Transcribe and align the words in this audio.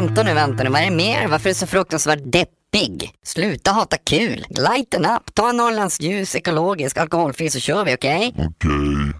vänta 0.00 0.22
nu, 0.22 0.34
vänta 0.34 0.64
nu, 0.64 0.70
vad 0.70 0.80
är 0.80 0.84
det 0.84 0.96
mer? 0.96 1.28
Varför 1.28 1.48
är 1.48 1.54
du 1.54 1.58
så 1.58 1.66
fruktansvärt 1.66 2.18
deppig? 2.24 3.12
Sluta 3.22 3.70
hata 3.70 3.96
kul. 3.96 4.46
Lighten 4.48 5.06
up, 5.06 5.34
ta 5.34 5.50
en 5.50 5.56
Norrlands 5.56 6.00
ljus, 6.00 6.34
ekologisk, 6.34 6.96
alkoholfri 6.96 7.50
så 7.50 7.60
kör 7.60 7.84
vi, 7.84 7.94
okej? 7.94 8.34
Okej. 8.36 9.12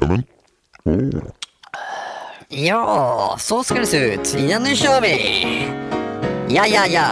Ja 0.00 0.06
men. 0.06 0.24
Åh. 0.84 1.22
Ja, 2.48 3.36
så 3.38 3.64
ska 3.64 3.74
det 3.74 3.86
se 3.86 4.14
ut. 4.14 4.36
Ja, 4.48 4.58
nu 4.58 4.76
kör 4.76 5.00
vi! 5.00 5.18
Ja, 6.48 6.66
ja, 6.66 6.86
ja. 6.86 7.08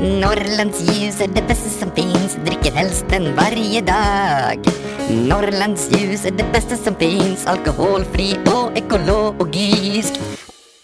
Norrlands 0.00 0.80
ljus 0.80 1.20
är 1.20 1.28
det 1.28 1.42
bästa 1.42 1.70
som 1.70 1.90
finns, 1.90 2.34
dricker 2.34 2.72
helst 2.72 3.04
den 3.08 3.36
varje 3.36 3.80
dag. 3.80 4.64
Norrlands 5.10 5.90
ljus 5.92 6.24
är 6.26 6.30
det 6.30 6.52
bästa 6.52 6.76
som 6.76 6.94
finns, 6.94 7.46
alkoholfri 7.46 8.36
och 8.46 8.78
ekologisk. 8.78 10.20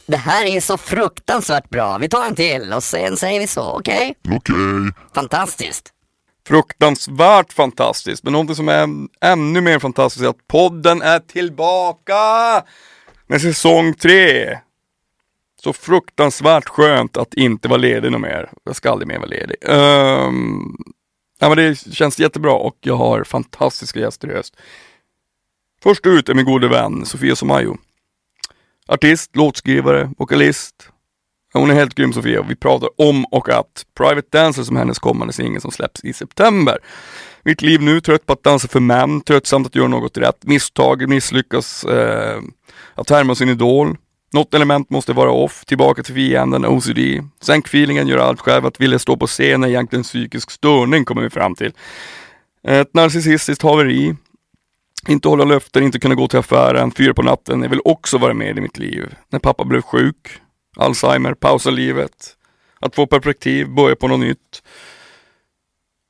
Det 0.07 0.17
här 0.17 0.47
är 0.47 0.61
så 0.61 0.77
fruktansvärt 0.79 1.71
bra. 1.71 1.99
Vi 1.99 2.09
tar 2.09 2.27
en 2.27 2.35
till 2.35 2.73
och 2.73 2.83
sen 2.83 3.17
säger 3.17 3.41
vi 3.41 3.47
så, 3.47 3.79
okej? 3.79 4.15
Okej. 4.29 4.55
Fantastiskt. 5.15 5.91
Fruktansvärt 6.47 7.53
fantastiskt, 7.53 8.25
men 8.25 8.33
någonting 8.33 8.57
som 8.57 8.69
är 8.69 8.89
ännu 9.21 9.61
mer 9.61 9.79
fantastiskt 9.79 10.25
är 10.25 10.29
att 10.29 10.49
podden 10.49 11.03
är 11.03 11.19
tillbaka 11.19 12.15
med 13.27 13.41
säsong 13.41 13.95
tre. 13.95 14.59
Så 15.65 15.73
fruktansvärt 15.73 16.69
skönt 16.69 17.17
att 17.17 17.35
inte 17.35 17.69
vara 17.69 17.79
ledig 17.79 18.13
något 18.13 18.21
mer. 18.21 18.51
Jag 18.65 18.77
ska 18.77 18.91
aldrig 18.91 19.09
mer 19.09 19.19
vara 19.19 19.29
ledig. 19.29 19.57
Um, 19.63 20.77
ja, 21.41 21.49
men 21.49 21.57
det 21.57 21.95
känns 21.95 22.19
jättebra 22.19 22.53
och 22.53 22.77
jag 22.81 22.97
har 22.97 23.25
fantastiska 23.25 24.01
gäster 24.01 24.31
i 24.31 24.35
höst. 24.35 24.57
Först 25.83 26.07
ut 26.07 26.29
är 26.29 26.35
min 26.35 26.45
gode 26.45 26.69
vän 26.69 27.07
Sofia 27.07 27.37
Somayo. 27.37 27.77
Artist, 28.87 29.37
låtskrivare, 29.37 30.11
vokalist. 30.19 30.89
Hon 31.53 31.71
är 31.71 31.75
helt 31.75 31.95
grym 31.95 32.13
Sofia. 32.13 32.43
Vi 32.43 32.57
pratar 32.57 32.89
om 32.97 33.25
och 33.25 33.49
att 33.49 33.87
Private 33.97 34.39
Dancer 34.39 34.63
som 34.63 34.77
hennes 34.77 34.99
kommande 34.99 35.33
singel 35.33 35.61
som 35.61 35.71
släpps 35.71 36.05
i 36.05 36.13
september. 36.13 36.79
Mitt 37.43 37.63
liv 37.63 37.83
nu, 37.83 38.01
trött 38.01 38.27
på 38.27 38.33
att 38.33 38.43
dansa 38.43 38.69
för 38.69 38.81
män, 38.81 39.21
tröttsamt 39.21 39.67
att 39.67 39.75
göra 39.75 39.89
något 39.89 40.19
rätt, 40.19 40.45
misstag, 40.45 41.09
misslyckas, 41.09 41.85
eh, 41.85 42.43
att 42.95 43.11
härma 43.11 43.35
sin 43.35 43.49
idol. 43.49 43.97
Något 44.35 44.55
element 44.55 44.91
måste 44.91 45.13
vara 45.13 45.31
off, 45.31 45.65
tillbaka 45.65 46.03
till 46.03 46.15
fienden, 46.15 46.67
OCD. 46.67 46.99
Sänk 47.41 47.67
feelingen, 47.67 48.09
gör 48.09 48.19
allt 48.19 48.41
själv, 48.41 48.67
att 48.67 48.81
vilja 48.81 48.99
stå 48.99 49.17
på 49.17 49.27
scen 49.27 49.65
är 49.65 49.69
egentligen 49.69 50.03
psykisk 50.03 50.51
störning 50.51 51.05
kommer 51.05 51.23
vi 51.23 51.31
fram 51.31 51.55
till. 51.55 51.73
Ett 52.69 52.95
narcissistiskt 52.95 53.63
haveri, 53.63 54.17
inte 55.09 55.29
hålla 55.29 55.45
löften, 55.45 55.83
inte 55.83 55.99
kunna 55.99 56.15
gå 56.15 56.29
till 56.29 56.39
affären, 56.39 56.91
fyra 56.91 57.15
på 57.15 57.23
natten. 57.23 57.63
Jag 57.63 57.69
vill 57.69 57.81
också 57.85 58.19
vara 58.19 58.35
med 58.35 58.59
i 58.59 58.61
mitt 58.61 58.79
liv. 58.79 59.15
När 59.29 59.39
pappa 59.39 59.65
blev 59.65 59.83
sjuk, 59.83 60.41
Alzheimer, 60.77 61.35
pausa 61.35 61.71
livet. 61.71 62.37
Att 62.81 62.95
få 62.95 63.07
perspektiv, 63.07 63.69
börja 63.69 63.97
på 63.97 64.09
något 64.09 64.21
nytt. 64.21 64.63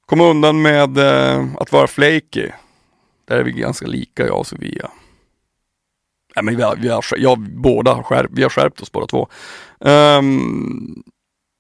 Komma 0.07 0.25
undan 0.25 0.63
med 0.63 0.99
eh, 0.99 1.47
att 1.59 1.73
vara 1.73 1.87
flaky. 1.87 2.51
Där 3.29 3.39
är 3.39 3.45
vi 3.45 3.53
ganska 3.53 3.87
lika 3.87 4.27
jag 4.27 4.39
och 4.39 4.47
Sofia. 4.47 4.91
Nej, 6.37 6.45
men 6.45 6.57
vi 6.57 6.63
har, 6.63 6.77
vi 6.77 6.89
har, 6.89 7.05
ja, 7.17 7.37
båda 7.39 7.93
har 7.93 8.03
skärpt, 8.03 8.31
vi 8.33 8.43
har 8.43 8.51
skärpt 8.51 8.81
oss 8.81 8.93
båda 8.93 9.07
två. 9.07 9.29
Um, 9.79 11.03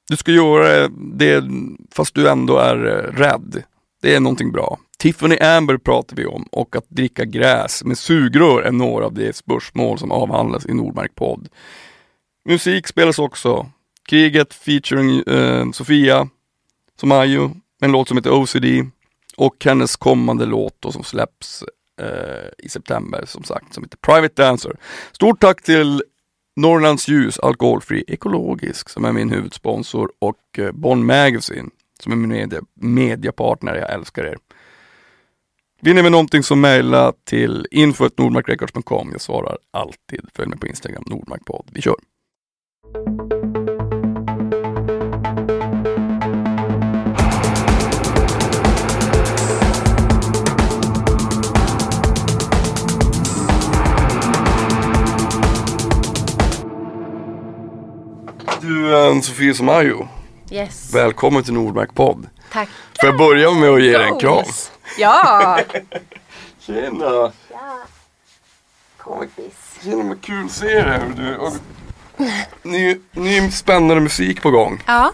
du 0.08 0.16
ska 0.16 0.32
göra 0.32 0.88
det 0.88 1.44
fast 1.92 2.14
du 2.14 2.28
ändå 2.28 2.58
är 2.58 2.86
eh, 2.86 3.12
rädd. 3.12 3.62
Det 4.02 4.14
är 4.14 4.20
någonting 4.20 4.52
bra. 4.52 4.78
Tiffany 4.98 5.38
Amber 5.38 5.76
pratar 5.76 6.16
vi 6.16 6.26
om 6.26 6.48
och 6.52 6.76
att 6.76 6.88
dricka 6.88 7.24
gräs 7.24 7.84
med 7.84 7.98
sugrör 7.98 8.62
är 8.62 8.72
några 8.72 9.04
av 9.04 9.14
de 9.14 9.32
spörsmål 9.32 9.98
som 9.98 10.12
avhandlas 10.12 10.66
i 10.66 10.74
Nordmark 10.74 11.14
podd. 11.14 11.48
Musik 12.48 12.86
spelas 12.86 13.18
också. 13.18 13.66
Kriget 14.08 14.54
featuring 14.54 15.20
eh, 15.20 15.70
Sofia 15.70 16.28
Somayo, 17.00 17.50
en 17.80 17.92
låt 17.92 18.08
som 18.08 18.16
heter 18.16 18.30
OCD 18.30 18.90
och 19.36 19.64
hennes 19.64 19.96
kommande 19.96 20.46
låt 20.46 20.76
då, 20.80 20.92
som 20.92 21.04
släpps 21.04 21.64
eh, 22.00 22.48
i 22.58 22.68
september 22.68 23.24
som 23.26 23.44
sagt 23.44 23.74
som 23.74 23.84
heter 23.84 23.96
Private 23.96 24.42
Dancer. 24.42 24.76
Stort 25.12 25.40
tack 25.40 25.62
till 25.62 26.02
Norrlands 26.56 27.08
Ljus 27.08 27.38
Alkoholfri 27.38 28.04
Ekologisk 28.06 28.88
som 28.88 29.04
är 29.04 29.12
min 29.12 29.30
huvudsponsor 29.30 30.12
och 30.18 30.58
eh, 30.58 30.72
Bonn 30.72 31.06
Magazine 31.06 31.70
som 32.00 32.12
är 32.12 32.16
min 32.16 32.30
media, 32.30 32.60
mediapartner. 32.74 33.74
Jag 33.74 33.92
älskar 33.92 34.24
er. 34.24 34.36
Vill 35.80 35.94
ni 35.94 36.02
med 36.02 36.12
någonting 36.12 36.42
så 36.42 36.56
mejla 36.56 37.12
till 37.24 37.66
info.nordmarkrecords.com. 37.70 39.08
Jag 39.12 39.20
svarar 39.20 39.58
alltid. 39.70 40.28
Följ 40.34 40.48
mig 40.48 40.58
på 40.58 40.66
Instagram, 40.66 41.04
Nordmarkpodd. 41.06 41.70
Vi 41.72 41.82
kör! 41.82 41.96
Du, 58.66 58.94
eh, 58.96 59.20
Sofia 59.20 59.54
Somayo. 59.54 60.08
Yes. 60.50 60.94
Välkommen 60.94 61.44
till 61.44 61.52
Nordmark 61.52 61.94
podd. 61.94 62.28
Tack. 62.52 62.68
Får 63.00 63.08
jag 63.08 63.18
börja 63.18 63.50
med 63.50 63.70
att 63.70 63.82
ge 63.82 63.98
dig 63.98 64.08
en 64.08 64.18
kram? 64.18 64.44
Ja. 64.98 65.60
Tjena! 66.60 67.32
ja. 67.50 67.78
Kompis. 68.96 69.78
Tjena, 69.82 70.04
vad 70.04 70.20
kul 70.20 70.44
att 70.44 70.50
se 70.52 70.82
dig. 70.82 71.00
Du. 71.16 71.36
Och, 71.36 71.52
ny, 72.62 73.00
ny 73.12 73.50
spännande 73.50 74.00
musik 74.00 74.42
på 74.42 74.50
gång. 74.50 74.82
Ja. 74.86 75.12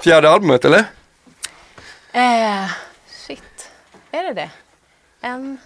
Fjärde 0.00 0.30
albumet 0.30 0.64
eller? 0.64 0.84
Eh, 2.12 2.66
shit. 3.26 3.70
Är 4.10 4.22
det 4.22 4.32
det? 4.32 4.50
En, 5.20 5.58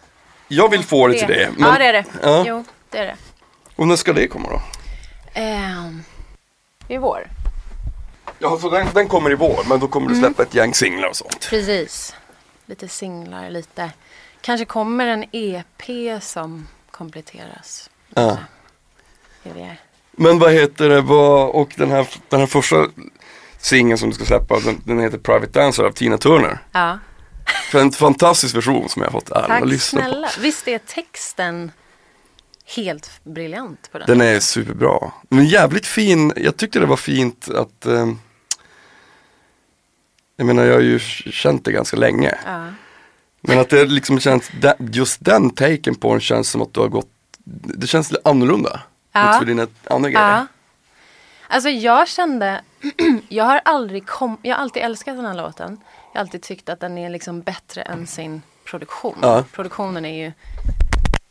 Jag 0.49 0.69
vill 0.71 0.85
få 0.85 1.07
det 1.09 1.19
till 1.19 1.29
det. 1.29 1.51
men- 1.57 1.69
ja 1.73 1.79
det 1.79 1.85
är 1.87 1.93
det. 1.93 2.05
Ja. 2.23 2.45
Jo, 2.47 2.65
det 2.91 2.99
är 2.99 3.07
det. 3.07 3.17
Och 3.77 3.89
när 3.89 3.97
ska 3.97 4.13
det 4.13 4.29
komma 4.29 4.49
då? 4.49 4.61
Ehm, 5.35 6.03
I 6.89 6.99
vår. 6.99 7.29
Ja, 8.39 8.59
så 8.59 8.71
den, 8.71 8.87
den 8.95 9.09
kommer 9.09 9.31
i 9.31 9.35
vår, 9.35 9.65
men 9.69 9.81
då 9.81 9.89
kommer 9.89 10.09
du 10.09 10.15
släppa 10.15 10.43
ett 10.43 10.55
gäng 10.55 10.75
singlar 10.75 11.09
och 11.09 11.17
sånt. 11.17 11.47
Precis. 11.51 12.15
Lite 12.67 12.89
singlar, 12.89 13.51
lite. 13.51 13.91
Kanske 14.41 14.65
kommer 14.65 15.07
en 15.07 15.25
EP 15.33 16.23
som 16.23 16.69
kompletteras. 16.91 17.91
Ja. 18.15 18.39
Är. 19.43 19.81
Men 20.13 20.39
vad 20.39 20.53
heter 20.53 20.89
det, 20.89 21.01
vad, 21.01 21.51
och 21.51 21.73
den 21.77 21.91
här, 21.91 22.09
den 22.29 22.41
här 22.41 22.47
första 22.47 22.87
singeln 23.59 23.99
som 23.99 24.09
du 24.09 24.15
ska 24.15 24.25
släppa, 24.25 24.61
den, 24.61 24.81
den 24.85 25.01
heter 25.01 25.19
Private 25.19 25.61
Dancer 25.61 25.85
av 25.85 25.93
Tina 25.93 26.19
Turner. 26.19 26.59
Ja. 26.73 26.99
För 27.71 27.81
en 27.81 27.93
fantastisk 27.93 28.57
version 28.57 28.89
som 28.89 29.03
jag 29.03 29.11
har 29.11 29.21
fått 29.21 29.27
Tack 29.27 29.51
att 29.63 29.69
lyssna 29.69 30.01
snälla. 30.01 30.29
Visst 30.41 30.69
är 30.69 30.79
texten 30.79 31.73
helt 32.77 33.11
briljant 33.25 33.89
på 33.93 33.99
den? 33.99 34.07
Den 34.07 34.21
är 34.21 34.41
superbra. 34.41 35.13
Men 35.29 35.47
jävligt 35.47 35.87
fin, 35.87 36.33
jag 36.37 36.57
tyckte 36.57 36.79
det 36.81 36.87
var 36.87 36.97
fint 36.97 37.49
att 37.49 37.87
eh, 37.87 38.13
Jag 40.37 40.47
menar 40.47 40.65
jag 40.65 40.75
har 40.75 40.81
ju 40.81 40.99
känt 40.99 41.65
det 41.65 41.73
ganska 41.73 41.97
länge. 41.97 42.39
Ja. 42.47 42.67
Men 43.41 43.59
att 43.59 43.69
det 43.69 43.85
liksom 43.85 44.21
känns, 44.21 44.51
just 44.79 45.25
den 45.25 45.51
taken 45.51 45.95
på 45.95 46.13
den 46.13 46.21
känns 46.21 46.51
som 46.51 46.63
att 46.63 46.75
du 46.75 46.81
har 46.81 46.89
gått, 46.89 47.09
det 47.45 47.87
känns 47.87 48.11
lite 48.11 48.29
annorlunda. 48.29 48.81
Ja. 49.13 49.27
Mot 49.27 49.39
för 49.39 49.45
dina 49.45 49.67
andra 49.85 50.11
grejer. 50.11 50.29
Ja. 50.29 50.47
Alltså 51.49 51.69
jag 51.69 52.09
kände, 52.09 52.61
jag 53.29 53.45
har 53.45 53.61
aldrig 53.65 54.07
kom, 54.07 54.39
jag 54.43 54.57
har 54.57 54.63
alltid 54.63 54.83
älskat 54.83 55.17
den 55.17 55.27
här 55.27 55.35
låten. 55.35 55.81
Jag 56.13 56.21
har 56.21 56.21
alltid 56.21 56.43
tyckt 56.43 56.69
att 56.69 56.81
den 56.81 56.99
är 56.99 57.11
liksom 57.11 57.41
bättre 57.41 57.83
än 57.83 58.07
sin 58.07 58.43
produktion. 58.65 59.19
Ja. 59.23 59.45
Produktionen 59.53 60.05
är 60.05 60.25
ju 60.25 60.33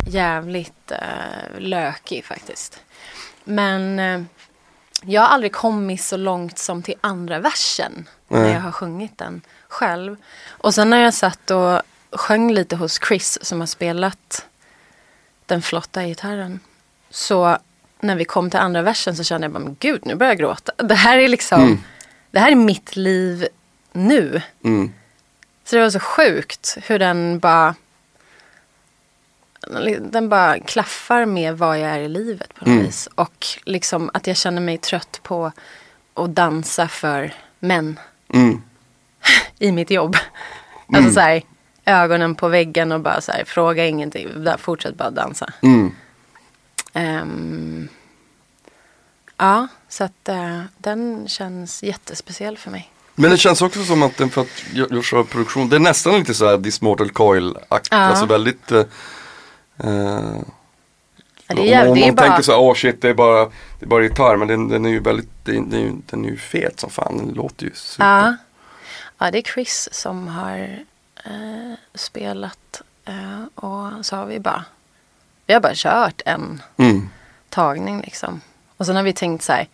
jävligt 0.05 0.91
uh, 0.91 1.59
lökig 1.59 2.25
faktiskt. 2.25 2.79
Men 3.43 3.99
eh, 3.99 4.21
jag 5.01 5.21
har 5.21 5.27
aldrig 5.27 5.53
kommit 5.53 6.01
så 6.01 6.17
långt 6.17 6.59
som 6.59 6.83
till 6.83 6.95
andra 7.01 7.39
versen. 7.39 8.09
När 8.27 8.41
Nej. 8.41 8.53
jag 8.53 8.59
har 8.59 8.71
sjungit 8.71 9.17
den 9.17 9.41
själv. 9.67 10.15
Och 10.47 10.73
sen 10.73 10.89
när 10.89 11.01
jag 11.01 11.13
satt 11.13 11.51
och 11.51 11.81
sjöng 12.11 12.53
lite 12.53 12.75
hos 12.75 12.99
Chris 13.07 13.37
som 13.41 13.59
har 13.59 13.67
spelat 13.67 14.45
den 15.45 15.61
flotta 15.61 16.03
gitarren. 16.03 16.59
Så 17.09 17.57
när 17.99 18.15
vi 18.15 18.25
kom 18.25 18.49
till 18.49 18.59
andra 18.59 18.81
versen 18.81 19.15
så 19.15 19.23
kände 19.23 19.45
jag 19.45 19.51
bara, 19.51 19.63
men 19.63 19.75
gud 19.79 20.05
nu 20.05 20.15
börjar 20.15 20.31
jag 20.31 20.39
gråta. 20.39 20.71
Det 20.83 20.95
här 20.95 21.17
är 21.17 21.27
liksom, 21.27 21.83
det 22.31 22.39
här 22.39 22.51
är 22.51 22.55
mitt 22.55 22.95
liv 22.95 23.47
nu. 23.91 24.41
Mm. 24.63 24.93
Så 25.63 25.75
det 25.75 25.81
var 25.81 25.89
så 25.89 25.99
sjukt 25.99 26.77
hur 26.83 26.99
den 26.99 27.39
bara 27.39 27.75
den 30.11 30.29
bara 30.29 30.59
klaffar 30.59 31.25
med 31.25 31.57
vad 31.57 31.79
jag 31.79 31.89
är 31.89 31.99
i 31.99 32.09
livet 32.09 32.53
på 32.53 32.65
något 32.65 32.67
Mm. 32.73 32.85
vis. 32.85 33.09
Och 33.15 33.45
liksom 33.63 34.09
att 34.13 34.27
jag 34.27 34.37
känner 34.37 34.61
mig 34.61 34.77
trött 34.77 35.19
på 35.23 35.51
att 36.13 36.35
dansa 36.35 36.87
för 36.87 37.33
män 37.59 37.99
Mm. 38.33 38.61
i 39.59 39.71
mitt 39.71 39.91
jobb. 39.91 40.15
Alltså 40.93 41.13
så 41.13 41.19
här, 41.19 41.41
ögonen 41.85 42.35
på 42.35 42.47
väggen 42.47 42.91
och 42.91 42.99
bara 43.01 43.21
så 43.21 43.31
här, 43.31 43.43
fråga 43.45 43.85
ingenting, 43.85 44.43
där, 44.43 44.57
fortsätt 44.57 44.95
bara 44.95 45.09
dansa. 45.11 45.53
Mm. 45.61 45.91
Ehm, 46.93 47.87
Ja, 49.39 49.67
så 49.89 50.03
att 50.03 50.29
eh, 50.29 50.61
den 50.77 51.27
känns 51.27 51.83
jättespeciell 51.83 52.57
för 52.57 52.71
mig. 52.71 52.91
Men 53.15 53.31
det 53.31 53.37
känns 53.37 53.61
också 53.61 53.83
som 53.83 54.03
att 54.03 54.17
den, 54.17 54.29
för 54.29 54.41
att 54.41 54.63
jag, 54.73 55.03
kör 55.03 55.23
produktion, 55.23 55.69
det 55.69 55.75
är 55.75 55.79
nästan 55.79 56.19
lite 56.19 56.33
så 56.33 56.45
här 56.49 56.57
This 56.57 56.81
Mortal 56.81 57.09
Coil-aktigt. 57.11 57.87
Ja. 57.91 57.97
Alltså 57.97 58.25
väldigt 58.25 58.71
eh, 58.71 58.83
Ja, 61.49 61.55
det 61.55 61.73
är, 61.73 61.85
om, 61.85 61.91
om 61.91 61.99
man 61.99 62.15
bara, 62.15 62.27
tänker 62.27 62.43
så 62.43 62.51
här, 62.51 62.59
åh 62.59 62.73
shit 62.75 63.01
det 63.01 63.09
är 63.09 63.13
bara, 63.13 63.45
det 63.45 63.85
är 63.85 63.87
bara 63.87 64.03
gitarr. 64.03 64.35
Men 64.37 64.47
den, 64.47 64.67
den 64.67 64.85
är 64.85 64.89
ju 64.89 64.99
väldigt, 64.99 65.29
den, 65.45 65.69
den, 65.69 65.79
är 65.79 65.83
ju- 65.83 66.01
den 66.05 66.25
är 66.25 66.29
ju 66.29 66.37
fet 66.37 66.79
som 66.79 66.89
fan. 66.89 67.17
Den 67.17 67.27
låter 67.35 67.65
ju 67.65 67.71
super. 67.73 68.05
ja. 68.05 68.35
ja, 69.17 69.31
det 69.31 69.37
är 69.37 69.41
Chris 69.53 69.89
som 69.91 70.27
har 70.27 70.57
eh, 71.25 71.73
spelat 71.95 72.81
eh, 73.05 73.43
och 73.55 74.05
så 74.05 74.15
har 74.15 74.25
vi 74.25 74.39
bara, 74.39 74.65
vi 75.45 75.53
har 75.53 75.61
bara 75.61 75.73
kört 75.75 76.21
en 76.25 76.61
Mm. 76.77 77.09
tagning 77.49 78.01
liksom. 78.01 78.41
Och 78.77 78.85
sen 78.85 78.95
har 78.95 79.03
vi 79.03 79.13
tänkt 79.13 79.43
så 79.43 79.53
här, 79.53 79.67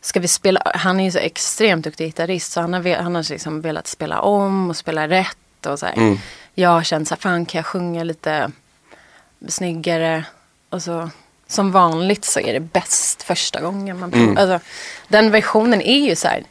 ska 0.00 0.20
vi 0.20 0.28
spela, 0.28 0.62
han 0.74 1.00
är 1.00 1.04
ju 1.04 1.10
så 1.10 1.18
extremt 1.18 1.84
duktig 1.84 2.06
gitarrist 2.06 2.52
så 2.52 2.60
han 2.60 2.72
har, 2.72 2.96
han 3.02 3.14
har 3.14 3.30
liksom 3.32 3.60
velat 3.60 3.86
spela 3.86 4.20
om 4.20 4.70
och 4.70 4.76
spela 4.76 5.08
rätt 5.08 5.66
och 5.66 5.78
så 5.78 5.86
här. 5.86 5.96
Mm. 5.96 6.18
Jag 6.54 6.70
har 6.70 6.82
känt 6.82 7.08
så 7.08 7.14
här, 7.14 7.20
fan 7.20 7.46
kan 7.46 7.58
jag 7.58 7.66
sjunga 7.66 8.04
lite 8.04 8.50
snyggare? 9.48 10.24
Och 10.70 10.82
så 10.82 11.10
som 11.46 11.72
vanligt 11.72 12.24
så 12.24 12.40
är 12.40 12.52
det 12.52 12.60
bäst 12.60 13.22
första 13.22 13.60
gången 13.60 13.98
man. 13.98 14.12
Mm. 14.14 14.36
Alltså, 14.36 14.60
den 15.08 15.30
versionen 15.30 15.82
är 15.82 16.08
ju 16.08 16.16
så 16.16 16.28
här, 16.28 16.42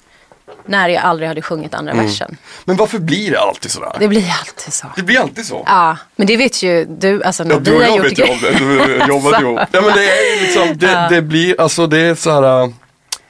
när 0.65 0.89
jag 0.89 1.03
aldrig 1.03 1.27
hade 1.27 1.41
sjungit 1.41 1.74
andra 1.74 1.91
Mm. 1.94 2.06
versen. 2.06 2.38
Men 2.65 2.77
varför 2.77 3.00
blir 3.00 3.31
det 3.31 3.39
alltid 3.39 3.71
sådär? 3.71 3.95
Det 4.00 4.07
blir 4.07 4.30
alltid 4.39 4.74
så. 4.74 4.88
Det 4.95 5.03
blir 5.03 5.19
alltid 5.19 5.45
så. 5.45 5.63
Ja, 5.68 5.97
men 6.15 6.27
det 6.27 6.38
vet 6.38 6.63
ju 6.63 6.86
du, 6.86 7.24
alltså 7.24 7.44
när 7.44 7.53
Ja, 7.56 7.59
du 7.59 7.75
och 7.75 7.83
jag 7.83 8.01
vet 8.01 8.19
ju 8.19 8.24
om 8.24 8.38
det. 8.41 8.51
Du 8.59 9.06
jobbat 9.07 9.41
ihop. 9.41 9.59
Ja, 9.71 9.81
men 9.81 9.94
det 9.94 10.09
är 10.09 10.41
liksom, 10.41 10.77
det, 10.77 11.07
det 11.09 11.21
blir, 11.21 11.62
alltså 11.62 11.88
det 11.88 11.97
är 12.00 12.15
så 12.15 12.31
här. 12.31 12.63
äh, 12.63 12.69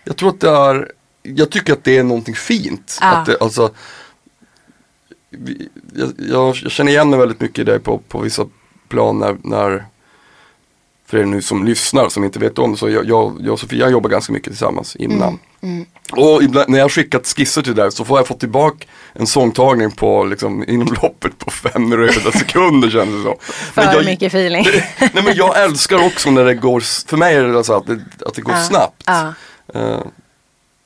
Jag 0.04 0.18
tror 0.18 0.30
att 0.30 0.40
det 0.42 0.50
är, 0.50 0.92
jag 1.24 1.50
tycker 1.50 1.74
att 1.74 1.84
det 1.84 1.98
är 1.98 2.04
någonting 2.04 2.36
fint. 2.36 2.98
Ja. 3.02 3.08
Att 3.08 3.26
det, 3.26 3.38
alltså, 3.40 3.72
jag, 5.96 6.12
jag, 6.18 6.56
jag 6.64 6.72
känner 6.72 6.92
igen 6.92 7.10
mig 7.10 7.20
väldigt 7.20 7.42
mycket 7.42 7.60
i 7.60 7.64
det 7.64 7.80
på, 7.80 7.98
på 7.98 8.20
vissa 8.20 8.46
plan 8.90 9.20
när, 9.20 9.38
när 9.44 9.86
för 11.08 11.18
er 11.18 11.26
nu 11.26 11.42
som 11.42 11.66
lyssnar 11.66 12.10
som 12.10 12.24
inte 12.24 12.40
vet 12.40 12.60
om 12.60 12.72
det, 12.72 12.78
så 12.78 12.90
jag, 12.90 13.06
jag, 13.06 13.38
jag 13.42 13.54
och 13.54 13.60
Sofia 13.60 13.90
jobbar 13.90 14.10
ganska 14.10 14.34
mycket 14.34 14.48
tillsammans 14.50 14.96
innan. 14.96 15.40
Mm, 15.62 15.86
Och 16.12 16.44
ibland, 16.44 16.70
när 16.70 16.80
jag 16.80 16.92
skickat 16.92 17.28
skisser 17.28 17.62
till 17.62 17.76
dig 17.76 17.92
så 17.92 18.06
får 18.06 18.20
jag 18.20 18.28
få 18.28 18.34
tillbaka 18.34 18.86
en 19.14 19.28
sångtagning 19.28 19.92
på 19.92 20.24
liksom, 20.24 20.64
inom 20.68 20.88
loppet 21.02 21.38
på 21.38 21.52
fem 21.52 21.94
röda 21.94 22.32
sekunder 22.32 22.90
känns 22.90 23.10
det 23.10 23.24
som. 23.24 23.36
För 23.74 23.82
jag, 23.94 24.06
mycket 24.06 24.28
feeling. 24.34 24.66
Nej 25.00 25.24
men 25.24 25.36
jag 25.36 25.64
älskar 25.64 26.06
också 26.06 26.32
när 26.32 26.46
det 26.46 26.56
går, 26.56 26.80
för 27.10 27.18
mig 27.18 27.36
är 27.36 27.44
det 27.44 27.64
så 27.64 27.74
att 27.78 27.88
det, 27.88 28.00
att 28.26 28.34
det 28.34 28.42
går 28.42 28.56
Ja, 28.56 28.64
snabbt. 28.64 29.04
ja. 29.06 29.34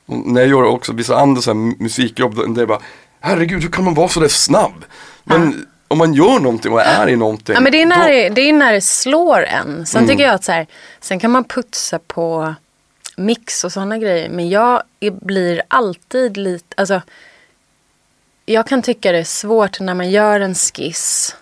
Och 0.06 0.16
när 0.16 0.40
jag 0.40 0.50
gör 0.50 0.62
också 0.64 0.92
vissa 0.92 1.16
andra 1.16 1.42
så 1.42 1.50
här 1.50 1.58
mu- 1.58 1.76
musikjobb, 1.82 2.54
det 2.54 2.62
är 2.62 2.66
bara 2.66 2.80
Herregud, 3.20 3.62
hur 3.62 3.70
kan 3.70 3.84
man 3.84 3.94
vara 3.94 4.08
så 4.08 4.20
där 4.20 4.28
snabb? 4.28 4.84
Men 5.24 5.66
om 5.94 5.98
man 5.98 6.14
gör 6.14 6.38
någonting 6.40 6.72
och 6.72 6.82
är 6.82 7.08
i 7.08 7.16
någonting. 7.16 7.54
Ja 7.54 7.60
men 7.60 7.72
det 7.72 7.82
är 7.82 7.86
när, 7.86 7.98
då- 7.98 8.04
det, 8.08 8.28
det, 8.28 8.40
är 8.40 8.52
när 8.52 8.72
det 8.72 8.80
slår 8.80 9.44
en. 9.44 9.86
Sen 9.86 9.98
Mm. 9.98 10.10
tycker 10.10 10.24
jag 10.24 10.34
att 10.34 10.44
så 10.44 10.52
här, 10.52 10.66
sen 11.00 11.18
kan 11.20 11.30
man 11.30 11.44
putsa 11.44 11.98
på 11.98 12.54
mix 13.16 13.64
och 13.64 13.72
sådana 13.72 13.98
grejer. 13.98 14.28
Men 14.28 14.48
jag 14.48 14.82
blir 15.22 15.62
alltid 15.68 16.36
lite, 16.36 16.74
alltså. 16.76 17.02
Jag 18.46 18.66
kan 18.66 18.82
tycka 18.82 19.12
det 19.12 19.18
är 19.18 19.24
svårt 19.24 19.80
när 19.80 19.94
man 19.94 20.10
gör 20.10 20.40
en 20.40 20.54
skiss. 20.54 21.36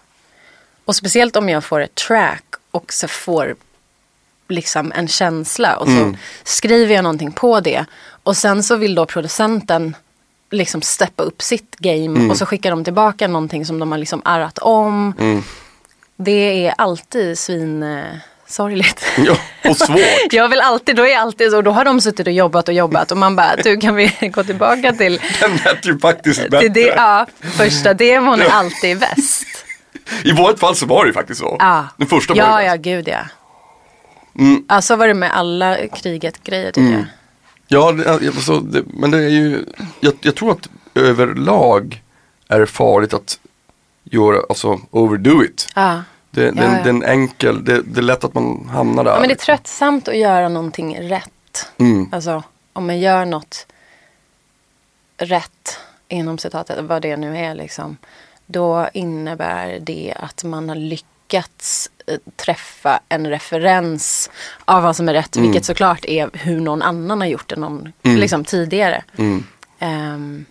Och 0.85 0.97
speciellt 0.97 1.37
om 1.37 1.49
jag 1.49 1.65
får 1.65 1.81
ett 1.81 1.95
track 1.95 2.45
och 2.71 2.93
så 2.93 3.09
får 3.09 3.55
liksom 4.49 4.93
en 4.93 5.09
känsla. 5.09 5.77
Och 5.77 5.87
så 5.87 5.93
Mm. 5.93 6.17
skriver 6.45 6.95
jag 6.95 7.03
någonting 7.03 7.33
på 7.33 7.61
det. 7.61 7.85
Och 8.23 8.37
sen 8.37 8.63
så 8.63 8.77
vill 8.77 8.95
då 8.95 9.07
producenten 9.07 9.97
liksom 10.53 10.83
steppa 10.83 11.23
upp 11.23 11.43
sitt 11.43 11.77
game. 11.77 12.19
Mm. 12.19 12.31
Och 12.31 12.37
så 12.37 12.47
skickar 12.47 12.71
de 12.71 12.85
tillbaka 12.85 13.29
någonting 13.29 13.67
som 13.67 13.79
de 13.79 13.93
har 13.93 13.99
liksom 13.99 14.23
arrat 14.25 14.59
om. 14.59 15.15
Mm. 15.19 15.43
Det 16.17 16.67
är 16.67 16.75
alltid 16.79 17.39
svin 17.39 17.83
eh, 17.83 18.05
sorgligt. 18.47 19.05
Ja, 19.17 19.37
och 19.71 19.77
svårt. 19.77 20.33
Jag 20.33 20.49
vill 20.49 20.61
alltid, 20.61 20.97
då 20.97 21.07
är 21.07 21.17
alltid 21.17 21.51
så, 21.51 21.63
då 21.63 21.71
har 21.71 21.85
de 21.85 22.01
suttit 22.01 22.27
och 22.27 22.33
jobbat 22.33 22.69
och 22.69 22.75
jobbat 22.75 23.11
och 23.11 23.17
man 23.17 23.37
bara, 23.37 23.57
du 23.57 23.77
kan 23.77 23.95
vi 23.95 24.31
gå 24.35 24.45
tillbaka 24.45 24.93
till, 24.93 25.21
Den 25.41 25.57
lät 25.65 25.87
ju 25.87 25.99
faktiskt 25.99 26.43
bättre. 26.43 26.61
till 26.61 26.73
det, 26.73 26.87
ja, 26.87 27.27
första 27.41 27.95
demon 27.95 28.41
är 28.41 28.49
alltid 28.49 28.99
bäst. 28.99 29.47
I 30.25 30.33
vårt 30.33 30.59
fall 30.59 30.77
så 30.77 30.87
var 30.87 31.05
det 31.05 31.09
ju 31.09 31.13
faktiskt 31.13 31.41
så. 31.41 31.57
Ja, 31.59 31.89
Den 31.97 32.09
första 32.09 32.35
var 32.35 32.41
ja, 32.41 32.63
ju 32.63 32.69
ja, 32.69 32.77
gud 32.77 33.09
ja. 33.09 33.21
Mm. 34.39 34.65
Ja, 34.69 34.83
så 34.83 34.97
var 34.97 35.09
det 35.09 35.15
med 35.15 35.37
alla 35.37 35.77
kriget-grejer 35.87 36.73
tycker 36.73 36.93
jag. 36.93 37.05
Ja, 37.73 37.95
alltså, 38.09 38.61
det, 38.61 38.83
men 38.87 39.11
det 39.11 39.19
är 39.19 39.29
ju, 39.29 39.65
jag, 40.01 40.15
jag 40.21 40.35
tror 40.35 40.51
att 40.53 40.69
överlag 40.95 42.03
är 42.49 42.61
det 42.61 42.67
farligt 42.67 43.15
att 43.15 43.39
göra, 44.05 44.43
alltså 44.49 44.81
overdo 44.91 45.45
it. 45.45 45.69
Ja. 45.75 46.03
Det, 46.31 46.45
Ja, 46.45 46.53
den, 46.53 46.73
ja. 46.73 46.83
den 46.85 47.03
enkel, 47.03 47.65
det, 47.65 47.83
det 47.83 48.01
är 48.01 48.03
lätt 48.03 48.25
att 48.25 48.35
man 48.35 48.69
hamnar 48.73 49.05
där. 49.05 49.11
ja, 49.11 49.21
men 49.21 49.29
det 49.29 49.35
är 49.35 49.45
tröttsamt 49.45 50.09
att 50.09 50.17
göra 50.19 50.49
någonting 50.49 51.01
rätt. 51.11 51.71
Mm. 51.79 52.09
Alltså, 52.13 52.43
om 52.73 52.87
man 52.87 53.01
gör 53.01 53.25
något 53.25 53.67
rätt, 55.17 55.79
inom 56.09 56.39
citatet, 56.39 56.85
vad 56.85 57.03
det 57.03 57.17
nu 57.17 57.39
är 57.39 57.55
liksom. 57.55 57.97
Då 58.47 58.89
innebär 58.95 59.79
det 59.81 60.15
att 60.17 60.45
man 60.45 60.69
har 60.69 60.77
lyckats 60.77 61.12
eh, 61.35 62.19
träffa 62.37 63.01
en 63.09 63.27
referens 63.27 64.31
av 64.65 64.83
vad 64.83 64.97
som 64.97 65.09
är 65.09 65.13
rätt. 65.13 65.37
Vilket 65.37 65.65
såklart 65.65 66.05
är 66.05 66.31
hur 66.33 66.61
någon 66.61 66.83
annan 66.83 67.21
har 67.21 67.29
gjort 67.29 67.49
det 67.49 67.57
någon, 67.57 67.93
Mm. 68.03 68.19
liksom 68.19 68.45
tidigare. 68.45 69.05
Mm. 69.17 69.45
Ehm, 69.79 70.45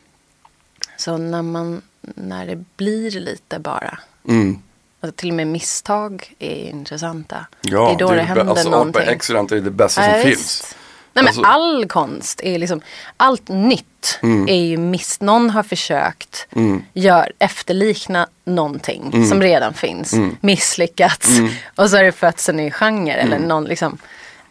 så 0.97 1.17
när, 1.17 1.41
man, 1.41 1.81
när 2.01 2.45
det 2.45 2.63
blir 2.77 3.11
lite 3.11 3.59
bara. 3.59 3.99
Mm. 4.27 4.61
Alltså 5.03 5.15
till 5.15 5.29
och 5.29 5.35
med 5.35 5.47
misstag 5.47 6.33
är 6.39 6.69
intressanta. 6.69 7.45
Ja, 7.61 7.87
det 7.87 7.93
är 7.93 7.97
då 8.07 8.11
det, 8.11 8.17
bä- 8.21 8.23
händer 8.23 8.45
alltså, 8.45 8.69
någonting. 8.69 9.01
Excellent 9.07 9.51
är 9.51 9.59
det 9.61 9.71
bästa 9.71 10.07
Ja, 10.07 10.21
som 10.23 10.31
finns. 10.31 10.75
Nej, 11.13 11.23
men 11.23 11.27
Alltså- 11.27 11.41
all 11.43 11.85
konst 11.87 12.41
är 12.43 12.59
liksom, 12.59 12.81
allt 13.17 13.47
nytt 13.47 14.19
Mm. 14.23 14.47
är 14.49 14.55
ju 14.65 14.77
miss, 14.77 15.21
någon 15.21 15.49
har 15.49 15.63
försökt 15.63 16.47
Mm. 16.55 16.83
gör, 16.93 17.31
efterlikna 17.39 18.27
någonting 18.45 19.27
som 19.29 19.41
redan 19.41 19.73
finns, 19.73 20.13
Mm. 20.13 20.35
misslyckats 20.41 21.29
och 21.75 21.89
så 21.89 21.97
har 21.97 22.03
det 22.03 22.11
fötts 22.11 22.49
en 22.49 22.55
ny 22.57 22.71
genre 22.71 23.13
eller 23.13 23.39
någon 23.39 23.63
liksom 23.63 23.97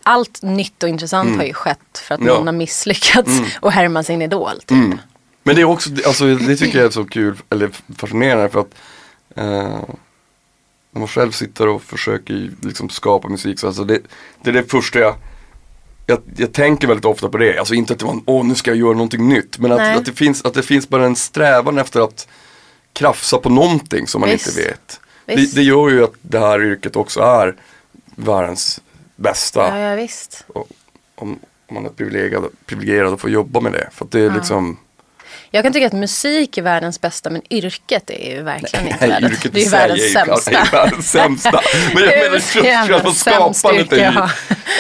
allt 0.03 0.43
nytt 0.43 0.83
och 0.83 0.89
intressant 0.89 1.37
har 1.37 1.45
ju 1.45 1.53
skett 1.53 1.99
för 1.99 2.15
att 2.15 2.21
Mm. 2.21 2.29
Ja. 2.33 2.39
någon 2.39 2.47
har 2.47 2.55
misslyckats 2.55 3.31
och 3.61 3.73
härma 3.73 4.03
sin 4.03 4.23
idol. 4.23 4.61
Typ. 4.61 4.71
Mm. 4.71 4.99
Men 5.43 5.55
det 5.57 5.61
är 5.61 5.65
också, 5.65 5.91
alltså 6.07 6.35
det 6.35 6.57
tycker 6.57 6.79
jag 6.79 6.87
är 6.87 6.91
så 6.91 7.05
kul, 7.05 7.37
eller 7.51 7.71
fascinerande 7.97 8.49
för 8.49 8.61
att 8.61 8.75
eh, 9.37 9.45
när 10.93 10.99
man 10.99 11.09
själv 11.09 11.31
sitter 11.33 11.69
och 11.69 11.83
försöker 11.83 12.51
liksom 12.63 12.89
skapa 12.89 13.29
musik 13.29 13.59
så 13.61 13.67
alltså 13.67 13.85
det, 13.85 13.99
det 14.43 14.51
är 14.51 14.55
det 14.55 14.71
första 14.71 14.99
jag, 14.99 15.15
jag 16.11 16.21
jag 16.37 16.53
tänker 16.53 16.89
väldigt 16.89 17.05
ofta 17.05 17.29
på 17.29 17.39
det, 17.39 17.59
alltså 17.59 17.75
inte 17.75 17.93
att 17.93 18.03
man, 18.03 18.23
åh 18.27 18.45
nu 18.45 18.55
ska 18.55 18.71
jag 18.71 18.79
göra 18.79 18.93
någonting 18.93 19.29
nytt, 19.29 19.59
men 19.59 19.73
att, 19.73 19.97
att, 19.97 20.05
det 20.05 20.13
finns, 20.13 20.45
att 20.45 20.55
det 20.55 20.63
finns 20.63 20.89
bara 20.89 21.07
en 21.07 21.17
strävan 21.17 21.79
efter 21.79 22.01
att 22.01 22.29
krafsa 22.93 23.39
på 23.39 23.49
någonting 23.49 24.07
som 24.07 24.21
man 24.21 24.31
Visst. 24.31 24.49
inte 24.49 24.69
vet. 24.69 25.01
Det, 25.27 25.55
det 25.55 25.63
gör 25.63 25.89
ju 25.89 26.05
att 26.05 26.15
det 26.23 26.39
här 26.39 26.63
yrket 26.63 26.97
också 26.97 27.21
är 27.21 27.57
världens 28.17 28.81
bästa. 29.17 29.79
Ja, 29.79 30.07
ja 30.55 30.65
om, 31.15 31.39
om 31.67 31.75
man 31.75 31.87
är 31.87 31.91
privilegierad, 31.91 32.45
privilegierad 32.67 33.15
att 33.15 33.21
få 33.21 33.29
jobba 33.29 33.61
med 33.61 33.73
det. 33.73 33.89
För 33.93 34.07
det 34.11 34.21
är 34.21 34.31
liksom 34.31 34.77
Jag 35.53 35.63
kan 35.65 35.73
tycka 35.73 35.87
att 35.87 35.93
musik 35.93 36.59
är 36.59 36.63
världens 36.63 37.01
bästa 37.01 37.31
men 37.31 37.43
yrket 37.51 38.11
är 38.11 38.31
ju 38.37 38.43
verkligen 38.43 38.87
inte 38.89 39.07
världens, 39.07 39.33
yrket 39.33 39.53
det 39.53 39.61
är 39.61 39.65
ju 39.65 39.71
världens 39.71 40.13
sämsta. 40.13 40.51
är 40.51 40.71
världens 40.73 41.11
sämsta. 41.11 41.61
Men 41.95 42.03
jag 42.05 42.19
menar 42.23 42.41
själva 42.87 43.15
skapandet 43.15 43.93
är 43.93 43.97
ju, 43.97 44.03
ja. 44.03 44.31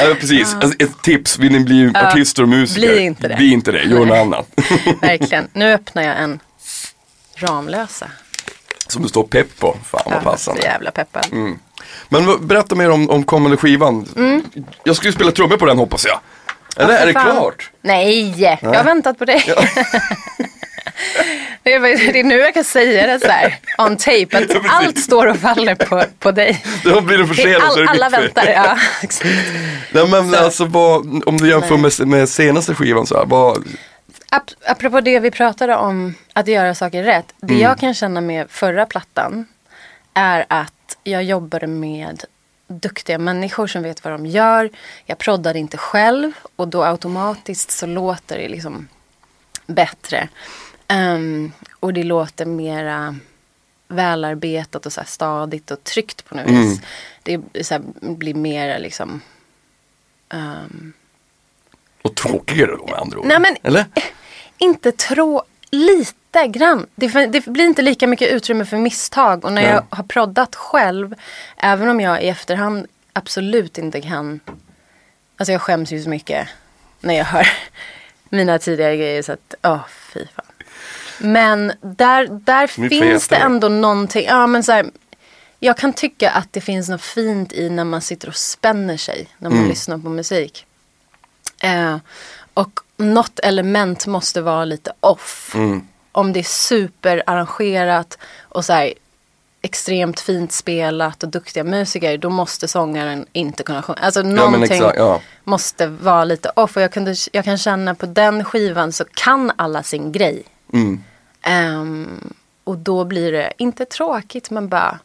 ja, 0.00 0.15
precis, 0.21 0.55
Alltså, 0.55 0.77
ett 0.79 1.03
tips, 1.03 1.39
vill 1.39 1.53
ni 1.53 1.61
bli 1.61 1.93
artister 1.95 2.43
och 2.43 2.49
musiker, 2.49 2.89
bli 2.95 3.00
inte 3.03 3.29
det. 3.29 3.37
bli 3.37 3.53
inte 3.53 3.73
det, 3.73 3.83
gör 3.83 4.05
något 4.05 4.17
annat. 4.19 4.47
Verkligen. 5.03 5.49
Nu 5.53 5.73
öppnar 5.73 6.03
jag 6.03 6.19
en 6.19 6.41
Ramlösa. 7.37 8.07
Som 8.87 9.03
det 9.03 9.09
står 9.09 9.25
pepp 9.25 9.59
på, 9.59 9.77
fan 9.85 10.00
vad 10.05 10.15
Ja, 10.15 10.21
så 10.21 10.25
passande. 10.31 10.62
jävla 10.62 10.91
peppad. 10.91 11.27
Mm. 11.33 11.59
Men 12.09 12.47
berätta 12.47 12.75
mer 12.75 12.91
om, 12.91 13.11
om 13.11 13.25
kommande 13.25 13.57
skivan. 13.57 14.07
Jag 14.85 14.97
ska 14.97 15.07
ju 15.07 15.12
spela 15.12 15.33
trummor 15.33 15.57
på 15.57 15.67
den 15.67 15.79
hoppas 15.79 16.07
jag. 16.07 16.21
Eller 16.77 16.85
Mm. 16.85 16.95
Ja, 16.95 16.99
för 17.00 17.03
är 17.03 17.07
det 17.07 17.12
fan. 17.12 17.37
klart? 17.37 17.71
Nej, 17.83 18.41
jag 18.62 18.75
har 18.75 18.85
väntat 18.85 19.19
på 19.19 19.25
dig. 19.25 19.45
är, 19.47 19.69
det 21.62 21.75
är 21.75 22.25
nu 22.25 22.37
jag 22.37 22.54
kan 22.54 22.64
säga 22.64 23.07
det 23.07 23.21
så 23.21 23.28
här, 23.28 23.59
on 23.78 23.97
tape, 23.97 24.28
att 24.38 24.66
allt 24.71 24.99
står 24.99 25.26
och 25.26 25.37
faller 25.37 25.75
på, 25.75 26.04
på 26.19 26.30
dig. 26.33 26.64
Då 26.85 27.00
blir 27.00 27.19
det 27.19 27.26
försenat 27.26 27.73
så 27.73 27.78
är 27.78 27.87
All, 27.88 27.99
det 27.99 28.04
alla 28.04 28.21
väntar, 28.21 28.47
ja. 28.47 28.78
exakt. 29.02 29.28
Nej 29.92 30.09
men 30.09 30.35
alltså 30.35 30.64
vad, 30.64 31.23
om 31.26 31.37
du 31.37 31.49
jämför 31.49 31.76
med, 31.76 32.09
med 32.09 32.28
senaste 32.28 32.75
skivan 32.75 33.07
så 33.07 33.19
här, 33.19 33.25
vad, 33.26 33.64
Ap- 34.30 34.54
apropå 34.66 35.00
det 35.00 35.21
vi 35.21 35.30
pratade 35.30 35.76
om, 35.76 36.14
att 36.33 36.49
göra 36.49 36.75
saker 36.75 37.02
rätt. 37.02 37.26
Det 37.40 37.54
jag 37.54 37.78
kan 37.78 37.95
känna 37.95 38.21
med 38.21 38.50
förra 38.50 38.87
plattan 38.87 39.47
är 40.14 40.45
att 40.49 40.97
jag 41.04 41.25
jobbade 41.25 41.66
med 41.66 42.25
duktiga 42.69 43.19
människor 43.19 43.66
som 43.66 43.83
vet 43.83 44.04
vad 44.04 44.12
de 44.12 44.26
gör. 44.26 44.71
Jag 45.07 45.19
proddar 45.19 45.57
inte 45.57 45.76
själv 45.76 46.33
och 46.57 46.69
då 46.69 46.85
automatiskt 46.85 47.71
så 47.71 47.87
låter 47.87 48.38
det 48.38 48.49
liksom 48.49 48.88
bättre. 49.66 50.28
Ehm, 50.90 51.52
och 51.80 51.92
det 51.94 52.02
låter 52.02 52.47
mera 52.47 53.16
välarbetat 53.88 54.87
och 54.87 54.92
så 54.92 55.02
stadigt 55.06 55.70
och 55.70 55.85
tryggt 55.85 56.25
på 56.25 56.35
något 56.35 56.50
vis. 56.50 56.80
Det 57.23 57.66
så 57.66 57.78
blir 58.00 58.35
mer 58.35 58.78
liksom 58.78 59.20
ehm, 60.28 60.92
Och 62.02 62.14
tråkigare 62.16 62.76
då 62.76 62.87
med 62.87 62.94
andra 62.99 63.18
ord. 63.18 63.26
Nej, 63.26 63.38
men- 63.40 63.56
Eller? 63.62 63.87
inte 64.59 64.92
trå... 64.92 65.44
Lite 65.73 66.47
grann. 66.47 66.87
Det, 66.94 67.26
det 67.26 67.47
blir 67.47 67.64
inte 67.64 67.82
lika 67.82 68.06
mycket 68.06 68.32
utrymme 68.32 68.64
för 68.64 68.76
misstag. 68.76 69.44
Och 69.44 69.52
när 69.52 69.62
Nej. 69.62 69.70
jag 69.70 69.85
har 69.97 70.04
proddat 70.04 70.56
själv, 70.56 71.14
även 71.56 71.88
om 71.88 72.00
jag 72.00 72.23
i 72.23 72.28
efterhand 72.28 72.87
absolut 73.12 73.78
inte 73.78 74.00
kan... 74.00 74.40
Alltså 75.37 75.52
jag 75.52 75.62
skäms 75.62 75.92
ju 75.92 76.02
så 76.02 76.11
mycket 76.11 76.49
när 77.00 77.14
jag 77.14 77.25
hör 77.25 77.49
mina 78.28 78.59
tidigare 78.59 78.97
grejer. 78.97 79.23
Så 79.23 79.32
att, 79.32 79.54
åh 79.62 79.87
fy 79.88 80.26
fan. 80.35 80.50
Men 81.21 81.73
där, 81.81 82.27
där 82.31 82.67
finns 82.67 83.29
det 83.29 83.37
ändå 83.37 83.69
någonting. 83.69 84.25
Ja, 84.27 84.47
men 84.47 84.62
så 84.62 84.73
här, 84.73 84.87
jag 85.59 85.77
kan 85.77 85.93
tycka 85.93 86.31
att 86.31 86.53
det 86.53 86.61
finns 86.61 86.89
något 86.89 87.03
fint 87.03 87.53
i 87.53 87.71
när 87.71 87.85
man 87.85 88.00
sitter 88.00 88.29
och 88.29 88.37
spänner 88.37 88.97
sig 88.97 89.29
när 89.39 89.50
man 89.50 89.59
Mm. 89.59 89.71
lyssnar 89.71 89.99
på 89.99 90.09
musik. 90.09 90.67
Eh, 91.62 91.97
och 92.55 92.81
något 92.97 93.39
element 93.41 94.07
måste 94.07 94.41
vara 94.41 94.65
lite 94.65 94.93
off. 95.00 95.53
Mm. 95.55 95.87
Om 96.12 96.33
det 96.33 96.39
är 96.41 96.45
superarrangerat 96.45 98.19
och 98.41 98.65
så 98.65 98.73
här 98.73 98.93
extremt 99.62 100.21
fint 100.21 100.53
spelat 100.53 101.23
och 101.23 101.29
duktiga 101.29 101.65
musiker, 101.65 102.19
då 102.19 102.31
måste 102.31 102.69
sångaren 102.69 103.27
inte 103.33 103.62
kunna 103.62 103.83
sjunga. 103.83 103.99
Alltså 104.00 104.21
Ja 104.21 104.27
någonting 104.27 104.62
exakt, 104.62 104.99
ja. 104.99 105.21
måste 105.45 105.87
vara 105.87 106.25
lite 106.25 106.50
off. 106.57 106.77
Och 106.77 106.83
jag, 106.83 106.93
kunde, 106.93 107.15
jag 107.33 107.45
kan 107.45 107.59
känna 107.59 107.95
på 107.95 108.07
den 108.07 108.45
skivan 108.45 108.93
så 108.93 109.05
kan 109.15 109.53
alla 109.57 109.83
sin 109.83 110.12
grej. 110.12 110.43
Mm. 110.73 111.05
Ehm, 111.42 112.35
och 112.64 112.78
då 112.78 113.04
blir 113.04 113.32
det 113.32 113.52
inte 113.59 113.85
tråkigt 113.85 114.50
men 114.50 114.68
bara 114.68 114.99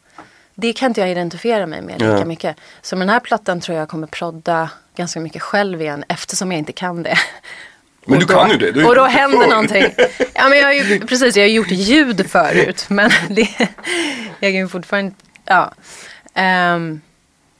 det 0.55 0.73
kan 0.73 0.87
inte 0.91 1.01
jag 1.01 1.11
identifiera 1.11 1.65
mig 1.65 1.81
med 1.81 1.93
lika 2.01 2.11
Ja. 2.19 2.25
mycket. 2.25 2.55
Så 2.81 2.95
med 2.95 3.07
den 3.07 3.13
här 3.13 3.19
plattan 3.19 3.61
tror 3.61 3.77
jag 3.77 3.89
kommer 3.89 4.07
prodda 4.07 4.69
ganska 4.95 5.19
mycket 5.19 5.41
själv 5.41 5.81
igen 5.81 6.03
eftersom 6.07 6.51
jag 6.51 6.59
inte 6.59 6.73
kan 6.73 7.03
det. 7.03 7.17
Men 8.05 8.13
Och 8.15 8.19
du 8.19 8.25
då, 8.25 8.39
kan 8.39 8.49
ju 8.51 8.57
det. 8.57 8.71
Du 8.71 8.85
och 8.85 8.95
då 8.95 9.03
händer 9.05 9.37
förr. 9.41 9.49
någonting. 9.49 9.85
Ja 10.33 10.49
men 10.49 10.57
jag 10.57 10.65
har 10.65 10.73
ju, 10.73 10.99
precis, 10.99 11.35
jag 11.37 11.43
har 11.43 11.49
gjort 11.49 11.71
ljud 11.71 12.29
förut. 12.29 12.85
Men 12.89 13.09
det, 13.29 13.49
jag 14.39 14.51
kan 14.51 14.53
ju 14.55 14.67
fortfarande, 14.67 15.11
ja. 15.45 15.73
Ehm, 16.33 17.01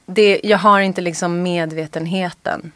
det, 0.06 0.40
jag 0.44 0.58
har 0.58 0.80
inte 0.80 1.02
liksom 1.02 1.44
medvetenheten. 1.44 2.72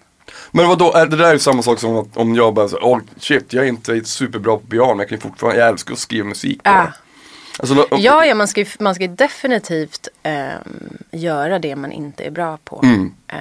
Men 0.52 0.68
vadå, 0.68 0.92
det 0.94 1.06
där 1.18 1.26
är 1.26 1.34
ju 1.34 1.40
samma 1.40 1.62
sak 1.64 1.80
som 1.80 1.96
att 1.98 2.18
om 2.18 2.36
jag 2.36 2.54
bara 2.54 2.68
säger, 2.70 2.84
oh 2.84 3.00
shit 3.20 3.54
jag 3.54 3.64
är 3.66 3.70
inte 3.70 4.04
superbra 4.06 4.58
på 4.58 4.68
piano 4.68 4.88
men 4.90 5.00
jag 5.00 5.10
kan 5.10 5.18
ju 5.18 5.22
fortfarande, 5.22 5.60
jag 5.60 5.70
älskar 5.70 5.94
att 5.94 6.00
skriva 6.00 6.28
musik 6.28 6.60
det. 6.64 6.94
Alltså, 7.60 7.76
då- 7.76 7.88
Ja, 7.92 8.26
ja 8.26 8.36
man, 8.36 8.48
ska 8.48 8.60
ju, 8.62 8.66
man 8.80 8.96
ska 8.96 9.08
definitivt 9.08 10.08
ehm, 10.24 10.98
göra 11.12 11.60
det 11.60 11.76
man 11.76 11.92
inte 11.92 12.24
är 12.24 12.32
bra 12.32 12.58
på. 12.64 12.80
Mm. 12.84 13.14
Ehm, 13.28 13.40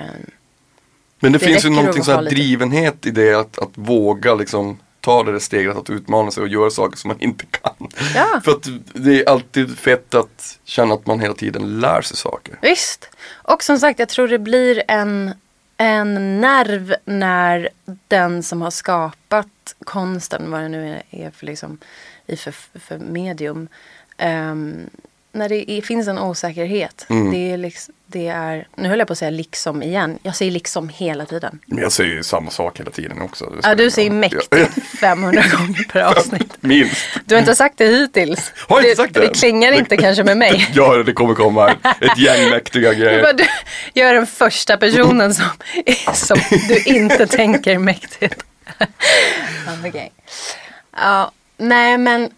Men 1.21 1.33
det, 1.33 1.39
det 1.39 1.45
finns 1.47 1.65
ju 1.65 1.71
någonting 1.71 2.01
att 2.01 2.05
så 2.05 2.11
här 2.11 2.19
ha 2.19 2.23
lite- 2.23 2.37
drivenhet 2.37 3.07
i 3.07 3.11
det 3.11 3.35
att, 3.35 3.59
att 3.59 3.71
våga 3.75 4.35
liksom 4.35 4.79
ta 5.01 5.23
det 5.23 5.33
där 5.33 5.39
steget 5.39 5.77
att 5.77 5.91
utmana 5.91 6.31
sig 6.31 6.43
och 6.43 6.49
göra 6.49 6.71
saker 6.71 6.97
som 6.97 7.09
man 7.09 7.21
inte 7.21 7.45
kan. 7.47 7.89
Ja. 8.15 8.41
För 8.45 8.53
att 8.53 8.67
det 8.93 9.21
är 9.21 9.29
alltid 9.29 9.79
fett 9.79 10.15
att 10.15 10.59
känna 10.65 10.95
att 10.95 11.07
man 11.07 11.21
hela 11.21 11.35
tiden 11.35 11.81
lär 11.81 12.03
sig 12.03 12.17
saker. 12.17 12.59
Visst. 12.63 13.11
Och 13.33 13.63
som 13.63 13.79
sagt, 13.79 13.99
jag 13.99 14.09
tror 14.09 14.29
det 14.29 14.39
blir 14.39 14.83
en, 14.89 15.35
en 15.79 16.41
nerv 16.41 16.95
när 17.05 17.69
den 18.09 18.43
som 18.43 18.63
har 18.63 18.71
skapat 18.71 19.75
konsten, 19.85 20.51
vad 20.51 20.61
det 20.61 20.69
nu 20.69 21.03
är- 21.11 21.31
för, 21.31 21.47
liksom, 21.47 21.79
i 22.27 22.37
för, 22.37 22.51
för 22.79 22.99
medium, 22.99 23.69
um, 24.23 24.91
när 25.33 25.49
det 25.49 25.71
är, 25.71 25.83
finns 25.83 26.09
en 26.09 26.19
osäkerhet. 26.19 27.07
Mm. 27.09 27.31
Det, 27.31 27.53
är 27.53 27.57
liksom, 27.57 27.95
det 28.07 28.29
är, 28.29 28.69
nu 28.77 28.89
höll 28.89 28.99
jag 28.99 29.09
på 29.09 29.13
att 29.13 29.19
säga 29.19 29.31
liksom 29.31 29.83
igen. 29.83 30.19
Jag 30.23 30.37
säger 30.37 30.53
liksom 30.53 30.89
hela 30.89 31.27
tiden. 31.27 31.59
Men 31.67 31.79
jag 31.79 31.93
säger 31.93 32.15
ju 32.15 32.23
samma 32.23 32.51
sak 32.51 32.81
hela 32.81 32.91
tiden 32.91 33.21
också. 33.23 33.53
Ja, 33.63 33.75
du 33.75 33.91
säger 33.91 34.11
roll. 34.11 34.19
mäktigt 34.19 34.85
500 35.01 35.43
gånger 35.59 35.85
per 35.93 36.01
avsnitt. 36.01 36.57
Minst. 36.61 36.97
Du 37.25 37.35
har 37.35 37.41
inte 37.41 37.55
sagt 37.55 37.79
det 37.79 37.87
hittills. 37.87 38.53
Har 38.69 38.81
jag 38.81 38.91
inte 38.91 39.03
sagt 39.03 39.15
det 39.15 39.21
det 39.21 39.35
klingar 39.35 39.73
inte 39.73 39.97
kanske 39.97 40.25
med 40.25 40.37
mig. 40.37 40.69
Ja, 40.75 41.03
det 41.03 41.13
kommer 41.13 41.35
komma 41.35 41.71
ett 42.01 42.19
gäng 42.19 42.51
mäktiga 42.51 42.95
grejer. 42.95 43.33
du, 43.33 43.45
jag 43.93 44.09
är 44.09 44.15
den 44.15 44.27
första 44.27 44.77
personen 44.77 45.35
som, 45.35 45.47
som 46.15 46.39
du 46.69 46.83
inte 46.83 47.27
tänker 47.27 47.79
mäktigt. 47.79 48.45
okej. 49.87 50.13
ja, 50.97 51.33
nej 51.57 51.99
men 51.99 52.31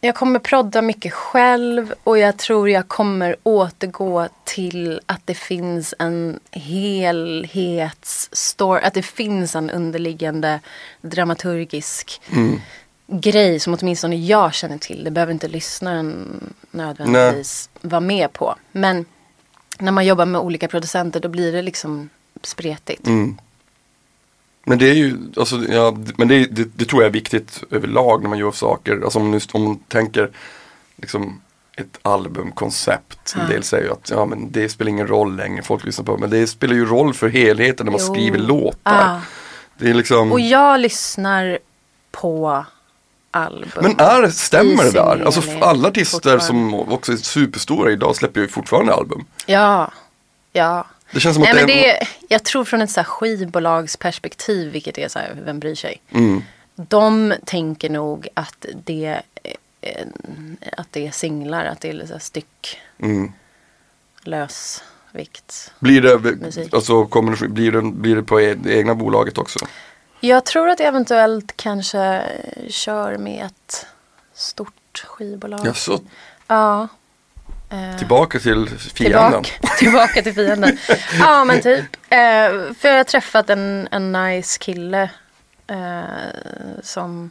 jag 0.00 0.14
kommer 0.14 0.38
prodda 0.38 0.82
mycket 0.82 1.12
själv 1.12 1.94
och 2.04 2.18
jag 2.18 2.36
tror 2.36 2.70
jag 2.70 2.88
kommer 2.88 3.36
återgå 3.42 4.28
till 4.44 5.00
att 5.06 5.20
det 5.24 5.34
finns 5.34 5.94
en 5.98 6.40
helhetsstory, 6.50 8.82
att 8.82 8.94
det 8.94 9.02
finns 9.02 9.54
en 9.54 9.70
underliggande 9.70 10.60
dramaturgisk 11.00 12.20
grej 13.06 13.60
som 13.60 13.76
åtminstone 13.80 14.16
jag 14.16 14.54
känner 14.54 14.78
till. 14.78 15.04
Det 15.04 15.10
behöver 15.10 15.32
inte 15.32 15.48
lyssnaren 15.48 16.40
nödvändigtvis 16.70 17.70
vara 17.80 18.00
med 18.00 18.32
på. 18.32 18.54
Men 18.72 19.04
när 19.78 19.92
man 19.92 20.06
jobbar 20.06 20.26
med 20.26 20.40
olika 20.40 20.68
producenter 20.68 21.20
då 21.20 21.28
blir 21.28 21.52
det 21.52 21.62
liksom 21.62 22.08
spretigt. 22.42 23.06
Mm. 23.06 23.38
Men 24.68 24.78
det 24.78 24.90
är 24.90 24.94
ju, 24.94 25.16
alltså, 25.36 25.56
ja, 25.68 25.96
men 26.16 26.28
det, 26.28 26.44
det, 26.46 26.68
det 26.76 26.84
tror 26.84 27.02
jag 27.02 27.08
är 27.08 27.12
viktigt 27.12 27.62
överlag 27.70 28.22
när 28.22 28.28
man 28.28 28.38
gör 28.38 28.50
saker. 28.50 29.00
Alltså 29.04 29.18
om, 29.18 29.32
just, 29.32 29.54
om 29.54 29.62
man 29.64 29.78
tänker 29.78 30.30
liksom 30.96 31.40
ett 31.76 31.98
albumkoncept. 32.02 33.34
En 33.40 33.48
del 33.48 33.62
säger 33.62 33.90
att 33.90 34.10
ja, 34.10 34.24
men 34.24 34.52
det 34.52 34.68
spelar 34.68 34.88
ingen 34.88 35.06
roll 35.06 35.36
längre, 35.36 35.62
folk 35.62 35.84
lyssnar 35.84 36.04
på 36.04 36.16
Men 36.16 36.30
det 36.30 36.46
spelar 36.46 36.74
ju 36.74 36.86
roll 36.86 37.14
för 37.14 37.28
helheten 37.28 37.86
när 37.86 37.92
man 37.92 38.00
Jo. 38.06 38.14
skriver 38.14 38.38
låtar. 38.38 38.78
Ja. 38.84 39.20
Det 39.78 39.90
är 39.90 39.94
liksom, 39.94 40.32
Och 40.32 40.40
jag 40.40 40.80
lyssnar 40.80 41.58
på 42.10 42.64
album. 43.30 43.82
men 43.82 44.00
är, 44.00 44.28
stämmer 44.30 44.84
det 44.84 44.90
där? 44.90 45.22
Alltså 45.24 45.42
alla 45.60 45.88
artister 45.88 46.38
som 46.38 46.74
också 46.74 47.12
är 47.12 47.16
superstora 47.16 47.90
idag 47.90 48.16
släpper 48.16 48.40
ju 48.40 48.48
fortfarande 48.48 48.94
album. 48.94 49.24
Ja, 49.46 49.90
ja. 50.52 50.86
Det 51.12 51.20
känns 51.20 51.34
som 51.34 51.42
att 51.42 51.48
Nej, 51.48 51.54
men 51.54 51.66
det 51.66 51.90
är... 51.90 51.94
det 51.94 52.02
är, 52.02 52.08
jag 52.28 52.44
tror 52.44 52.64
från 52.64 52.82
ett 52.82 52.90
så 52.90 53.00
här 53.00 53.04
skivbolagsperspektiv, 53.04 54.72
vilket 54.72 54.98
är 54.98 55.08
så 55.08 55.18
här, 55.18 55.36
vem 55.44 55.60
bryr 55.60 55.74
sig? 55.74 56.00
Mm. 56.10 56.42
De 56.74 57.34
tänker 57.44 57.90
nog 57.90 58.28
att 58.34 58.66
det, 58.84 59.04
är- 59.04 59.22
eh, 59.80 60.06
att 60.76 60.86
det 60.90 61.06
är 61.06 61.10
singlar, 61.10 61.64
att 61.64 61.80
det 61.80 61.90
är 61.90 62.06
så 62.06 62.12
här 62.12 62.18
styck, 62.20 62.80
Mm. 62.98 63.32
lösvikt. 64.22 65.72
Blir 65.78 66.00
det, 66.02 66.18
Musik. 66.18 66.74
alltså, 66.74 67.06
kommer 67.06 67.36
det, 67.36 67.48
blir, 67.48 67.72
det, 67.72 67.82
blir 67.82 68.16
det 68.16 68.22
på 68.22 68.40
e- 68.40 68.54
det 68.54 68.74
egna 68.78 68.94
bolaget 68.94 69.38
också? 69.38 69.58
Jag 70.20 70.44
tror 70.44 70.68
att 70.68 70.80
jag 70.80 70.88
eventuellt 70.88 71.56
kanske 71.56 72.00
eh, 72.00 72.68
kör 72.68 73.18
med 73.18 73.46
ett 73.46 73.86
stort 74.34 75.04
skivbolag. 75.06 75.60
Ja, 75.64 75.74
så 75.74 76.00
Ja. 76.46 76.88
Eh, 77.70 77.96
tillbaka 77.98 78.38
till 78.38 78.68
fienden. 78.68 79.42
Tillbaka, 79.44 79.68
tillbaka 79.78 80.22
till 80.22 80.34
fienden. 80.34 80.78
ja 81.18 81.44
men 81.44 81.60
typ. 81.60 81.84
Eh, 82.08 82.74
för 82.78 82.88
jag 82.88 82.96
har 82.96 83.04
träffat 83.04 83.50
en, 83.50 83.88
en 83.90 84.12
nice 84.12 84.58
kille. 84.58 85.10
Eh, 85.66 86.02
som. 86.82 87.30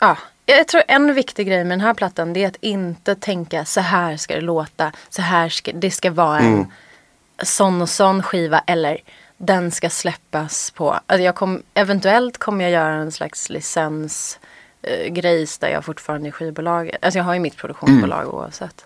Ja, 0.00 0.16
jag 0.46 0.68
tror 0.68 0.82
en 0.88 1.14
viktig 1.14 1.46
grej 1.46 1.64
med 1.64 1.72
den 1.78 1.80
här 1.86 1.94
plattan 1.94 2.32
det 2.32 2.44
är 2.44 2.48
att 2.48 2.56
inte 2.60 3.14
tänka 3.14 3.64
så 3.64 3.80
här 3.80 4.16
ska 4.16 4.34
det 4.34 4.40
låta. 4.40 4.92
Så 5.08 5.22
här 5.22 5.48
ska 5.48 5.72
det 5.72 5.90
ska 5.90 6.10
vara 6.10 6.38
en 6.38 6.52
Mm. 6.54 6.66
sån 7.42 7.82
och 7.82 7.88
sån 7.88 8.22
skiva. 8.22 8.62
Eller 8.66 8.98
den 9.36 9.70
ska 9.70 9.90
släppas 9.90 10.70
på. 10.70 10.90
Alltså 11.06 11.24
jag 11.24 11.34
kom, 11.34 11.62
eventuellt 11.74 12.38
kommer 12.38 12.64
jag 12.64 12.70
göra 12.72 12.94
en 12.94 13.12
slags 13.12 13.50
licens 13.50 14.38
eh, 14.82 15.06
grejs 15.12 15.58
där 15.58 15.68
jag 15.68 15.84
fortfarande 15.84 16.28
är 16.28 16.30
skivbolaget. 16.32 17.04
Alltså 17.04 17.18
jag 17.18 17.24
har 17.24 17.34
ju 17.34 17.40
mitt 17.40 17.56
produktionsbolag 17.56 18.22
Mm. 18.22 18.34
oavsett. 18.34 18.84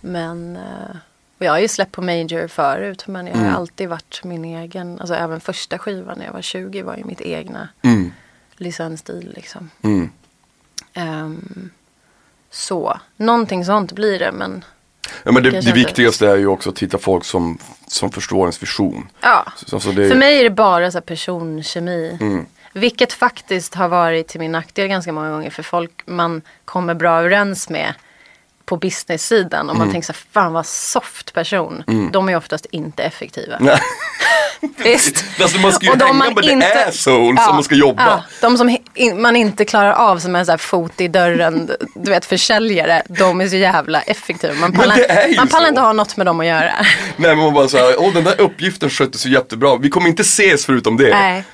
Men 0.00 0.56
eh, 0.56 0.96
jag 1.38 1.52
har 1.52 1.58
ju 1.58 1.68
släppt 1.68 1.92
på 1.92 2.02
Major 2.02 2.48
förut 2.48 3.06
men 3.06 3.26
jag 3.26 3.34
har 3.34 3.42
Mm. 3.42 3.54
alltid 3.56 3.88
varit 3.88 4.20
min 4.24 4.44
egen. 4.44 5.00
Alltså 5.00 5.14
även 5.14 5.40
första 5.40 5.78
skivan 5.78 6.18
när 6.18 6.24
jag 6.26 6.32
var 6.32 6.42
20 6.42 6.82
var 6.82 6.96
ju 6.96 7.04
mitt 7.04 7.20
egna 7.20 7.68
Mm. 7.82 8.12
licensstil 8.56 9.32
liksom. 9.36 9.70
Mm. 9.82 10.10
Ehm, 10.94 11.70
så, 12.50 13.00
någonting 13.16 13.64
sånt 13.64 13.92
blir 13.92 14.18
det 14.18 14.32
men 14.32 14.64
Ja, 15.24 15.32
men 15.32 15.42
det, 15.42 15.50
det 15.50 15.58
inte. 15.58 15.72
viktigaste 15.72 16.28
är 16.28 16.36
ju 16.36 16.46
också 16.46 16.70
att 16.70 16.78
hitta 16.78 16.98
folk 16.98 17.24
som, 17.24 17.58
som 17.86 18.10
förstår 18.10 18.40
ens 18.40 18.62
vision. 18.62 19.08
ja. 19.20 19.52
Så, 19.66 19.76
alltså 19.76 19.92
det, 19.92 20.08
För 20.08 20.16
mig 20.16 20.38
är 20.40 20.44
det 20.44 20.50
bara 20.50 20.90
så 20.90 21.00
personkemi. 21.00 22.18
Mm. 22.20 22.46
Vilket 22.78 23.12
faktiskt 23.12 23.74
har 23.74 23.88
varit 23.88 24.28
till 24.28 24.40
min 24.40 24.52
nackdel 24.52 24.88
ganska 24.88 25.12
många 25.12 25.30
gånger. 25.30 25.50
För 25.50 25.62
folk 25.62 25.90
man 26.06 26.42
kommer 26.64 26.94
bra 26.94 27.18
överens 27.18 27.68
med 27.68 27.94
på 28.64 28.76
business-sidan. 28.76 29.60
Om 29.60 29.76
Mm. 29.76 29.78
man 29.78 29.92
tänker 29.92 30.06
så 30.06 30.12
här, 30.12 30.20
fan 30.32 30.52
vad 30.52 30.66
soft 30.66 31.32
person. 31.34 31.84
De 32.12 32.28
är 32.28 32.36
oftast 32.36 32.66
inte 32.70 33.02
effektiva. 33.02 33.58
Visst. 34.76 35.24
Alltså 35.42 35.58
man 35.58 35.72
ska 35.72 35.86
ju 35.86 35.92
Och 35.92 35.98
hänga 35.98 36.12
man 36.12 36.34
med 36.34 36.44
the 36.44 36.50
inte- 36.52 36.84
assholes 36.86 37.48
om 37.48 37.54
man 37.54 37.64
ska 37.64 37.74
jobba. 37.74 38.06
Ja, 38.06 38.22
de 38.40 38.58
som 38.58 38.76
in, 38.94 39.22
man 39.22 39.36
inte 39.36 39.64
klarar 39.64 39.92
av 39.92 40.18
som 40.18 40.36
en 40.36 40.46
så 40.46 40.52
här 40.52 40.56
fot 40.58 41.00
i 41.00 41.08
dörren, 41.08 41.70
du 41.94 42.10
vet 42.10 42.24
försäljare, 42.24 43.02
de 43.08 43.40
är 43.40 43.48
så 43.48 43.56
jävla 43.56 44.00
effektiva. 44.02 44.54
Man 44.54 44.72
pallar, 44.72 45.36
man 45.36 45.48
pallar 45.48 45.64
så. 45.64 45.68
inte 45.68 45.80
ha 45.80 45.92
något 45.92 46.16
med 46.16 46.26
dem 46.26 46.40
att 46.40 46.46
göra. 46.46 46.72
Nej 47.16 47.36
men 47.36 47.38
man 47.38 47.54
bara 47.54 47.68
såhär, 47.68 47.94
åh 47.98 48.12
den 48.14 48.24
där 48.24 48.40
uppgiften 48.40 48.90
sköttes 48.90 49.26
ju 49.26 49.30
jättebra. 49.30 49.76
Vi 49.76 49.88
kommer 49.90 50.08
inte 50.08 50.22
ses 50.22 50.66
förutom 50.66 50.96
det. 50.96 51.10
Nej. 51.10 51.44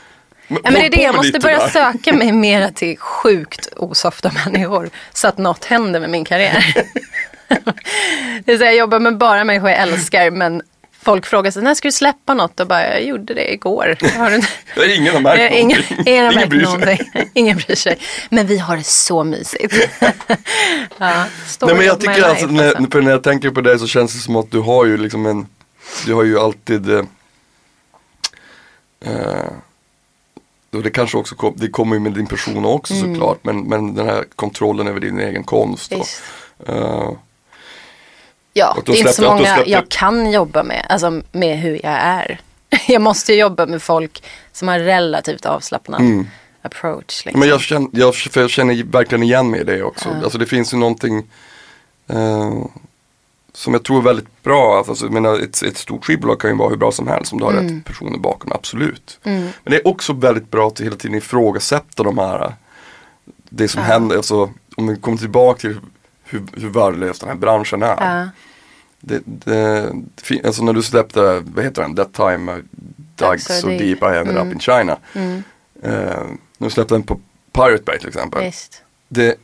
Ja, 0.49 0.59
men 0.63 0.75
det 0.75 0.87
är 0.87 0.91
det, 0.91 1.03
jag 1.03 1.15
måste 1.15 1.39
börja 1.41 1.69
söka 1.69 2.13
mig 2.13 2.33
mera 2.33 2.71
till 2.71 2.99
sjukt 2.99 3.69
osofta 3.77 4.33
människor. 4.45 4.91
Så 5.13 5.29
att 5.29 5.39
något 5.39 5.65
händer 5.65 6.01
med 6.01 6.11
min 6.11 6.25
karriär. 6.25 6.75
det 8.45 8.53
är 8.53 8.59
så 8.59 8.65
jag 8.65 8.77
jobbar 8.77 9.01
med 9.01 9.17
bara 9.19 9.45
människor 9.45 9.71
jag 9.71 9.79
älskar 9.79 10.31
men 10.31 10.63
folk 11.03 11.27
frågar 11.27 11.51
sig, 11.51 11.63
när 11.63 11.75
ska 11.75 11.89
du 11.89 11.93
släppa 11.93 12.35
något? 12.35 12.61
Och 12.61 12.67
bara, 12.67 12.93
jag 12.93 13.05
gjorde 13.05 13.35
det 13.35 13.53
igår. 13.53 13.97
Har 14.19 14.31
du? 14.31 14.41
Det 14.75 14.81
är 14.81 14.97
ingen 14.97 15.15
har 15.15 15.21
märkt 15.21 15.41
Eh, 15.41 15.61
Ingen, 15.61 15.81
någonting. 15.81 16.13
ingen 16.15 16.25
har 16.27 16.35
märkt 16.35 16.49
bryr 16.49 16.63
någonting. 16.63 16.99
Ingen 17.35 17.57
bryr 17.57 17.75
sig. 17.77 17.99
Men 18.31 18.47
vi 18.47 18.59
har 18.59 18.77
det 18.77 18.85
så 18.87 19.25
mysigt. 19.25 19.75
ja, 20.99 21.25
Nej 21.63 21.75
men 21.75 21.87
jag 21.87 22.01
tycker 22.01 22.23
alltså, 22.23 22.47
life, 22.47 22.81
när, 22.81 22.91
för 22.91 23.03
när 23.03 23.11
jag 23.11 23.23
tänker 23.23 23.51
på 23.51 23.61
det 23.61 23.79
så 23.79 23.87
känns 23.87 24.13
det 24.15 24.19
som 24.21 24.37
att 24.37 24.51
du 24.51 24.59
har 24.61 24.85
ju 24.85 24.97
liksom 24.97 25.27
en, 25.27 25.47
du 26.07 26.15
har 26.15 26.25
ju 26.25 26.39
alltid 26.39 26.91
eh, 26.91 27.05
eh, 29.05 29.51
och 30.76 30.83
det 30.83 30.90
kanske 30.90 31.16
också 31.19 31.35
kom, 31.35 31.54
det 31.57 31.69
kommer 31.69 31.95
ju 31.97 32.00
med 32.00 32.12
din 32.12 32.26
person 32.26 32.64
också 32.64 32.95
Mm. 32.95 33.14
såklart 33.14 33.38
men, 33.43 33.61
men 33.62 33.95
den 33.95 34.07
här 34.07 34.25
kontrollen 34.37 34.87
över 34.88 35.00
din 35.00 35.21
egen 35.21 35.45
konst. 35.45 35.93
Och, 35.93 36.07
eh, 36.75 37.11
Ja, 38.57 38.75
Att 38.78 38.87
du 38.87 38.93
det 38.93 38.99
är 38.99 39.00
inte 39.00 39.12
så 39.12 39.23
många 39.23 39.54
släppte- 39.54 39.71
jag 39.71 39.88
kan 39.88 40.31
jobba 40.33 40.62
med, 40.62 40.87
alltså 40.88 41.23
med 41.33 41.59
hur 41.59 41.75
jag 41.75 41.93
är. 41.93 42.40
Jag 42.88 43.02
måste 43.02 43.33
ju 43.33 43.38
jobba 43.40 43.66
med 43.66 43.83
folk 43.83 44.23
som 44.52 44.69
har 44.69 44.78
relativt 44.78 45.47
avslappnad 45.47 46.02
approach. 46.62 47.25
Liksom. 47.25 47.28
Mm. 47.31 47.40
Men 47.40 47.49
jag 47.49 47.61
känner, 47.61 47.88
jag, 47.93 48.14
jag 48.35 48.50
känner 48.50 48.85
verkligen 48.85 49.23
igen 49.23 49.50
mig 49.50 49.61
i 49.61 49.64
det 49.64 49.83
också. 49.83 50.09
Alltså 50.23 50.38
det 50.38 50.47
finns 50.47 50.75
ju 50.75 50.76
någonting 50.78 51.19
eh, 52.09 52.52
som 53.55 53.73
jag 53.73 53.83
tror 53.85 53.99
är 53.99 54.03
väldigt 54.03 54.43
bra. 54.43 54.85
Alltså, 54.89 55.05
jag 55.07 55.13
menar, 55.13 55.39
ett, 55.41 55.63
ett 55.63 55.77
stort 55.77 56.05
skivbolag 56.05 56.41
kan 56.41 56.51
ju 56.51 56.57
vara 56.57 56.69
hur 56.69 56.77
bra 56.77 56.93
som 56.93 57.09
helst 57.09 57.33
om 57.33 57.39
du 57.39 57.45
har 57.45 57.53
Mm. 57.53 57.77
rätt 57.77 57.85
personer 57.85 58.19
bakom, 58.19 58.53
absolut. 58.53 59.19
Men 59.23 59.53
det 59.65 59.77
är 59.77 59.89
också 59.89 60.13
väldigt 60.13 60.51
bra 60.51 60.69
att 60.69 60.81
hela 60.81 60.97
tiden 60.97 61.17
ifrågasätta 61.19 62.03
de 62.03 62.19
här, 62.19 62.55
det 63.51 63.69
som 63.69 63.83
händer. 63.83 64.17
Alltså, 64.17 64.51
om 64.77 64.87
vi 64.87 64.97
kommer 64.97 65.19
tillbaka 65.19 65.61
till 65.61 65.81
hur, 66.25 66.43
hur 66.53 66.69
värdelös 66.69 67.19
den 67.19 67.29
här 67.29 67.37
branschen 67.37 67.83
är. 67.83 67.97
Ja. 68.21 68.29
Det, 69.01 69.23
det, 69.25 69.93
alltså 70.45 70.65
när 70.65 70.73
du 70.73 70.83
släppte, 70.83 71.43
vad 71.45 71.65
heter 71.65 71.83
den, 71.83 71.95
That 71.97 72.13
time 72.13 72.53
I 72.53 72.63
dug 73.17 73.31
Dug 73.31 73.41
so 73.41 73.53
so 73.53 73.69
deep. 73.69 74.03
I 74.03 74.07
ended 74.17 74.37
up 74.37 74.53
in 74.53 74.59
China. 74.61 74.97
Eh, 75.83 76.23
nu 76.59 76.71
släppte 76.71 76.95
den 76.95 77.03
på 77.03 77.21
Pirate 77.53 77.83
Bay 77.87 77.99
till 77.99 78.09
exempel. 78.09 78.45
Visst, 78.45 78.83
Det, 79.09 79.37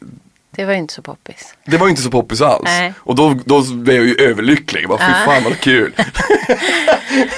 det 0.61 0.67
var 0.67 0.73
ju 0.73 0.79
inte 0.79 0.95
så 0.95 1.03
poppis. 1.03 1.55
det 1.65 1.77
var 1.77 1.87
ju 1.87 1.91
inte 1.91 2.03
så 2.03 2.11
poppis 2.11 2.41
alls. 2.41 2.63
Nej. 2.65 2.95
Och 2.99 3.15
då, 3.15 3.35
då 3.45 3.63
blev 3.63 3.97
jag 3.97 4.07
ju 4.07 4.15
överlycklig. 4.15 4.89
Bara, 4.89 4.99
fy 4.99 5.13
fan 5.25 5.45
vad 5.45 5.61
kul. 5.61 5.95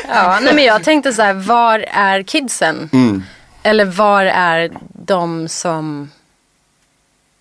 Ja, 0.08 0.38
nej 0.42 0.54
men 0.54 0.64
jag 0.64 0.84
tänkte 0.84 1.12
så 1.12 1.22
här, 1.22 1.34
var 1.34 1.78
är 1.88 2.22
kidsen? 2.22 2.90
Mm. 2.92 3.22
Eller 3.62 3.84
var 3.84 4.24
är 4.24 4.70
de 4.92 5.48
som 5.48 6.10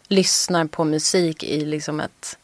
lyssnar 0.08 0.66
på 0.66 0.84
musik 0.84 1.44
i 1.44 1.66
liksom 1.66 2.00
ett 2.00 2.38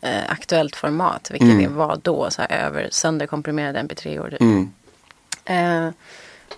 eh, 0.00 0.22
aktuellt 0.28 0.76
format, 0.76 1.30
vilket 1.30 1.58
det 1.58 1.68
var 1.68 2.00
då, 2.02 2.30
så 2.30 2.42
här, 2.42 2.66
över 2.66 2.88
sönderkomprimerade 2.90 3.80
mp3-or. 3.80 4.30
Typ. 4.30 4.40
Mm. 4.40 4.70
Eh, 5.44 5.92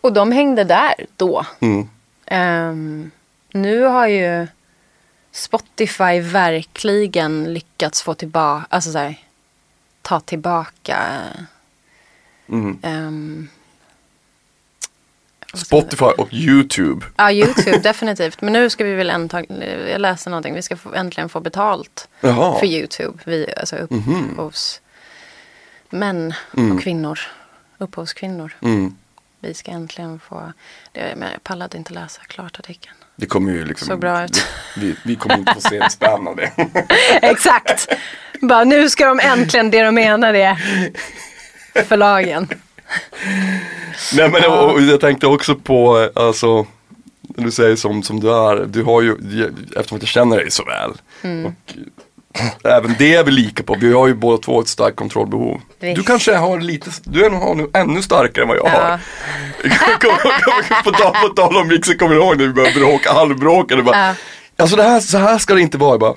och 0.01 0.13
de 0.13 0.33
hängde 0.33 0.65
där 0.65 0.95
då. 1.17 1.47
Mm. 1.61 1.89
Ehm, 2.27 3.11
nu 3.53 3.83
har 3.83 4.07
ju 4.07 4.47
Spotify 5.37 6.21
verkligen 6.21 7.53
lyckats 7.55 8.03
få 8.03 8.15
tillbaka, 8.15 8.67
alltså 8.71 8.93
så 8.93 8.99
här, 8.99 9.17
ta 10.03 10.21
tillbaka 10.21 11.23
Mm. 12.49 12.79
ehm, 12.83 13.49
Spotify 15.55 16.05
och 16.05 16.35
YouTube. 16.35 17.07
Ja, 17.17 17.33
YouTube 17.33 17.79
definitivt. 17.79 18.41
Men 18.41 18.53
nu 18.53 18.71
ska 18.71 18.85
vi 18.85 18.95
väl 18.95 19.11
äntag, 19.11 19.47
jag 19.91 20.01
läste 20.01 20.31
någonting, 20.31 20.55
vi 20.55 20.63
ska 20.63 20.77
få, 20.77 20.95
äntligen 20.95 21.29
få 21.29 21.41
betalt 21.41 22.09
Jaha. 22.21 22.59
för 22.59 22.67
YouTube. 22.67 23.19
Vi, 23.25 23.55
alltså 23.57 23.77
upphovs 23.77 24.81
män 25.91 26.35
och 26.73 26.83
kvinnor. 26.83 27.21
Upphovskvinnor. 27.79 28.57
Mm. 28.63 28.97
Vi 29.41 29.55
ska 29.55 29.71
äntligen 29.71 30.19
få, 30.21 30.53
det, 30.93 31.15
men 31.17 31.33
jag 31.33 31.43
pallade 31.45 31.79
inte 31.79 31.93
läsa 31.95 32.23
klart 32.23 32.59
artikeln. 32.59 32.97
Det 33.17 33.27
kommer 33.27 33.53
ju 33.53 33.65
liksom. 33.65 33.89
Såg 33.89 34.01
bra 34.01 34.25
ut. 34.25 34.47
Vi, 34.77 34.97
vi 35.05 35.17
kommer 35.17 35.39
inte 35.39 35.55
få 35.55 35.61
se 35.61 35.79
det 35.79 35.91
spännande. 35.91 36.53
Exakt! 37.23 37.89
Bara 38.41 38.65
nu 38.65 38.91
ska 38.91 39.07
de 39.07 39.21
äntligen, 39.21 39.71
det 39.71 39.83
de 39.83 39.95
menar 39.95 40.35
är 40.35 40.57
förlagen. 41.85 42.49
Nej 44.17 44.31
men 44.31 44.45
och, 44.45 44.73
och 44.73 44.83
jag 44.83 45.01
tänkte 45.01 45.27
också 45.27 45.55
på, 45.55 46.11
alltså, 46.15 46.67
när 47.21 47.45
du 47.45 47.51
säger 47.51 47.77
som, 47.77 48.03
som 48.03 48.21
du 48.21 48.31
är, 48.31 48.67
du 48.67 48.83
har 48.83 49.03
ju, 49.03 49.15
eftersom 49.77 49.97
att 49.97 50.03
jag 50.03 50.09
känner 50.09 50.37
dig 50.37 50.51
så 50.51 50.65
väl. 50.65 50.93
Mm. 51.23 51.47
Och, 51.47 51.53
även 52.65 52.95
det 52.99 53.15
är 53.15 53.25
vi 53.25 53.31
lika 53.31 53.63
på, 53.63 53.77
vi 53.81 53.93
har 53.93 54.07
ju 54.07 54.15
båda 54.15 54.39
två 54.43 54.61
ett 54.61 54.69
starkt 54.69 54.97
kontrollbehov. 54.97 55.61
Visst. 55.81 55.97
Du 55.97 56.03
kanske 56.03 56.35
har 56.35 56.61
lite, 56.61 56.91
du 57.05 57.29
nog 57.31 57.57
nu 57.57 57.67
ännu 57.75 58.03
starkare 58.03 58.43
än 58.43 58.49
vad 58.49 58.57
jag 58.57 58.67
Ja. 58.67 58.71
har. 58.81 59.01
På, 60.85 60.91
tal, 60.91 61.13
på 61.23 61.29
tal 61.29 61.57
om 61.57 61.69
Mixer, 61.69 61.95
kommer 61.95 62.15
du 62.15 62.21
ihåg 62.21 62.37
när 62.39 62.47
vi 62.47 62.53
började 62.53 62.81
bråka, 62.81 63.13
halvbråka? 63.13 63.83
Bara, 63.83 64.07
Ja. 64.09 64.15
Alltså 64.59 64.77
det 64.77 64.83
här, 64.83 65.01
så 65.01 65.19
här 65.19 65.39
ska 65.39 65.55
det 65.55 65.61
inte 65.61 65.79
vara. 65.79 65.91
Jag 65.91 66.01
bara, 66.01 66.15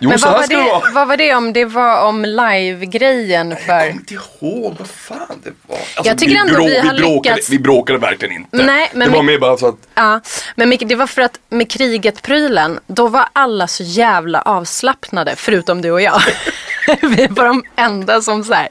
jo 0.00 0.08
Men 0.08 0.18
så 0.18 0.26
vad 0.28 0.40
var, 0.40 0.46
det 0.46 0.56
vara. 0.56 0.90
vad 0.92 1.08
var 1.08 1.16
det 1.16 1.34
om? 1.34 1.52
Det 1.52 1.64
var 1.64 2.02
om 2.04 2.24
live-grejen 2.24 3.50
Jag 3.50 3.60
för... 3.60 3.66
kommer 3.78 3.90
inte 3.90 4.14
ihåg 4.14 4.74
vad 4.78 4.88
fan 4.88 5.40
det 5.44 5.52
var. 5.66 5.76
Alltså, 5.78 6.02
Jag 6.10 6.18
tycker 6.18 6.36
ändå 6.36 6.64
vi 6.66 6.78
har 6.78 6.94
bråkade, 6.94 7.34
lyckats- 7.36 7.50
vi 7.50 7.58
bråkade 7.58 7.98
verkligen 7.98 8.34
inte. 8.34 8.56
Nej, 8.56 8.90
men 8.94 9.08
det 9.08 9.14
var 9.16 9.22
vi- 9.22 9.26
mer 9.26 9.38
bara 9.38 9.56
så 9.56 9.68
att 9.68 9.76
Ja, 9.94 10.20
men 10.56 10.68
Micke, 10.68 10.82
det 10.88 10.94
var 10.94 11.06
för 11.06 11.22
att 11.22 11.38
med 11.48 11.70
kriget-prylen, 11.70 12.78
då 12.86 13.08
var 13.08 13.28
alla 13.32 13.66
så 13.66 13.82
jävla 13.82 14.42
avslappnade, 14.42 15.34
förutom 15.36 15.82
du 15.82 15.90
och 15.90 16.00
jag. 16.02 16.20
Vi 17.02 17.26
var 17.26 17.44
de 17.44 17.64
enda 17.76 18.22
som 18.22 18.44
så 18.44 18.52
här, 18.54 18.68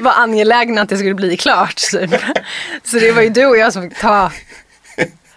var 0.00 0.12
angelägna 0.12 0.82
att 0.82 0.88
det 0.88 0.96
skulle 0.98 1.14
bli 1.14 1.36
klart. 1.36 1.76
Typ. 1.76 2.10
Så 2.84 2.98
det 2.98 3.12
var 3.12 3.22
ju 3.22 3.28
du 3.28 3.46
och 3.46 3.56
jag 3.56 3.72
som 3.72 3.90
fick 3.90 3.98
ta. 4.00 4.32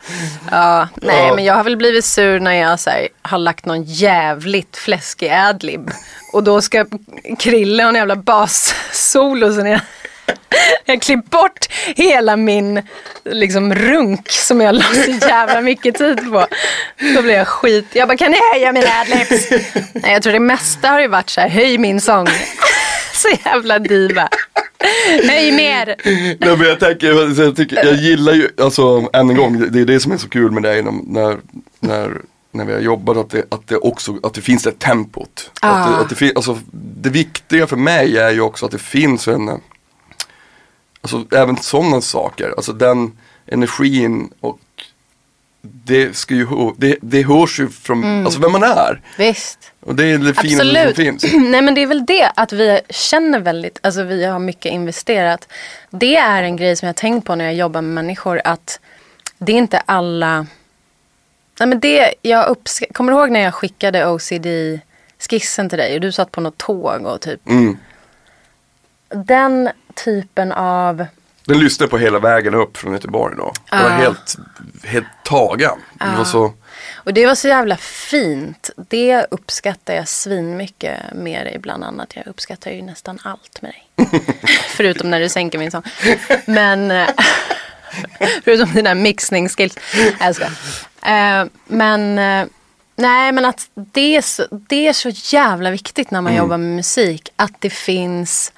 Ja, 0.51 0.87
nej 0.95 1.27
Ja. 1.27 1.35
men 1.35 1.43
jag 1.45 1.53
har 1.53 1.63
väl 1.63 1.77
blivit 1.77 2.05
sur 2.05 2.39
när 2.39 2.53
jag 2.53 2.79
så 2.79 2.89
här, 2.89 3.07
har 3.21 3.37
lagt 3.37 3.65
någon 3.65 3.83
jävligt 3.83 4.77
fläskig 4.77 5.29
adlib. 5.29 5.91
Och 6.33 6.43
då 6.43 6.61
ska 6.61 6.85
Krille 7.39 7.83
ha 7.83 7.89
en 7.89 7.95
jävla 7.95 8.15
bassolo. 8.15 9.53
Så 9.53 9.63
när 9.63 9.71
jag, 9.71 9.81
jag 10.85 11.01
klippt 11.01 11.29
bort 11.29 11.67
hela 11.95 12.35
min 12.37 12.81
liksom, 13.25 13.75
runk 13.75 14.29
som 14.31 14.61
jag 14.61 14.75
la 14.75 14.83
så 14.83 15.27
jävla 15.27 15.61
mycket 15.61 15.95
tid 15.95 16.17
på. 16.31 16.47
Då 17.15 17.21
blev 17.21 17.37
jag 17.37 17.47
skit. 17.47 17.85
Jag 17.93 18.07
bara, 18.07 18.17
kan 18.17 18.31
ni 18.31 18.37
höja 18.53 18.71
mina 18.71 18.87
adlibs? 19.01 19.49
Nej, 19.93 20.13
jag 20.13 20.23
tror 20.23 20.33
det 20.33 20.39
mesta 20.39 20.87
har 20.87 20.99
ju 21.01 21.07
varit 21.07 21.29
så 21.29 21.41
här, 21.41 21.49
höj 21.49 21.77
min 21.77 22.01
sång. 22.01 22.27
Så 23.13 23.27
jävla 23.45 23.79
diva. 23.79 24.29
Höj 25.29 25.51
mer. 25.51 25.95
Nej 26.39 26.57
men 26.57 26.67
jag 26.67 26.79
tänker, 26.79 27.41
jag, 27.43 27.55
tycker, 27.55 27.85
jag 27.85 27.95
gillar 27.95 28.33
ju, 28.33 28.49
alltså 28.57 29.09
än 29.13 29.29
en 29.29 29.35
gång, 29.35 29.71
det 29.71 29.81
är 29.81 29.85
det 29.85 29.99
som 29.99 30.11
är 30.11 30.17
så 30.17 30.29
kul 30.29 30.51
med 30.51 30.63
dig 30.63 30.83
när, 30.83 31.37
när, 31.79 32.21
när, 32.51 32.65
vi 32.65 32.73
har 32.73 32.79
jobbat, 32.79 33.17
att 33.17 33.29
det, 33.29 33.45
att 33.49 33.67
det 33.67 33.77
också, 33.77 34.19
att 34.23 34.33
det 34.33 34.41
finns 34.41 34.63
det 34.63 34.79
tempot. 34.79 35.51
Att 35.61 35.87
det, 35.87 35.97
Ah. 35.97 36.01
att 36.01 36.19
det, 36.19 36.35
alltså, 36.35 36.57
det 36.71 37.09
viktiga 37.09 37.67
för 37.67 37.77
mig 37.77 38.17
är 38.17 38.31
ju 38.31 38.41
också 38.41 38.65
att 38.65 38.71
det 38.71 38.81
finns 38.81 39.27
en, 39.27 39.49
eh, 39.49 39.55
alltså 41.01 41.25
även 41.31 41.57
sådana 41.57 42.01
saker, 42.01 42.53
alltså 42.57 42.73
den 42.73 43.11
energin 43.45 44.29
och 44.39 44.59
det 45.61 46.17
ska 46.17 46.33
ju, 46.33 46.47
det, 46.77 46.97
det 47.01 47.23
hörs 47.23 47.59
ju 47.59 47.69
från, 47.69 48.25
alltså 48.25 48.39
vem 48.41 48.51
man 48.51 48.63
är. 48.63 49.01
Visst. 49.17 49.71
Och 49.79 49.95
det 49.95 50.05
är 50.05 50.17
det 50.17 50.33
finaste 50.33 50.85
som 50.85 50.93
finns. 50.95 51.23
Nej 51.33 51.61
men 51.61 51.73
det 51.75 51.81
är 51.81 51.87
väl 51.87 52.05
det 52.05 52.31
att 52.35 52.53
vi 52.53 52.79
känner 52.89 53.39
väldigt, 53.39 53.79
alltså 53.83 54.03
vi 54.03 54.25
har 54.25 54.39
mycket 54.39 54.71
investerat. 54.71 55.47
Det 55.89 56.15
är 56.15 56.43
en 56.43 56.55
grej 56.57 56.75
som 56.75 56.85
jag 56.85 56.89
har 56.89 56.97
tänkt 56.97 57.25
på 57.25 57.35
när 57.35 57.45
jag 57.45 57.53
jobbar 57.53 57.81
med 57.81 57.93
människor 57.93 58.41
att 58.43 58.79
det 59.37 59.51
är 59.51 59.57
inte 59.57 59.79
alla, 59.79 60.47
nej 61.59 61.67
men 61.67 61.79
det, 61.79 62.13
jag 62.21 62.47
uppsk- 62.49 62.93
kommer 62.93 63.13
du 63.13 63.19
ihåg 63.19 63.31
när 63.31 63.39
jag 63.39 63.53
skickade 63.53 64.05
OCD-skissen 64.07 65.69
till 65.69 65.77
dig 65.77 65.93
och 65.95 66.01
du 66.01 66.11
satt 66.11 66.31
på 66.31 66.41
något 66.41 66.57
tåg 66.57 67.05
och 67.05 67.21
typ 67.21 67.47
Mm. 67.49 67.77
den 69.09 69.69
typen 70.05 70.51
av 70.51 71.05
Den 71.45 71.59
lyssnade 71.59 71.89
på 71.89 71.97
hela 71.97 72.19
vägen 72.19 72.53
upp 72.53 72.77
från 72.77 72.93
Göteborg 72.93 73.35
då. 73.37 73.43
Var 73.71 73.79
Ah. 73.79 73.87
helt, 73.89 74.35
helt 74.83 75.07
tagen. 75.23 75.77
Det 75.99 76.17
var 76.17 76.25
så, 76.25 76.53
Och 76.93 77.13
det 77.13 77.25
var 77.25 77.35
så 77.35 77.47
jävla 77.47 77.77
fint. 77.77 78.69
Det 78.89 79.25
uppskattar 79.31 79.93
jag 79.93 80.07
svinmycket 80.07 80.99
med 81.13 81.45
dig 81.45 81.59
bland 81.59 81.83
annat. 81.83 82.15
Jag 82.15 82.27
uppskattar 82.27 82.71
ju 82.71 82.81
nästan 82.81 83.19
allt 83.23 83.61
med 83.61 83.71
dig. 83.71 84.07
Förutom 84.69 85.09
när 85.11 85.19
du 85.19 85.29
sänker 85.29 85.57
min 85.57 85.71
sång. 85.71 85.83
Men 86.45 86.91
eh, 86.91 87.09
förutom 88.43 88.73
dina 88.73 88.93
mixningsskills. 88.93 89.75
Jag 90.19 90.35
skojar. 90.35 90.51
Eh, 91.05 91.47
Men 91.67 92.19
eh, 92.19 92.47
nej, 92.95 93.31
men 93.31 93.45
att 93.45 93.69
det 93.75 94.15
är, 94.15 94.21
så, 94.21 94.45
det 94.51 94.87
är 94.87 94.93
så 94.93 95.09
jävla 95.37 95.71
viktigt 95.71 96.11
när 96.11 96.21
man 96.21 96.35
jobbar 96.35 96.57
med 96.57 96.75
musik. 96.75 97.29
Att 97.35 97.53
det 97.59 97.69
finns 97.69 98.53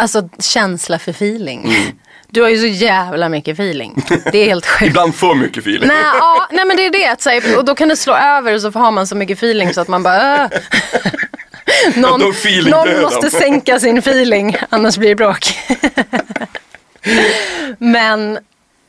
alltså 0.00 0.28
känsla 0.38 0.98
för 0.98 1.10
feeling. 1.10 1.74
Du 2.28 2.42
har 2.42 2.48
ju 2.48 2.58
så 2.58 2.66
jävla 2.66 3.28
mycket 3.28 3.54
feeling. 3.54 4.04
Det 4.32 4.38
är 4.38 4.46
helt 4.46 4.66
sjukt. 4.66 4.82
ibland 4.90 5.14
för 5.14 5.34
mycket 5.34 5.58
feeling. 5.58 5.88
Nej, 5.88 6.02
ja, 6.02 6.48
nej 6.52 6.64
men 6.64 6.76
det 6.76 6.86
är 6.86 6.90
det. 6.90 7.30
Här, 7.30 7.58
och 7.58 7.64
då 7.64 7.74
kan 7.74 7.88
det 7.88 7.96
slå 7.96 8.14
över 8.14 8.54
och 8.54 8.60
så 8.60 8.70
har 8.70 8.90
man 8.90 9.06
så 9.06 9.16
mycket 9.16 9.38
feeling 9.38 9.74
så 9.74 9.80
att 9.80 9.88
man 9.88 10.02
bara... 10.02 10.44
Äh. 10.44 10.50
Någon, 11.94 12.20
någon 12.70 13.02
måste 13.02 13.30
sänka 13.30 13.80
sin 13.80 13.98
feeling, 13.98 14.56
annars 14.68 14.98
blir 14.98 15.08
det 15.08 15.14
bråk. 15.14 15.58
men 17.78 18.38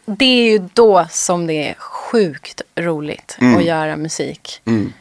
det 0.05 0.25
är 0.25 0.51
ju 0.51 0.67
då 0.73 1.07
som 1.09 1.47
det 1.47 1.69
är 1.69 1.73
sjukt 1.73 2.61
roligt 2.75 3.37
att 3.57 3.63
göra 3.63 3.97
musik. 3.97 4.61
Mm. 4.65 4.93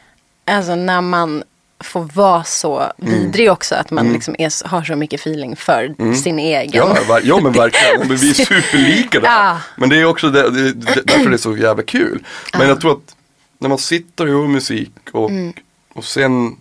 Alltså 0.45 0.75
när 0.75 1.01
man 1.01 1.43
får 1.83 2.09
vara 2.13 2.43
så 2.43 2.91
vidrig 2.97 3.51
också. 3.51 3.75
Att 3.75 3.91
man 3.91 4.13
liksom 4.13 4.35
är, 4.39 4.67
har 4.67 4.83
så 4.83 4.95
mycket 4.95 5.19
feeling 5.19 5.55
för 5.55 6.13
sin 6.15 6.39
egen. 6.39 6.71
Ja, 6.73 6.97
ver- 7.07 7.21
ja 7.23 7.39
men 7.43 7.51
verkligen. 7.51 8.07
Men 8.07 8.17
vi 8.17 8.29
är 8.29 8.33
superlika 8.45 9.19
där. 9.19 9.27
Ja. 9.29 9.57
Men 9.77 9.89
det 9.89 9.97
är 10.01 10.05
också 10.05 10.29
det, 10.29 10.49
det, 10.49 10.73
det, 10.73 11.01
därför 11.05 11.29
det 11.29 11.35
är 11.35 11.37
så 11.37 11.57
jävla 11.57 11.83
kul. 11.83 12.23
Men 12.57 12.67
jag 12.67 12.81
tror 12.81 12.91
att 12.91 13.15
när 13.59 13.69
man 13.69 13.77
sitter 13.77 14.23
och 14.23 14.29
gör 14.29 14.47
musik 14.47 14.91
och, 15.11 15.29
Mm. 15.29 15.53
och 15.93 16.03
sen 16.05 16.55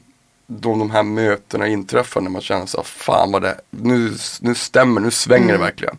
då 0.46 0.70
de 0.76 0.90
här 0.90 1.02
mötena 1.02 1.66
inträffar 1.68 2.20
när 2.20 2.30
man 2.30 2.42
känner 2.42 2.66
så 2.66 2.82
fan 2.82 3.32
vad 3.32 3.42
det, 3.42 3.60
nu, 3.70 4.12
nu 4.40 4.54
stämmer, 4.54 5.00
nu 5.00 5.10
svänger 5.10 5.44
Mm. 5.44 5.56
det 5.60 5.64
verkligen. 5.64 5.96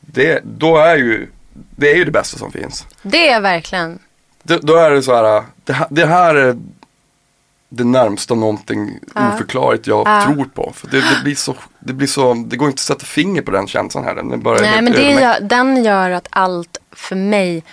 Det, 0.00 0.40
då 0.44 0.76
är 0.76 0.96
ju, 0.96 1.28
det 1.70 1.90
är 1.92 1.96
ju 1.96 2.04
det 2.04 2.10
bästa 2.10 2.38
som 2.38 2.52
finns. 2.52 2.86
Det 3.02 3.28
är 3.28 3.40
verkligen. 3.40 3.98
Det, 4.42 4.58
då 4.62 4.76
är 4.76 4.90
det 4.90 5.02
så 5.02 5.14
här, 5.14 5.42
det, 5.64 5.72
här- 5.72 5.86
det 5.90 6.06
här 6.06 6.34
är 6.34 6.56
det 7.68 7.84
närmsta 7.84 8.34
någonting 8.34 8.98
Ja. 9.14 9.34
oförklarligt 9.34 9.86
jag 9.86 10.08
Ja. 10.08 10.22
tror 10.24 10.44
på. 10.44 10.72
För 10.74 10.88
det, 10.88 10.96
det, 11.00 11.20
blir 11.24 11.34
så, 11.34 11.54
det 11.78 11.92
blir 11.92 12.08
så, 12.08 12.34
det 12.34 12.56
går 12.56 12.68
inte 12.68 12.76
att 12.80 12.80
sätta 12.80 13.04
finger 13.04 13.42
på 13.42 13.50
den 13.50 13.66
känslan 13.66 14.04
här. 14.04 14.14
Den 14.14 14.40
bara 14.42 14.60
Nej 14.60 14.82
men 14.82 14.92
det 14.92 15.10
gör, 15.10 15.40
den 15.40 15.84
gör 15.84 16.10
att 16.10 16.26
allt 16.30 16.78
för 16.92 17.16
mig 17.16 17.64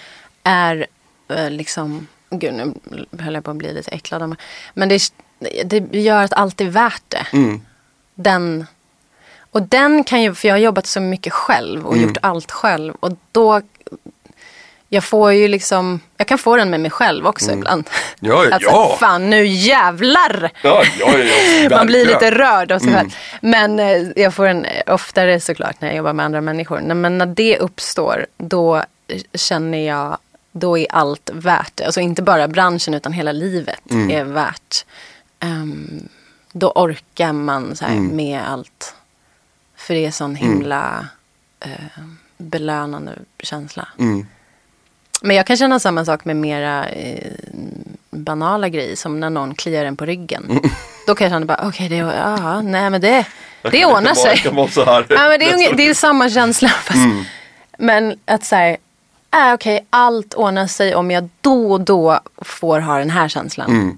är 0.44 0.86
eh, 1.30 1.50
liksom, 1.50 2.08
gud 2.30 2.54
nu 2.54 2.74
höll 3.20 3.34
jag 3.34 3.44
på 3.44 3.52
att 3.52 3.58
bli 3.58 3.74
lite 3.74 3.92
äcklad 3.92 4.22
av 4.22 4.30
mig. 4.30 4.38
Men 4.74 4.90
det, 4.90 5.00
det 5.66 6.00
gör 6.00 6.24
att 6.24 6.34
allt 6.34 6.62
är 6.62 6.66
värt 6.70 7.04
det. 7.08 7.26
Mm. 7.38 7.62
Den, 8.16 8.66
och 9.52 9.62
den 9.62 10.04
kan 10.04 10.22
ju, 10.22 10.36
för 10.36 10.48
jag 10.48 10.56
har 10.56 10.60
jobbat 10.60 10.86
så 10.86 11.00
mycket 11.02 11.34
själv 11.34 11.86
och 11.86 11.94
Mm. 11.94 12.08
gjort 12.08 12.18
allt 12.22 12.52
själv. 12.52 12.94
Och 13.00 13.12
då, 13.32 13.62
jag 14.96 15.04
får 15.04 15.34
ju 15.34 15.48
liksom, 15.48 16.00
jag 16.18 16.28
kan 16.28 16.38
få 16.38 16.56
den 16.56 16.70
med 16.70 16.80
mig 16.80 16.92
själv 16.92 17.28
också 17.28 17.52
ibland. 17.52 17.90
Mm. 18.22 18.36
Ja, 18.50 18.56
Att 18.56 18.62
så, 18.64 18.70
ja. 18.70 18.98
fan 19.00 19.30
nu 19.30 19.46
jävlar! 19.46 20.52
Ja, 20.62 20.84
ja, 21.00 21.18
ja, 21.18 21.70
Man 21.78 21.88
blir 21.88 22.06
lite 22.06 22.32
rörd 22.32 22.72
av 22.72 22.80
sig 22.80 22.88
Mm. 22.88 23.00
själv. 23.00 23.16
Men 23.42 23.80
eh, 23.80 24.08
jag 24.16 24.34
får 24.34 24.46
en 24.48 24.66
eh, 24.66 24.94
oftare 24.94 25.40
såklart 25.40 25.82
när 25.82 25.88
jag 25.88 25.98
jobbar 25.98 26.14
med 26.14 26.26
andra 26.26 26.42
människor. 26.42 26.80
Nej, 26.80 26.96
Men 26.96 27.18
när 27.18 27.26
det 27.26 27.58
uppstår 27.60 28.26
då 28.38 28.84
känner 29.34 29.88
jag, 29.88 30.18
då 30.52 30.78
är 30.78 30.88
allt 30.90 31.30
värt 31.34 31.72
det. 31.76 31.86
Alltså 31.86 32.02
inte 32.02 32.22
bara 32.22 32.48
branschen 32.48 32.94
utan 32.94 33.14
hela 33.14 33.32
livet 33.32 33.92
Mm. 33.92 34.12
är 34.12 34.24
värt. 34.24 34.86
Ehm, 35.40 36.08
då 36.52 36.72
orkar 36.76 37.34
man 37.34 37.76
så 37.76 37.86
här 37.86 37.96
Mm. 37.96 38.16
med 38.16 38.42
allt. 38.52 38.96
För 39.78 39.94
det 39.94 40.06
är 40.06 40.12
sån 40.12 40.36
himla 40.36 41.08
eh, 41.60 41.70
belönande 42.38 43.12
känsla. 43.40 43.88
Mm. 44.00 44.28
Men 45.22 45.36
jag 45.36 45.48
kan 45.48 45.58
känna 45.58 45.80
samma 45.80 46.06
sak 46.06 46.26
med 46.26 46.36
mera 46.36 46.88
eh, 46.90 47.32
banala 48.10 48.70
grejer. 48.70 48.96
Som 48.96 49.20
när 49.20 49.30
någon 49.30 49.56
kliar 49.56 49.86
en 49.86 49.96
på 49.98 50.06
ryggen. 50.06 50.60
Då 51.08 51.16
kan 51.16 51.26
jag 51.26 51.32
känna 51.32 51.46
bara, 51.46 51.68
okej, 51.68 51.90
det, 51.90 51.96
ja, 51.96 52.62
nej 52.62 52.90
men 52.90 53.02
det, 53.02 53.26
det 53.72 53.86
ordnar 53.86 54.14
sig. 54.14 54.38
kan 54.38 54.56
vara 54.56 54.68
så 54.68 54.86
här. 54.86 55.06
Ja, 55.10 55.28
men 55.30 55.40
det, 55.40 55.50
är, 55.52 55.58
unge- 55.58 55.76
det 55.78 55.88
är 55.90 55.94
samma 55.94 56.30
känsla. 56.30 56.70
Fast, 56.70 57.00
Men 57.78 58.20
att 58.26 58.46
så 58.46 58.56
här, 58.56 58.78
äh, 59.34 59.54
okej, 59.54 59.86
allt 59.90 60.34
ordnar 60.34 60.68
sig 60.68 60.96
om 60.96 61.12
jag 61.12 61.30
då 61.42 61.72
och 61.72 61.82
då 61.82 62.20
får 62.38 62.80
ha 62.80 62.98
den 62.98 63.10
här 63.10 63.28
känslan. 63.28 63.70
Mm. 63.70 63.98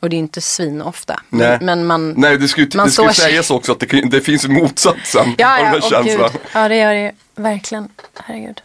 Och 0.00 0.10
det 0.10 0.16
är 0.16 0.18
inte 0.18 0.40
svin 0.40 0.82
ofta. 0.82 1.20
Nej. 1.28 1.58
Men, 1.60 1.86
man... 1.86 2.14
Nej, 2.16 2.38
det 2.38 2.48
skulle, 2.48 2.68
Man 2.74 2.86
det 2.86 2.92
skulle 2.92 3.12
sägas 3.12 3.50
också 3.50 3.72
att 3.72 3.80
det, 3.80 3.86
det 4.10 4.20
finns 4.20 4.48
motsatsen 4.48 5.34
ja, 5.38 5.54
av 5.54 5.58
ja, 5.58 5.64
den 5.64 5.66
här 5.66 5.80
känslan. 5.90 6.30
gud. 6.32 6.40
Ja, 6.52 6.68
det 6.68 6.76
gör 6.76 6.94
det 6.94 7.00
ju. 7.00 7.10
Verkligen. 7.34 7.88
Herregud. 8.24 8.60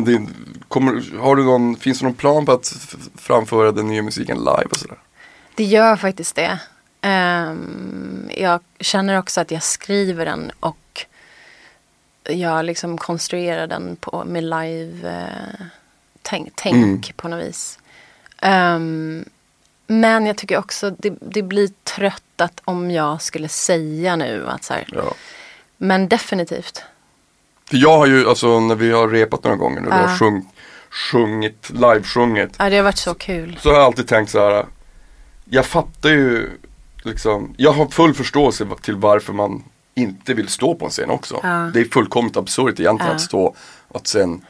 Men 0.00 0.04
det, 0.04 0.26
kommer, 0.68 1.18
har 1.18 1.36
du 1.36 1.44
någon, 1.44 1.76
finns 1.76 1.98
det 1.98 2.04
någon 2.04 2.14
plan 2.14 2.46
på 2.46 2.52
att 2.52 2.74
framföra 3.16 3.72
den 3.72 3.86
nya 3.88 4.02
musiken 4.02 4.36
live 4.38 4.66
och 4.70 4.76
sådär? 4.76 4.98
Det 5.54 5.64
gör 5.64 5.96
faktiskt 5.96 6.36
det. 6.36 6.58
Ehm, 7.00 8.30
jag 8.36 8.60
känner 8.80 9.18
också 9.18 9.40
att 9.40 9.50
jag 9.50 9.62
skriver 9.62 10.24
den 10.26 10.50
och 10.60 11.04
jag 12.28 12.64
liksom 12.64 12.98
konstruerar 12.98 13.66
den 13.66 13.96
på, 14.00 14.24
med 14.24 14.44
live 14.44 15.08
eh, 15.10 15.66
tänk, 16.22 16.52
tänk 16.54 16.74
Mm. 16.76 17.00
på 17.16 17.28
något 17.28 17.44
vis. 17.44 17.78
Ehm, 18.42 19.24
men 19.86 20.26
jag 20.26 20.36
tycker 20.36 20.58
också 20.58 20.90
det, 20.98 21.14
det 21.20 21.42
blir 21.42 21.70
tröttat 21.84 22.60
om 22.64 22.90
jag 22.90 23.22
skulle 23.22 23.48
säga 23.48 24.16
nu 24.16 24.46
att 24.48 24.64
så 24.64 24.72
här, 24.74 24.88
Ja. 24.92 25.14
men 25.76 26.08
definitivt. 26.08 26.82
För 27.70 27.76
jag 27.76 27.98
har 27.98 28.06
ju, 28.06 28.28
alltså 28.28 28.60
när 28.60 28.74
vi 28.74 28.92
har 28.92 29.08
repat 29.08 29.44
några 29.44 29.56
gånger 29.56 29.80
du 29.80 29.88
Ja. 29.88 29.94
har 29.94 30.18
sjung, 30.18 30.48
sjungit, 31.12 31.70
live-sjungit. 31.70 32.54
Ja, 32.58 32.70
det 32.70 32.76
har 32.76 32.82
varit 32.84 32.98
så 32.98 33.14
kul. 33.14 33.58
Så 33.62 33.68
har 33.68 33.76
jag 33.76 33.84
alltid 33.84 34.08
tänkt 34.08 34.30
så 34.30 34.38
här. 34.50 34.66
Jag 35.44 35.66
fattar 35.66 36.08
ju 36.10 36.50
liksom, 37.02 37.54
jag 37.56 37.72
har 37.72 37.86
full 37.86 38.14
förståelse 38.14 38.66
till 38.82 38.96
varför 38.96 39.32
man 39.32 39.64
inte 39.94 40.34
vill 40.34 40.48
stå 40.48 40.74
på 40.74 40.84
en 40.84 40.90
scen 40.90 41.10
också. 41.10 41.40
Ja. 41.42 41.70
Det 41.74 41.80
är 41.80 41.84
fullkomligt 41.84 42.36
absurt 42.36 42.80
egentligen 42.80 42.98
Ja. 43.10 43.14
att 43.14 43.20
stå, 43.20 43.54
att 43.94 44.06
sen 44.06 44.44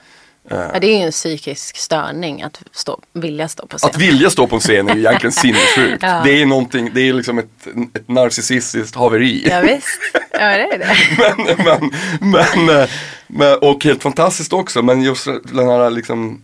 Ja, 0.50 0.78
det 0.80 0.86
är 0.86 0.98
ju 0.98 1.04
en 1.04 1.12
psykisk 1.12 1.76
störning 1.76 2.42
att 2.42 2.62
stå, 2.72 3.00
vilja 3.12 3.48
stå 3.48 3.66
på 3.66 3.78
scen. 3.78 3.90
Att 3.90 3.96
vilja 3.96 4.30
stå 4.30 4.46
på 4.46 4.56
en 4.56 4.60
scen 4.60 4.88
är 4.88 4.94
ju 4.94 5.00
egentligen 5.00 5.32
sinnessjukt. 5.42 6.02
Ja. 6.02 6.20
Det 6.24 6.42
är 6.42 6.46
någonting, 6.46 6.90
det 6.94 7.00
är 7.00 7.12
liksom 7.12 7.38
ett, 7.38 7.66
ett 7.94 8.08
narcissistiskt 8.08 8.96
haveri. 8.96 9.48
Ja, 9.50 9.60
visst. 9.60 10.00
Ja, 10.32 10.38
det 10.38 10.72
är 10.72 10.78
det. 10.78 10.96
men, 11.64 11.64
men, 11.64 11.90
men, 12.20 12.80
eh, 12.80 12.88
men, 13.26 13.58
och 13.58 13.84
helt 13.84 14.02
fantastiskt 14.02 14.52
också. 14.52 14.82
Men 14.82 15.02
just 15.02 15.24
den 15.44 15.68
här 15.68 15.90
liksom 15.90 16.42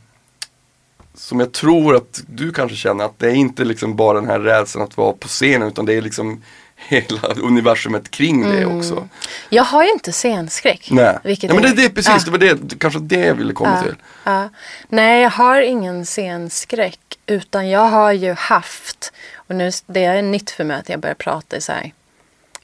som 1.14 1.40
jag 1.40 1.52
tror 1.52 1.96
att 1.96 2.22
du 2.28 2.52
kanske 2.52 2.76
känner 2.76 3.04
att 3.04 3.18
det 3.18 3.26
är 3.26 3.34
inte 3.34 3.64
liksom 3.64 3.96
bara 3.96 4.20
den 4.20 4.30
här 4.30 4.40
rädslan 4.40 4.84
att 4.84 4.96
vara 4.96 5.12
på 5.12 5.28
scenen 5.28 5.68
utan 5.68 5.86
det 5.86 5.94
är 5.94 6.02
liksom 6.02 6.42
hela 6.88 7.28
universumet 7.36 8.10
kring 8.10 8.50
det 8.50 8.66
också. 8.66 9.08
Jag 9.48 9.64
har 9.64 9.84
ju 9.84 9.90
inte 9.90 10.12
scenskräck. 10.12 10.88
Nej, 10.90 11.04
Mm. 11.08 11.20
Vilket 11.24 11.50
Nej 11.50 11.60
men 11.60 11.62
det, 11.62 11.68
är- 11.68 11.76
det 11.76 11.84
är 11.84 11.88
precis, 11.94 12.12
Ja. 12.12 12.20
det 12.24 12.30
var 12.30 12.38
det, 12.38 12.78
kanske 12.78 13.00
det 13.00 13.16
jag 13.26 13.34
ville 13.34 13.52
komma 13.52 13.82
till. 13.82 13.94
Ja. 14.24 14.48
Nej, 14.88 15.22
jag 15.22 15.30
har 15.30 15.60
ingen 15.60 16.06
scenskräck. 16.06 16.98
Utan 17.26 17.68
jag 17.70 17.88
har 17.88 18.12
ju 18.12 18.32
haft, 18.32 19.12
och 19.36 19.54
nu 19.54 19.70
det 19.86 20.04
är 20.04 20.22
nytt 20.22 20.50
för 20.50 20.64
mig 20.64 20.76
att 20.76 20.88
jag 20.88 21.00
börjar 21.00 21.14
prata 21.14 21.56
i 21.56 21.60
så 21.60 21.72
här 21.72 21.92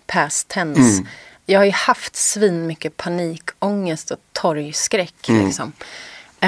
past 0.06 0.48
tense. 0.48 0.80
Mm. 0.80 1.06
Jag 1.46 1.60
har 1.60 1.64
ju 1.64 1.70
haft 1.72 2.16
svin 2.16 2.66
mycket 2.66 2.96
panikångest 2.96 4.10
och 4.10 4.18
torgskräck. 4.32 5.28
Mm. 5.28 5.46
Liksom. 5.46 5.72
Och 6.40 6.46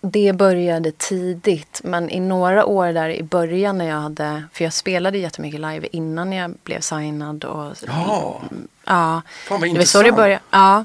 det 0.00 0.32
började 0.32 0.92
tidigt. 0.92 1.80
Men 1.84 2.10
i 2.10 2.20
några 2.20 2.64
år 2.66 2.92
där 2.92 3.08
i 3.08 3.22
början 3.22 3.78
när 3.78 3.88
jag 3.88 4.00
hade, 4.00 4.42
för 4.52 4.64
jag 4.64 4.72
spelade 4.72 5.18
jättemycket 5.18 5.60
live 5.60 5.88
innan 5.92 6.32
jag 6.32 6.54
blev 6.64 6.80
signad. 6.80 7.44
Och, 7.44 7.76
Ja, 7.86 8.40
Ja, 8.84 9.22
Fan, 9.48 9.60
vad 9.60 9.70
det 9.70 9.78
var 9.78 9.84
så 9.84 10.02
det 10.02 10.12
började. 10.12 10.42
Ja. 10.50 10.84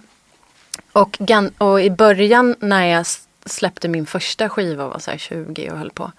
Och, 0.91 1.17
och 1.58 1.82
i 1.82 1.89
början 1.89 2.56
när 2.60 2.86
jag 2.86 3.06
släppte 3.45 3.88
min 3.88 4.06
första 4.06 4.50
skiva 4.50 4.84
och 4.86 4.91
var 4.91 5.00
så 5.00 5.12
här 5.12 5.17
20 5.17 5.69
och 5.71 5.78
höll 5.78 5.91
på. 5.91 6.12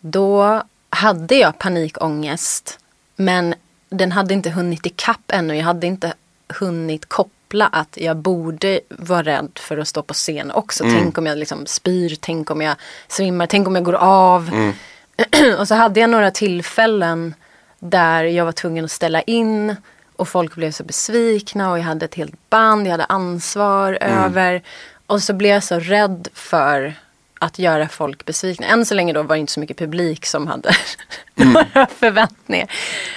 Då 0.00 0.62
hade 0.90 1.34
jag 1.34 1.58
panikångest. 1.58 2.78
Men 3.16 3.54
den 3.88 4.12
hade 4.12 4.34
inte 4.34 4.50
hunnit 4.50 4.86
ikapp 4.86 5.32
ännu. 5.32 5.56
Jag 5.56 5.64
hade 5.64 5.86
inte 5.86 6.14
hunnit 6.48 7.08
koppla 7.08 7.37
att 7.72 7.98
jag 8.00 8.16
borde 8.16 8.80
vara 8.88 9.22
rädd 9.22 9.50
för 9.54 9.78
att 9.78 9.88
stå 9.88 10.02
på 10.02 10.14
scen 10.14 10.50
också. 10.50 10.84
Tänk 10.84 11.18
om 11.18 11.26
jag 11.26 11.38
liksom 11.38 11.66
spyr, 11.66 12.16
tänk 12.20 12.50
om 12.50 12.60
jag 12.60 12.76
svimmar, 13.08 13.46
tänk 13.46 13.66
om 13.66 13.74
jag 13.74 13.84
går 13.84 13.94
av. 13.94 14.72
och 15.58 15.68
så 15.68 15.74
hade 15.74 16.00
jag 16.00 16.10
några 16.10 16.30
tillfällen 16.30 17.34
där 17.78 18.24
jag 18.24 18.44
var 18.44 18.52
tvungen 18.52 18.84
att 18.84 18.90
ställa 18.90 19.22
in 19.22 19.76
och 20.16 20.28
folk 20.28 20.54
blev 20.54 20.70
så 20.70 20.84
besvikna 20.84 21.70
och 21.70 21.78
jag 21.78 21.84
hade 21.84 22.04
ett 22.04 22.14
helt 22.14 22.50
band, 22.50 22.86
jag 22.86 22.90
hade 22.90 23.04
ansvar 23.04 23.98
över. 24.00 24.62
Och 25.06 25.22
så 25.22 25.32
blev 25.32 25.52
jag 25.52 25.64
så 25.64 25.78
rädd 25.78 26.28
för 26.34 26.94
att 27.38 27.58
göra 27.58 27.88
folk 27.88 28.24
besvikna. 28.24 28.66
Än 28.66 28.86
så 28.86 28.94
länge 28.94 29.12
då 29.12 29.22
var 29.22 29.36
det 29.36 29.40
inte 29.40 29.52
så 29.52 29.60
mycket 29.60 29.78
publik 29.78 30.26
som 30.26 30.46
hade 30.46 30.70
några 31.34 31.86
förväntningar. 31.86 32.72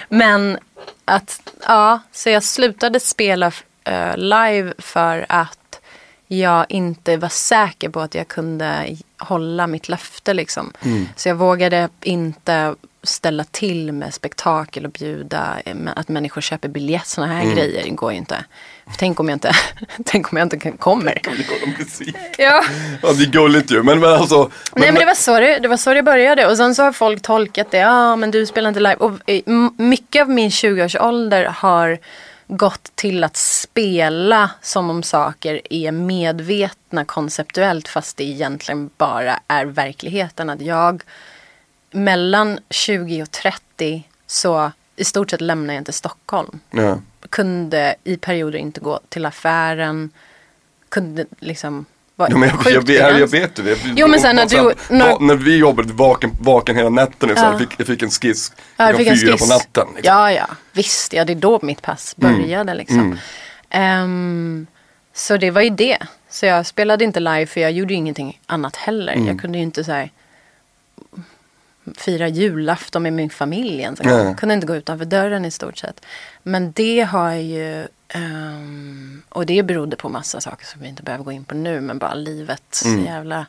Men 0.10 0.58
att, 1.06 1.54
ja, 1.68 2.00
så 2.12 2.30
jag 2.30 2.44
slutade 2.44 3.00
spela 3.00 3.52
eh, 3.84 4.18
live 4.18 4.74
för 4.78 5.26
att 5.30 5.58
jag 6.28 6.66
inte 6.70 7.18
var 7.18 7.30
säker 7.30 7.90
på 7.90 8.00
att 8.00 8.16
jag 8.16 8.28
kunde 8.28 8.98
hålla 9.18 9.68
mitt 9.68 9.90
löfte 9.90 10.34
liksom. 10.34 10.74
Så 11.16 11.30
jag 11.30 11.36
vågade 11.36 11.90
inte 12.02 12.76
ställa 13.04 13.44
till 13.44 13.92
med 13.92 14.14
spektakel 14.14 14.86
och 14.86 14.92
bjuda 14.92 15.58
eh, 15.66 15.76
att 15.96 16.08
människor 16.08 16.42
köper 16.42 16.70
biljett. 16.70 17.08
Sådana 17.08 17.34
här 17.34 17.56
grejer 17.56 17.90
går 17.90 18.12
ju 18.12 18.18
inte. 18.18 18.46
För 18.86 18.98
tänk 18.98 19.20
om 19.20 19.30
jag 19.30 19.36
inte, 19.36 19.52
tänk 20.06 20.32
om 20.32 20.38
jag 20.38 20.46
inte 20.46 20.72
kommer. 20.80 21.22
Musik? 21.80 22.16
Ja. 22.38 22.64
Ja 23.02 23.14
det 23.14 23.24
är 23.24 23.30
gulligt 23.32 23.72
ju 23.72 23.84
men, 23.84 24.00
men 24.00 24.10
alltså. 24.10 24.52
Nej 24.76 24.92
men 24.92 25.00
det 25.00 25.06
var, 25.06 25.14
så 25.14 25.40
det, 25.40 25.60
det 25.60 25.68
var 25.68 25.78
så 25.78 25.94
det 25.94 26.04
började 26.04 26.48
och 26.48 26.58
sen 26.58 26.76
så 26.76 26.84
har 26.84 26.92
folk 26.92 27.22
tolkat 27.22 27.72
det, 27.72 27.78
ja 27.78 28.16
men 28.16 28.32
du 28.32 28.46
spelar 28.46 28.70
inte 28.70 28.80
live. 28.80 28.96
Och 28.96 29.20
eh, 29.26 29.42
mycket 29.78 30.22
av 30.22 30.30
min 30.30 30.50
20-årsålder 30.50 31.46
har 31.46 32.00
gått 32.56 32.96
till 32.96 33.24
att 33.24 33.38
spela 33.38 34.52
som 34.62 34.90
om 34.90 35.04
saker 35.04 35.62
är 35.70 35.92
medvetna 35.92 37.06
konceptuellt 37.06 37.88
fast 37.88 38.18
det 38.18 38.24
egentligen 38.24 38.90
bara 38.98 39.40
är 39.48 39.66
verkligheten. 39.66 40.50
Att 40.50 40.62
jag 40.62 41.04
mellan 41.92 42.60
20 42.70 43.22
och 43.22 43.32
30 43.32 44.04
så 44.28 44.72
i 44.96 45.04
stort 45.04 45.32
sett 45.32 45.42
lämnar 45.42 45.74
jag 45.74 45.82
inte 45.82 45.92
Stockholm. 45.92 46.60
Ja. 46.72 47.00
Kunde 47.30 47.96
i 48.04 48.18
perioder 48.18 48.60
inte 48.60 48.80
gå 48.80 49.00
till 49.10 49.26
affären. 49.26 50.10
Kunde 50.90 51.26
liksom 51.40 51.86
Ja, 52.16 52.38
men 52.38 52.50
jag, 52.50 52.72
jag, 52.74 52.90
jag, 52.90 53.20
jag 53.20 53.28
vet. 53.28 53.58
Jag, 53.58 53.78
Jo, 53.96 54.08
men 54.08 54.20
sen 54.20 54.36
när 54.36 54.46
du- 54.46 54.76
när- 55.26 55.36
vi 55.36 55.58
jobbade 55.58 55.94
vaken, 55.94 56.32
vaken 56.40 56.76
hela 56.76 56.90
nätterna, 56.90 57.36
så 57.36 57.42
Ja. 57.42 57.52
jag, 57.52 57.60
fick, 57.60 57.70
jag 57.80 57.88
fick 57.88 58.04
en 58.04 58.10
skiss 58.10 58.52
Ja, 58.78 58.88
jag 58.88 58.98
fick 58.98 59.08
en 59.08 59.18
fyra 59.18 59.32
skiss. 59.32 59.42
på 59.42 59.54
natten. 59.54 59.88
Liksom. 59.96 60.14
Ja, 60.16 60.32
ja, 60.32 60.48
visst. 60.72 61.14
Ja, 61.14 61.26
det 61.26 61.34
är 61.34 61.36
då 61.36 61.60
mitt 61.62 61.82
pass 61.82 62.16
började 62.18 62.74
liksom. 62.74 63.18
Ehm, 63.70 64.68
så 65.14 65.38
det 65.38 65.52
var 65.52 65.62
ju 65.62 65.70
det. 65.70 65.98
Så 66.30 66.46
jag 66.46 66.66
spelade 66.66 67.04
inte 67.04 67.20
live 67.20 67.46
för 67.46 67.62
jag 67.62 67.72
gjorde 67.72 67.94
ju 67.94 67.98
ingenting 67.98 68.40
annat 68.46 68.76
heller. 68.76 69.14
Mm. 69.14 69.28
Jag 69.28 69.42
kunde 69.42 69.58
ju 69.58 69.64
inte 69.64 69.84
så 69.84 69.92
här 69.92 70.10
fira 71.98 72.28
julafton 72.28 73.04
med 73.04 73.14
min 73.14 73.30
familj 73.30 73.82
ens. 73.82 74.00
Jag 74.04 74.38
kunde 74.38 74.54
inte 74.56 74.68
gå 74.68 74.76
utanför 74.76 75.06
dörren 75.06 75.46
i 75.46 75.52
stort 75.52 75.78
sett. 75.78 76.06
Men 76.44 76.72
det 76.72 77.02
har 77.02 77.32
ju, 77.34 77.88
ehm, 78.10 79.22
och 79.30 79.46
det 79.46 79.64
berodde 79.64 79.96
på 79.96 80.10
massa 80.10 80.42
saker 80.42 80.66
som 80.66 80.82
vi 80.82 80.88
inte 80.88 81.04
behöver 81.04 81.24
gå 81.24 81.32
in 81.32 81.44
på 81.44 81.56
nu, 81.56 81.82
men 81.82 81.98
bara 81.98 82.14
livet 82.14 82.82
jävla 83.06 83.46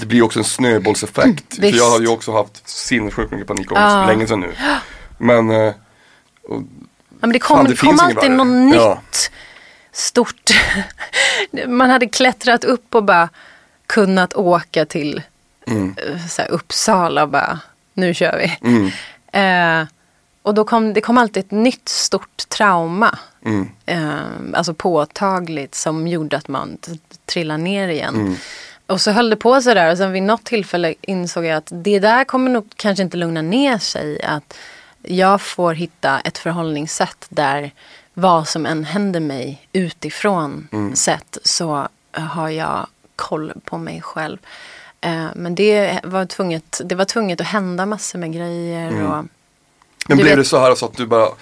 Det 0.00 0.06
blir 0.06 0.22
också 0.22 0.38
en 0.38 0.44
snöbollseffekt. 0.44 1.54
för 1.54 1.58
Mm, 1.58 1.72
visst. 1.72 1.78
jag 1.84 1.90
har 1.90 2.00
ju 2.00 2.08
också 2.08 2.32
haft 2.32 2.68
sinnessjukt 2.68 3.32
mycket 3.32 3.46
panikångest 3.46 3.92
för 3.94 4.06
länge 4.06 4.26
sedan 4.26 4.40
nu. 4.40 4.54
Men 5.18 5.50
eh, 5.50 5.74
Ja, 7.20 7.26
men 7.26 7.32
det 7.32 7.38
kom, 7.38 7.56
Fan, 7.56 7.66
det 7.70 7.76
kom 7.76 8.00
alltid 8.00 8.30
något 8.30 8.74
Ja. 8.74 8.94
nytt 9.04 9.30
stort. 9.92 10.50
Man 11.66 11.90
hade 11.90 12.06
klättrat 12.08 12.64
upp 12.64 12.94
och 12.94 13.04
bara 13.04 13.28
kunnat 13.86 14.34
åka 14.34 14.84
till 14.84 15.22
Mm. 15.68 15.94
eh, 15.98 16.26
så 16.26 16.42
här, 16.42 16.48
Uppsala 16.50 17.22
och 17.22 17.28
bara, 17.28 17.60
nu 17.94 18.14
kör 18.14 18.38
vi. 18.38 18.58
Mm. 18.68 18.86
Eh, 19.82 19.86
och 20.46 20.54
då 20.54 20.64
kom 20.64 20.92
det 20.92 21.00
kom 21.00 21.18
alltid 21.18 21.44
ett 21.44 21.50
nytt 21.50 21.88
stort 21.88 22.48
trauma. 22.48 23.18
Mm. 23.44 23.68
Eh, 23.86 24.58
alltså 24.58 24.74
påtagligt 24.74 25.74
som 25.74 26.08
gjorde 26.08 26.36
att 26.36 26.48
man 26.48 26.78
trillade 27.24 27.62
ner 27.62 27.88
igen. 27.88 28.14
Mm. 28.14 28.34
Och 28.86 29.00
så 29.00 29.10
höll 29.10 29.30
det 29.30 29.36
på 29.36 29.62
sådär 29.62 29.90
och 29.90 29.98
sen 29.98 30.12
vid 30.12 30.22
något 30.22 30.44
tillfälle 30.44 30.94
insåg 31.00 31.44
jag 31.44 31.56
att 31.56 31.68
det 31.70 31.98
där 31.98 32.24
kommer 32.24 32.50
nog 32.50 32.72
kanske 32.76 33.02
inte 33.02 33.16
lugna 33.16 33.42
ner 33.42 33.78
sig. 33.78 34.22
Att 34.22 34.54
jag 35.02 35.40
får 35.40 35.74
hitta 35.74 36.20
ett 36.20 36.38
förhållningssätt 36.38 37.26
där 37.28 37.70
vad 38.14 38.48
som 38.48 38.66
än 38.66 38.84
händer 38.84 39.20
mig 39.20 39.68
utifrån 39.72 40.68
Mm. 40.72 40.96
sett 40.96 41.38
så 41.44 41.88
har 42.12 42.48
jag 42.48 42.86
koll 43.16 43.52
på 43.64 43.78
mig 43.78 44.00
själv. 44.02 44.38
Eh, 45.00 45.26
men 45.34 45.54
det 45.54 46.00
var, 46.04 46.24
tvunget, 46.26 46.80
det 46.84 46.94
var 46.94 47.04
tvunget 47.04 47.40
att 47.40 47.46
hända 47.46 47.86
massor 47.86 48.18
med 48.18 48.32
grejer. 48.32 48.88
Mm. 48.88 49.06
Och, 49.06 49.24
men 50.08 50.16
Du 50.16 50.22
blev 50.24 50.36
vet- 50.36 50.44
det 50.44 50.48
så 50.48 50.58
här 50.58 50.74
så 50.74 50.86
att 50.86 50.96
du 50.96 51.06
bara 51.06 51.24
att, 51.26 51.36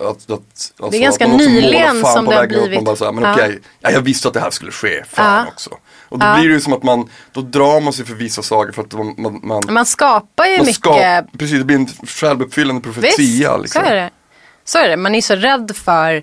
att, 0.00 0.30
alltså, 0.30 0.72
Det 0.90 0.96
är 0.96 1.00
ganska 1.02 1.26
nyligen 1.26 2.02
som 2.04 2.24
det 2.24 2.34
har 2.34 2.40
vägen 2.42 2.58
upp, 2.58 2.62
blivit. 2.62 2.74
Man 2.78 2.84
bara 2.84 2.96
så 2.96 3.04
här, 3.04 3.12
men 3.12 3.24
Ja. 3.24 3.34
okej, 3.34 3.58
ja, 3.80 3.90
jag 3.90 4.00
visste 4.00 4.28
att 4.28 4.34
det 4.34 4.40
här 4.40 4.50
skulle 4.50 4.72
ske, 4.72 5.04
fan 5.08 5.44
Ja. 5.46 5.52
också. 5.52 5.70
Och 6.08 6.18
då 6.18 6.26
Ja. 6.26 6.34
blir 6.38 6.48
det 6.48 6.54
ju 6.54 6.60
som 6.60 6.72
att 6.72 6.82
man, 6.82 7.08
då 7.32 7.40
drar 7.40 7.80
man 7.80 7.92
sig 7.92 8.04
för 8.06 8.14
vissa 8.14 8.42
saker 8.42 8.72
för 8.72 8.82
att 8.82 8.92
man, 8.92 9.40
man, 9.42 9.60
man, 9.68 9.86
skapar 9.86 10.44
ju 10.44 10.56
man 10.56 10.66
mycket 10.66 10.74
ska, 10.74 11.22
precis 11.38 11.58
det 11.58 11.64
blir 11.64 11.76
en 11.76 11.86
självuppfyllande 12.06 12.82
profetia. 12.82 13.10
Visst, 13.58 13.62
liksom. 13.62 13.82
så 13.82 13.88
är 13.88 13.94
det. 13.94 14.10
Så 14.64 14.78
är 14.78 14.88
det. 14.88 14.96
Man 14.96 15.14
är 15.14 15.20
så 15.20 15.34
rädd 15.34 15.72
för 15.76 16.22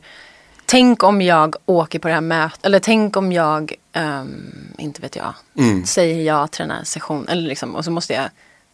tänk 0.66 1.04
om 1.04 1.22
jag 1.22 1.56
åker 1.66 2.00
på 2.00 2.08
det 2.08 2.14
här 2.14 2.22
mötet, 2.22 2.66
eller 2.66 2.80
tänk 2.80 3.18
om 3.18 3.32
jag, 3.32 3.74
ehm, 3.94 4.74
inte 4.78 5.02
vet 5.02 5.16
jag, 5.16 5.34
Mm. 5.58 5.86
säger 5.86 6.24
ja 6.24 6.48
till 6.48 6.60
den 6.68 6.72
här 6.72 6.84
sessionen. 6.84 7.28
Eller 7.28 7.48
liksom, 7.48 7.76
och 7.76 7.86
så 7.86 7.92
måste 7.92 8.14
jag 8.14 8.26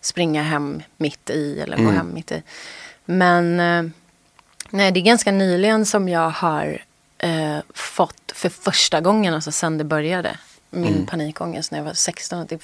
springa 0.01 0.43
hem 0.43 0.81
mitt 0.97 1.29
i 1.29 1.59
eller 1.59 1.77
Mm. 1.77 1.85
gå 1.85 1.91
hem 1.97 2.13
mitt 2.13 2.31
i. 2.31 2.43
Men 3.05 3.59
eh, 3.59 3.91
nej, 4.69 4.91
det 4.91 4.99
är 4.99 5.01
ganska 5.01 5.31
nyligen 5.31 5.85
som 5.85 6.09
jag 6.09 6.29
har 6.29 6.81
eh, 7.17 7.57
fått 7.73 8.31
för 8.35 8.49
första 8.49 9.01
gången, 9.01 9.33
alltså 9.33 9.51
sen 9.51 9.77
det 9.77 9.83
började, 9.83 10.37
min 10.69 10.93
Mm. 10.93 11.05
panikångest 11.05 11.71
när 11.71 11.79
jag 11.79 11.85
var 11.85 11.93
16. 11.93 12.45
Det 12.49 12.55
är 12.55 12.61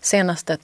senaste 0.00 0.58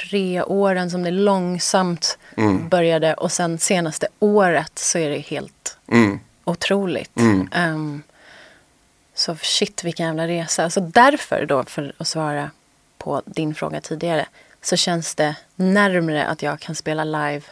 tre 0.00 0.42
åren 0.42 0.90
som 0.90 1.02
det 1.02 1.10
långsamt 1.10 2.18
Mm. 2.36 2.68
började 2.68 3.14
och 3.14 3.32
sen 3.32 3.58
senaste 3.58 4.06
året 4.18 4.78
så 4.78 4.98
är 4.98 5.10
det 5.10 5.18
helt 5.18 5.78
Mm. 5.88 6.20
otroligt. 6.44 7.16
Mm. 7.16 7.48
Ehm, 7.52 8.02
så 9.14 9.36
shit 9.36 9.84
vilken 9.84 10.06
jävla 10.06 10.26
resa. 10.28 10.70
Så 10.70 10.80
därför 10.80 11.46
då, 11.46 11.64
för 11.64 11.92
att 11.98 12.08
svara 12.08 12.50
på 12.98 13.22
din 13.26 13.54
fråga 13.54 13.80
tidigare, 13.80 14.26
så 14.62 14.76
känns 14.76 15.14
det 15.14 15.34
närmre 15.56 16.26
att 16.26 16.42
jag 16.42 16.60
kan 16.60 16.74
spela 16.74 17.04
live 17.04 17.42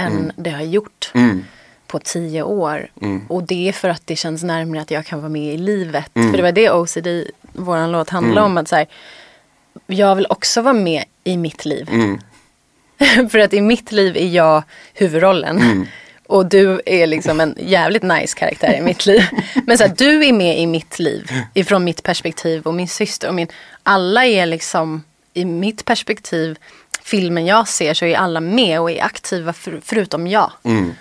än 0.00 0.32
det 0.36 0.50
jag 0.50 0.56
har 0.56 0.64
gjort 0.64 1.10
Mm. 1.14 1.44
på 1.86 1.98
tio 1.98 2.42
år. 2.42 2.90
Mm. 3.02 3.26
Och 3.28 3.42
det 3.42 3.68
är 3.68 3.72
för 3.72 3.88
att 3.88 4.02
det 4.06 4.16
känns 4.16 4.42
närmare 4.42 4.80
att 4.80 4.90
jag 4.90 5.06
kan 5.06 5.18
vara 5.20 5.28
med 5.28 5.54
i 5.54 5.56
livet. 5.56 6.10
För 6.14 6.36
det 6.36 6.42
var 6.42 6.52
det 6.52 6.70
OCD, 6.70 7.06
våran 7.52 7.92
låt, 7.92 8.10
handlade 8.10 8.46
om. 8.46 8.56
att 8.58 8.68
så 8.68 8.76
här, 8.76 8.86
Jag 9.86 10.16
vill 10.16 10.26
också 10.30 10.62
vara 10.62 10.74
med 10.74 11.04
i 11.24 11.36
mitt 11.36 11.64
liv. 11.64 11.88
Mm. 11.92 12.18
För 13.30 13.38
att 13.38 13.52
i 13.52 13.60
mitt 13.60 13.92
liv 13.92 14.16
är 14.16 14.28
jag 14.28 14.62
huvudrollen. 14.94 15.58
Mm. 15.58 15.86
Och 16.26 16.46
du 16.46 16.80
är 16.86 17.06
liksom 17.06 17.40
en 17.40 17.54
jävligt 17.58 18.02
nice 18.02 18.38
karaktär 18.38 18.74
i 18.78 18.80
mitt 18.80 19.06
liv. 19.06 19.22
Men 19.66 19.78
så 19.78 19.84
här, 19.84 19.94
du 19.96 20.24
är 20.24 20.32
med 20.32 20.58
i 20.58 20.66
mitt 20.66 20.98
liv. 20.98 21.32
Ifrån 21.54 21.84
mitt 21.84 22.02
perspektiv 22.02 22.62
och 22.62 22.74
min 22.74 22.88
syster 22.88 23.28
och 23.28 23.34
min. 23.34 23.48
Alla 23.82 24.26
är 24.26 24.46
liksom 24.46 25.02
i 25.34 25.44
mitt 25.44 25.84
perspektiv. 25.84 26.58
Filmen 27.10 27.46
jag 27.46 27.68
ser 27.68 27.94
så 27.94 28.04
är 28.04 28.16
alla 28.16 28.40
med 28.40 28.80
och 28.80 28.90
är 28.90 29.02
aktiva 29.04 29.52
för, 29.52 29.80
förutom 29.84 30.26
jag. 30.26 30.52
Mm. 30.62 30.92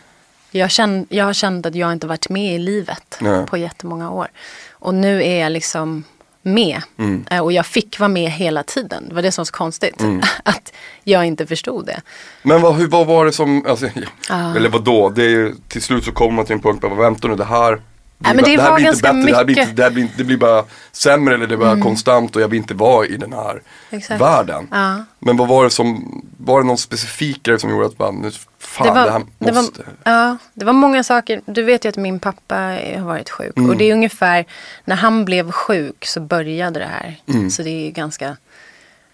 Jag, 0.52 0.72
känn, 0.72 1.06
jag 1.10 1.26
har 1.26 1.34
känt 1.34 1.66
att 1.66 1.76
jag 1.76 1.92
inte 1.94 2.08
varit 2.08 2.30
med 2.30 2.56
i 2.56 2.58
livet 2.58 3.18
Nej. 3.22 3.46
på 3.46 3.58
jättemånga 3.58 4.10
år. 4.12 4.28
Och 4.72 4.94
nu 4.94 5.24
är 5.24 5.40
jag 5.40 5.52
liksom 5.52 6.04
med. 6.42 6.82
Mm. 6.98 7.26
Eh, 7.32 7.40
Och 7.40 7.52
jag 7.52 7.66
fick 7.66 8.00
vara 8.00 8.08
med 8.08 8.32
hela 8.32 8.64
tiden. 8.64 9.06
Det 9.10 9.16
var 9.16 9.22
det 9.22 9.32
som 9.32 9.42
var 9.42 9.46
så 9.46 9.52
konstigt. 9.54 10.04
Att 10.44 10.74
jag 11.04 11.26
inte 11.26 11.46
förstod 11.48 11.86
det. 11.86 12.02
Men 12.44 12.62
vad, 12.62 12.76
hur, 12.76 12.88
vad 12.88 13.08
var 13.08 13.26
det 13.26 13.32
som, 13.32 13.66
alltså, 13.68 13.90
Ah. 14.30 14.56
eller 14.56 14.70
vadå, 14.70 15.10
det 15.10 15.24
är 15.24 15.54
till 15.68 15.82
slut 15.82 16.04
så 16.06 16.12
kommer 16.12 16.32
man 16.34 16.46
till 16.46 16.54
en 16.56 16.62
punkt, 16.62 16.82
bara, 16.82 16.96
vänta 16.96 17.28
nu 17.28 17.36
det 17.36 17.46
här 17.46 17.82
Nej, 18.22 18.36
men 18.36 18.44
det 18.44 18.62
här 18.62 18.72
var 18.72 18.78
blir 18.78 18.90
inte 18.90 19.02
bättre, 19.02 19.32
det 19.32 19.36
här 19.36 19.46
blir. 19.46 19.58
Mm. 19.58 19.76
det, 19.76 19.84
här 19.84 19.90
blir, 19.90 20.10
det 20.18 20.24
blir 20.24 20.38
bara 20.38 20.66
sämre 20.92 21.34
eller 21.34 21.48
det 21.48 21.58
blir 21.58 21.82
konstant 21.82 22.36
och 22.36 22.42
jag 22.42 22.48
vill 22.48 22.58
inte 22.58 22.74
vara 22.74 23.06
i 23.06 23.18
den 23.18 23.34
här 23.34 23.62
Exakt. 23.90 24.22
världen. 24.22 24.68
Ja. 24.72 25.04
Men 25.20 25.38
vad 25.38 25.48
var 25.48 25.64
det 25.64 25.70
som, 25.70 26.22
var 26.38 26.62
det 26.62 26.68
någon 26.68 26.78
specifik 26.78 27.44
grej 27.44 27.60
som 27.60 27.70
gjorde 27.70 27.86
att 27.86 28.00
man, 28.00 28.16
nu, 28.16 28.32
fan 28.60 28.88
det, 28.88 29.12
här 29.12 29.26
det, 29.38 29.52
var, 29.52 29.62
måste. 29.62 29.84
ja, 30.04 30.38
det 30.54 30.66
var 30.66 30.74
många 30.74 31.04
saker. 31.04 31.42
Du 31.46 31.64
vet 31.64 31.86
ju 31.86 31.90
att 31.90 31.98
min 31.98 32.20
pappa 32.20 32.56
har 32.56 33.06
varit 33.06 33.30
sjuk. 33.30 33.58
Mm. 33.58 33.70
Och 33.70 33.78
det 33.78 33.90
är 33.90 33.94
ungefär 33.94 34.46
när 34.86 34.96
han 34.96 35.26
blev 35.26 35.52
sjuk 35.52 36.06
så 36.06 36.20
började 36.20 36.80
det 36.80 36.86
här. 36.86 37.16
Mm. 37.28 37.50
Så 37.50 37.64
det 37.64 37.70
är 37.70 37.86
ju 37.86 37.92
ganska... 37.92 38.38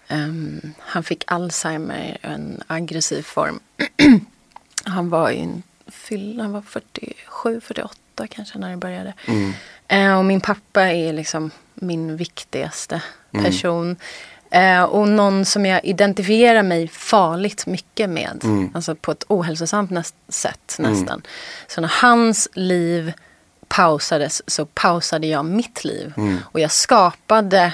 ehm, 0.07 0.61
han 0.79 1.03
fick 1.03 1.23
Alzheimer, 1.27 2.17
en 2.21 2.63
aggressiv 2.67 3.23
form. 3.23 3.59
han 4.83 5.09
var 5.09 5.29
i 5.29 5.39
en 5.39 5.63
fylla, 5.87 6.43
han 6.43 6.51
var 6.51 6.61
47, 6.61 7.61
48 7.61 7.95
kanske 8.27 8.57
när 8.57 8.69
det 8.71 8.77
började. 8.77 9.13
Mm. 9.27 9.53
Eh, 9.87 10.17
och 10.17 10.25
min 10.25 10.41
pappa 10.41 10.81
är 10.81 11.13
liksom 11.13 11.51
min 11.73 12.17
viktigaste 12.17 13.01
Mm. 13.33 13.45
person. 13.45 13.95
Eh, 14.51 14.83
och 14.83 15.07
någon 15.07 15.45
som 15.45 15.65
jag 15.65 15.85
identifierar 15.85 16.63
mig 16.63 16.87
farligt 16.87 17.65
mycket 17.65 18.09
med. 18.09 18.39
Mm. 18.43 18.69
Alltså 18.73 18.95
på 18.95 19.11
ett 19.11 19.23
ohälsosamt 19.27 19.91
näst- 19.91 20.15
sätt 20.29 20.75
nästan. 20.79 21.21
Så 21.67 21.81
när 21.81 21.91
hans 22.01 22.47
liv 22.53 23.13
pausades 23.67 24.49
så 24.49 24.65
pausade 24.65 25.27
jag 25.27 25.45
mitt 25.45 25.83
liv. 25.83 26.13
Mm. 26.17 26.37
Och 26.45 26.59
jag 26.59 26.71
skapade 26.71 27.73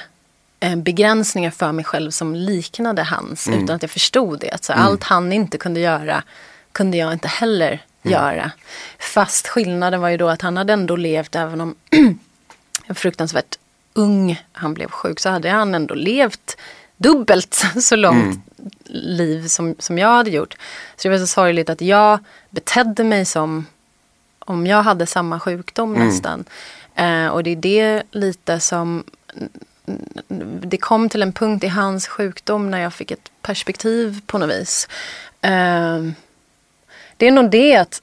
eh, 0.59 0.75
begränsningar 0.75 1.51
för 1.51 1.71
mig 1.71 1.85
själv 1.85 2.11
som 2.11 2.35
liknade 2.35 3.03
hans. 3.03 3.47
Mm. 3.47 3.63
Utan 3.63 3.75
att 3.75 3.81
jag 3.81 3.91
förstod 3.91 4.39
det. 4.39 4.63
Så, 4.65 4.73
Allt 4.73 5.03
han 5.03 5.31
inte 5.33 5.57
kunde 5.57 5.79
göra 5.79 6.23
kunde 6.71 6.97
jag 6.97 7.13
inte 7.13 7.27
heller 7.27 7.67
Mm. 7.67 7.79
Göra. 8.03 8.51
Fast 8.99 9.47
skillnaden 9.47 10.01
var 10.01 10.09
ju 10.09 10.17
då 10.17 10.29
att 10.29 10.41
han 10.41 10.57
hade 10.57 10.73
ändå 10.73 10.95
levt 10.95 11.35
även 11.35 11.61
om 11.61 11.75
fruktansvärt 12.95 13.57
ung 13.93 14.43
han 14.51 14.73
blev 14.73 14.89
sjuk 14.89 15.19
så 15.19 15.29
hade 15.29 15.49
han 15.49 15.75
ändå 15.75 15.93
levt 15.93 16.57
dubbelt 16.97 17.53
så 17.81 17.95
långt 17.95 18.45
liv 18.85 19.47
som, 19.47 19.75
som 19.79 19.97
jag 19.97 20.07
hade 20.07 20.29
gjort. 20.29 20.57
Så 20.95 21.07
det 21.07 21.09
var 21.09 21.19
så 21.19 21.27
sorgligt 21.27 21.69
att 21.69 21.81
jag 21.81 22.19
betedde 22.49 23.03
mig 23.03 23.25
som 23.25 23.65
om 24.39 24.67
jag 24.67 24.83
hade 24.83 25.05
samma 25.05 25.39
sjukdom 25.39 25.93
nästan. 25.93 26.45
Eh, 26.95 27.27
och 27.27 27.43
det 27.43 27.49
är 27.49 27.55
det 27.55 28.03
lite 28.11 28.59
som 28.59 29.03
det 30.61 30.77
kom 30.77 31.09
till 31.09 31.21
en 31.21 31.33
punkt 31.33 31.63
i 31.63 31.67
hans 31.67 32.07
sjukdom 32.07 32.71
när 32.71 32.79
jag 32.79 32.93
fick 32.93 33.11
ett 33.11 33.31
perspektiv 33.41 34.21
på 34.25 34.37
något 34.37 34.49
vis. 34.49 34.87
Eh, 35.41 35.99
det 37.21 37.27
är 37.27 37.31
nog 37.31 37.49
det 37.49 37.75
att 37.75 38.01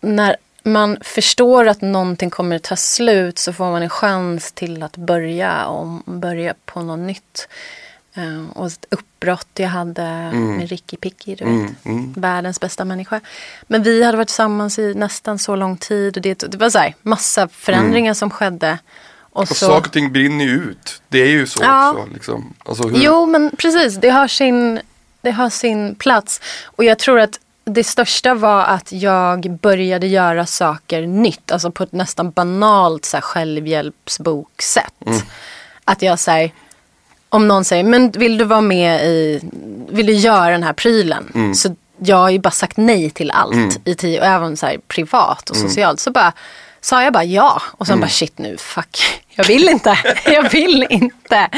när 0.00 0.36
man 0.62 0.98
förstår 1.00 1.68
att 1.68 1.80
någonting 1.80 2.30
kommer 2.30 2.58
ta 2.58 2.76
slut 2.76 3.38
så 3.38 3.52
får 3.52 3.64
man 3.70 3.82
en 3.82 3.88
chans 3.90 4.52
till 4.52 4.82
att 4.82 4.96
börja 4.96 5.66
om, 5.66 6.02
börja 6.06 6.54
på 6.64 6.82
något 6.82 6.98
nytt. 6.98 7.48
Eh, 8.14 8.44
och 8.54 8.66
ett 8.66 8.84
uppbrott 8.90 9.48
jag 9.54 9.68
hade 9.68 10.32
med 10.32 10.68
Ricky 10.68 10.96
Picky, 10.96 11.34
du 11.34 11.44
vet. 11.44 11.52
Mm, 11.54 11.74
mm. 11.84 12.12
Världens 12.16 12.60
bästa 12.60 12.84
människa. 12.84 13.20
Men 13.66 13.82
vi 13.82 14.04
hade 14.04 14.16
varit 14.16 14.28
tillsammans 14.28 14.78
i 14.78 14.94
nästan 14.94 15.38
så 15.38 15.56
lång 15.56 15.76
tid. 15.76 16.16
Och 16.16 16.22
det, 16.22 16.38
det 16.38 16.58
var 16.58 16.70
så 16.70 16.78
här, 16.78 16.94
massa 17.02 17.48
förändringar 17.48 18.14
som 18.14 18.30
skedde. 18.30 18.78
Och 19.20 19.42
Och 19.42 19.48
så, 19.48 19.54
saker 19.54 19.86
och 19.88 19.92
ting 19.92 20.12
brinner 20.12 20.44
ju 20.44 20.54
ut, 20.54 21.02
det 21.08 21.18
är 21.18 21.30
ju 21.30 21.46
så 21.46 21.62
Ja. 21.62 21.90
också. 21.92 22.08
Liksom. 22.14 22.54
Alltså, 22.64 22.88
hur, 22.88 22.98
Jo, 22.98 23.26
men 23.26 23.50
precis. 23.58 23.96
Det 23.96 24.08
har, 24.10 24.28
sin, 24.28 24.80
det 25.20 25.30
har 25.30 25.50
sin 25.50 25.94
plats. 25.94 26.40
Och 26.64 26.84
jag 26.84 26.98
tror 26.98 27.20
att 27.20 27.40
det 27.68 27.84
största 27.84 28.34
var 28.34 28.64
att 28.64 28.92
jag 28.92 29.50
började 29.50 30.06
göra 30.06 30.46
saker 30.46 31.06
nytt. 31.06 31.52
Alltså 31.52 31.70
på 31.70 31.82
ett 31.82 31.92
nästan 31.92 32.30
banalt 32.30 33.04
så 33.04 33.16
här, 33.16 33.22
självhjälpsboksätt. 33.22 34.94
Att 35.84 36.02
jag 36.02 36.18
säger, 36.18 36.52
om 37.28 37.48
någon 37.48 37.64
säger, 37.64 37.84
men 37.84 38.10
vill 38.10 38.38
du 38.38 38.44
vara 38.44 38.60
med 38.60 39.04
i, 39.04 39.40
vill 39.90 40.06
du 40.06 40.12
göra 40.12 40.50
den 40.50 40.62
här 40.62 40.72
prylen? 40.72 41.54
Så 41.54 41.76
jag 41.98 42.16
har 42.16 42.30
ju 42.30 42.38
bara 42.38 42.50
sagt 42.50 42.76
nej 42.76 43.10
till 43.10 43.30
allt 43.30 43.80
i 43.84 43.94
tio, 43.94 44.20
och 44.20 44.26
även 44.26 44.56
så 44.56 44.66
här 44.66 44.78
privat 44.88 45.50
och 45.50 45.56
socialt. 45.56 46.00
Så 46.00 46.10
bara 46.10 46.32
sa 46.80 47.02
jag 47.02 47.12
bara 47.12 47.24
ja. 47.24 47.62
Och 47.66 47.86
sen 47.86 48.00
bara 48.00 48.08
shit 48.10 48.38
nu, 48.38 48.56
fuck. 48.56 49.22
Jag 49.38 49.44
vill 49.44 49.68
inte. 49.68 49.98
Jag 50.24 50.50
vill 50.50 50.86
inte. 50.90 51.48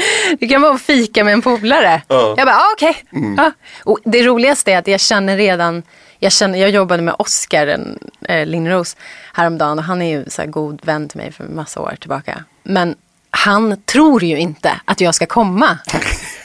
Det 0.40 0.48
kan 0.48 0.62
vara 0.62 0.74
att 0.74 0.82
fika 0.82 1.24
med 1.24 1.32
en 1.32 1.42
polare. 1.42 2.02
Ja. 2.08 2.34
Jag 2.36 2.46
bara 2.46 2.56
ah, 2.56 2.72
okej. 2.76 2.96
Ja. 3.36 3.52
Och 3.84 3.98
det 4.04 4.22
roligaste 4.22 4.72
är 4.72 4.78
att 4.78 4.86
jag 4.86 5.00
känner 5.00 5.36
redan, 5.36 5.82
jag, 6.18 6.32
känner, 6.32 6.58
jag 6.58 6.70
jobbade 6.70 7.02
med 7.02 7.14
Oscar 7.18 7.96
eh, 8.28 8.46
Lindros 8.46 8.96
häromdagen 9.32 9.78
och 9.78 9.84
han 9.84 10.02
är 10.02 10.10
ju 10.10 10.24
så 10.28 10.46
god 10.46 10.80
vän 10.84 11.08
till 11.08 11.18
mig 11.18 11.32
för 11.32 11.44
massa 11.44 11.80
år 11.80 11.96
tillbaka. 12.00 12.44
Men 12.62 12.94
han 13.30 13.82
tror 13.82 14.24
ju 14.24 14.38
inte 14.38 14.80
att 14.84 15.00
jag 15.00 15.14
ska 15.14 15.26
komma. 15.26 15.78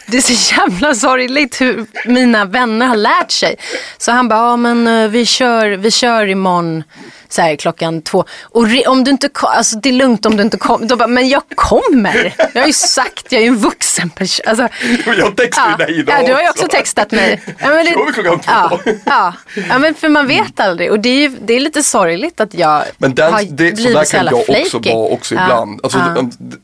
Det 0.07 0.17
är 0.17 0.21
så 0.21 0.55
jävla 0.55 0.95
sorgligt 0.95 1.61
hur 1.61 1.85
mina 2.05 2.45
vänner 2.45 2.87
har 2.87 2.95
lärt 2.95 3.31
sig. 3.31 3.55
Så 3.97 4.11
han 4.11 4.27
bara, 4.27 4.39
ja 4.39 4.57
men 4.57 4.87
eh, 4.87 5.09
vi 5.09 5.25
kör, 5.25 5.69
vi 5.69 5.91
kör 5.91 6.27
imorgon 6.27 6.83
så 7.29 7.41
här, 7.41 7.55
klockan 7.55 8.01
två. 8.01 8.25
Och 8.41 8.67
om 8.87 9.03
du 9.03 9.11
inte 9.11 9.29
kom, 9.29 9.49
alltså 9.49 9.79
det 9.79 9.89
är 9.89 9.93
lugnt 9.93 10.25
om 10.25 10.37
du 10.37 10.43
inte 10.43 10.57
kommer. 10.57 10.87
Då 10.87 10.95
bara, 10.95 11.07
men 11.07 11.29
jag 11.29 11.43
kommer. 11.55 12.33
Jag 12.53 12.61
har 12.61 12.67
ju 12.67 12.73
sagt, 12.73 13.31
jag 13.31 13.39
är 13.41 13.45
ju 13.45 13.47
en 13.47 13.57
vuxen 13.57 14.09
person. 14.09 14.45
Alltså, 14.47 14.67
Jag 15.17 15.37
textade 15.37 15.75
ja, 15.79 15.85
dig 15.85 15.99
idag 15.99 16.21
ja, 16.21 16.27
du 16.27 16.33
har 16.33 16.41
ju 16.41 16.49
också 16.49 16.67
textat 16.67 17.11
mig. 17.11 17.41
Ja, 17.45 17.69
men 17.69 17.85
Kör 17.85 18.05
vi 18.05 18.13
klockan 18.13 18.39
två? 18.39 18.51
Ja, 18.51 18.79
ja, 19.05 19.33
ja, 19.69 19.77
men 19.77 19.93
för 19.93 20.09
man 20.09 20.27
vet 20.27 20.59
aldrig. 20.59 20.91
Och 20.91 20.99
det 20.99 21.09
är, 21.09 21.19
ju, 21.19 21.29
det 21.41 21.53
är 21.53 21.59
lite 21.59 21.83
sorgligt 21.83 22.39
att 22.39 22.53
jag 22.53 22.83
Men 22.97 23.15
den, 23.15 23.33
har 23.33 23.41
det, 23.41 23.47
så 23.47 23.53
blivit 23.75 23.93
där 23.93 24.03
så 24.03 24.11
kan 24.11 24.25
jävla 24.25 24.31
jag 24.31 24.39
också 24.39 24.79
flaky. 24.79 24.93
vara 24.93 25.09
också 25.09 25.33
ibland. 25.33 25.79
Alltså, 25.83 25.97
det, 25.97 26.29
det, 26.37 26.57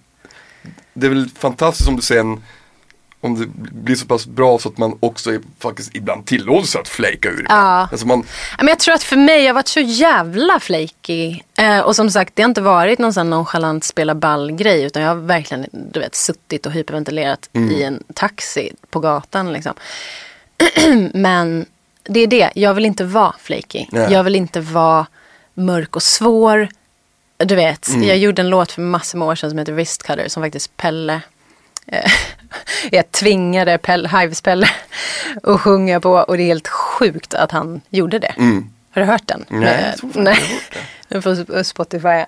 det 0.93 1.07
är 1.07 1.09
väl 1.09 1.29
fantastiskt 1.39 1.89
om 1.89 1.95
du 1.95 2.01
sen 2.01 2.41
om 3.22 3.39
det 3.39 3.47
blir 3.72 3.95
så 3.95 4.05
pass 4.05 4.26
bra 4.26 4.59
så 4.59 4.69
att 4.69 4.78
man 4.78 4.97
också 4.99 5.34
är, 5.34 5.41
faktiskt 5.59 5.95
ibland 5.95 6.26
tillåts 6.26 6.76
att 6.76 6.88
flaka 6.88 7.30
ur. 7.30 7.45
Ja. 7.49 7.88
Alltså 7.91 8.07
man, 8.07 8.26
Men 8.57 8.67
jag 8.67 8.80
tror 8.80 8.95
att 8.95 9.03
för 9.03 9.15
mig, 9.15 9.41
jag 9.41 9.49
har 9.49 9.53
varit 9.53 9.67
så 9.67 9.80
jävla 9.80 10.59
flaky. 10.59 11.39
Eh, 11.57 11.80
och 11.80 11.95
som 11.95 12.11
sagt, 12.11 12.36
det 12.36 12.41
har 12.41 12.49
inte 12.49 12.61
varit 12.61 12.99
någon 12.99 13.13
sån 13.13 13.30
nonchalant 13.30 13.84
spela 13.84 14.15
ball 14.15 14.51
grej. 14.51 14.84
Utan 14.84 15.01
jag 15.01 15.09
har 15.09 15.15
verkligen 15.15 15.65
du 15.72 15.99
vet, 15.99 16.15
suttit 16.15 16.65
och 16.65 16.72
hyperventilerat 16.72 17.49
i 17.53 17.84
en 17.84 18.03
taxi 18.13 18.74
på 18.89 18.99
gatan. 18.99 19.53
Liksom. 19.53 19.74
Men 21.13 21.65
det 22.03 22.19
är 22.19 22.28
det, 22.28 22.51
jag 22.55 22.74
vill 22.74 22.86
inte 22.86 23.03
vara 23.03 23.36
flaky. 23.39 23.86
Nej. 23.91 24.13
Jag 24.13 24.24
vill 24.24 24.36
inte 24.36 24.59
vara 24.59 25.07
mörk 25.53 25.95
och 25.95 26.03
svår. 26.03 26.67
du 27.38 27.55
vet, 27.55 27.89
jag 28.03 28.17
gjorde 28.17 28.41
en 28.41 28.49
låt 28.49 28.72
för 28.72 28.82
massor 28.82 29.17
med 29.17 29.28
år 29.28 29.36
sedan 29.36 29.49
som 29.49 29.59
heter 29.59 29.74
Wrist 29.74 30.03
Cutter 30.03 30.28
som 30.28 30.43
faktiskt 30.43 30.78
Pelle 30.78 31.22
eh, 31.88 32.11
jag 32.91 33.11
tvingade 33.11 33.77
Pelle, 33.77 34.07
Hives-Pelle 34.09 34.67
att 35.43 35.61
sjunga 35.61 35.99
på 35.99 36.11
och 36.11 36.37
det 36.37 36.43
är 36.43 36.47
helt 36.47 36.67
sjukt 36.67 37.33
att 37.33 37.51
han 37.51 37.81
gjorde 37.89 38.19
det. 38.19 38.33
Har 38.93 39.01
du 39.01 39.03
hört 39.03 39.27
den? 39.27 39.45
Mm. 39.49 39.63
Nej, 39.63 39.85
jag 39.89 39.97
tror 39.99 40.11
fan 40.11 40.27
inte 40.27 40.31
jag 41.07 41.21
har 41.21 41.35
hört 41.37 41.47
den 41.47 41.63
Spotify. 41.65 42.25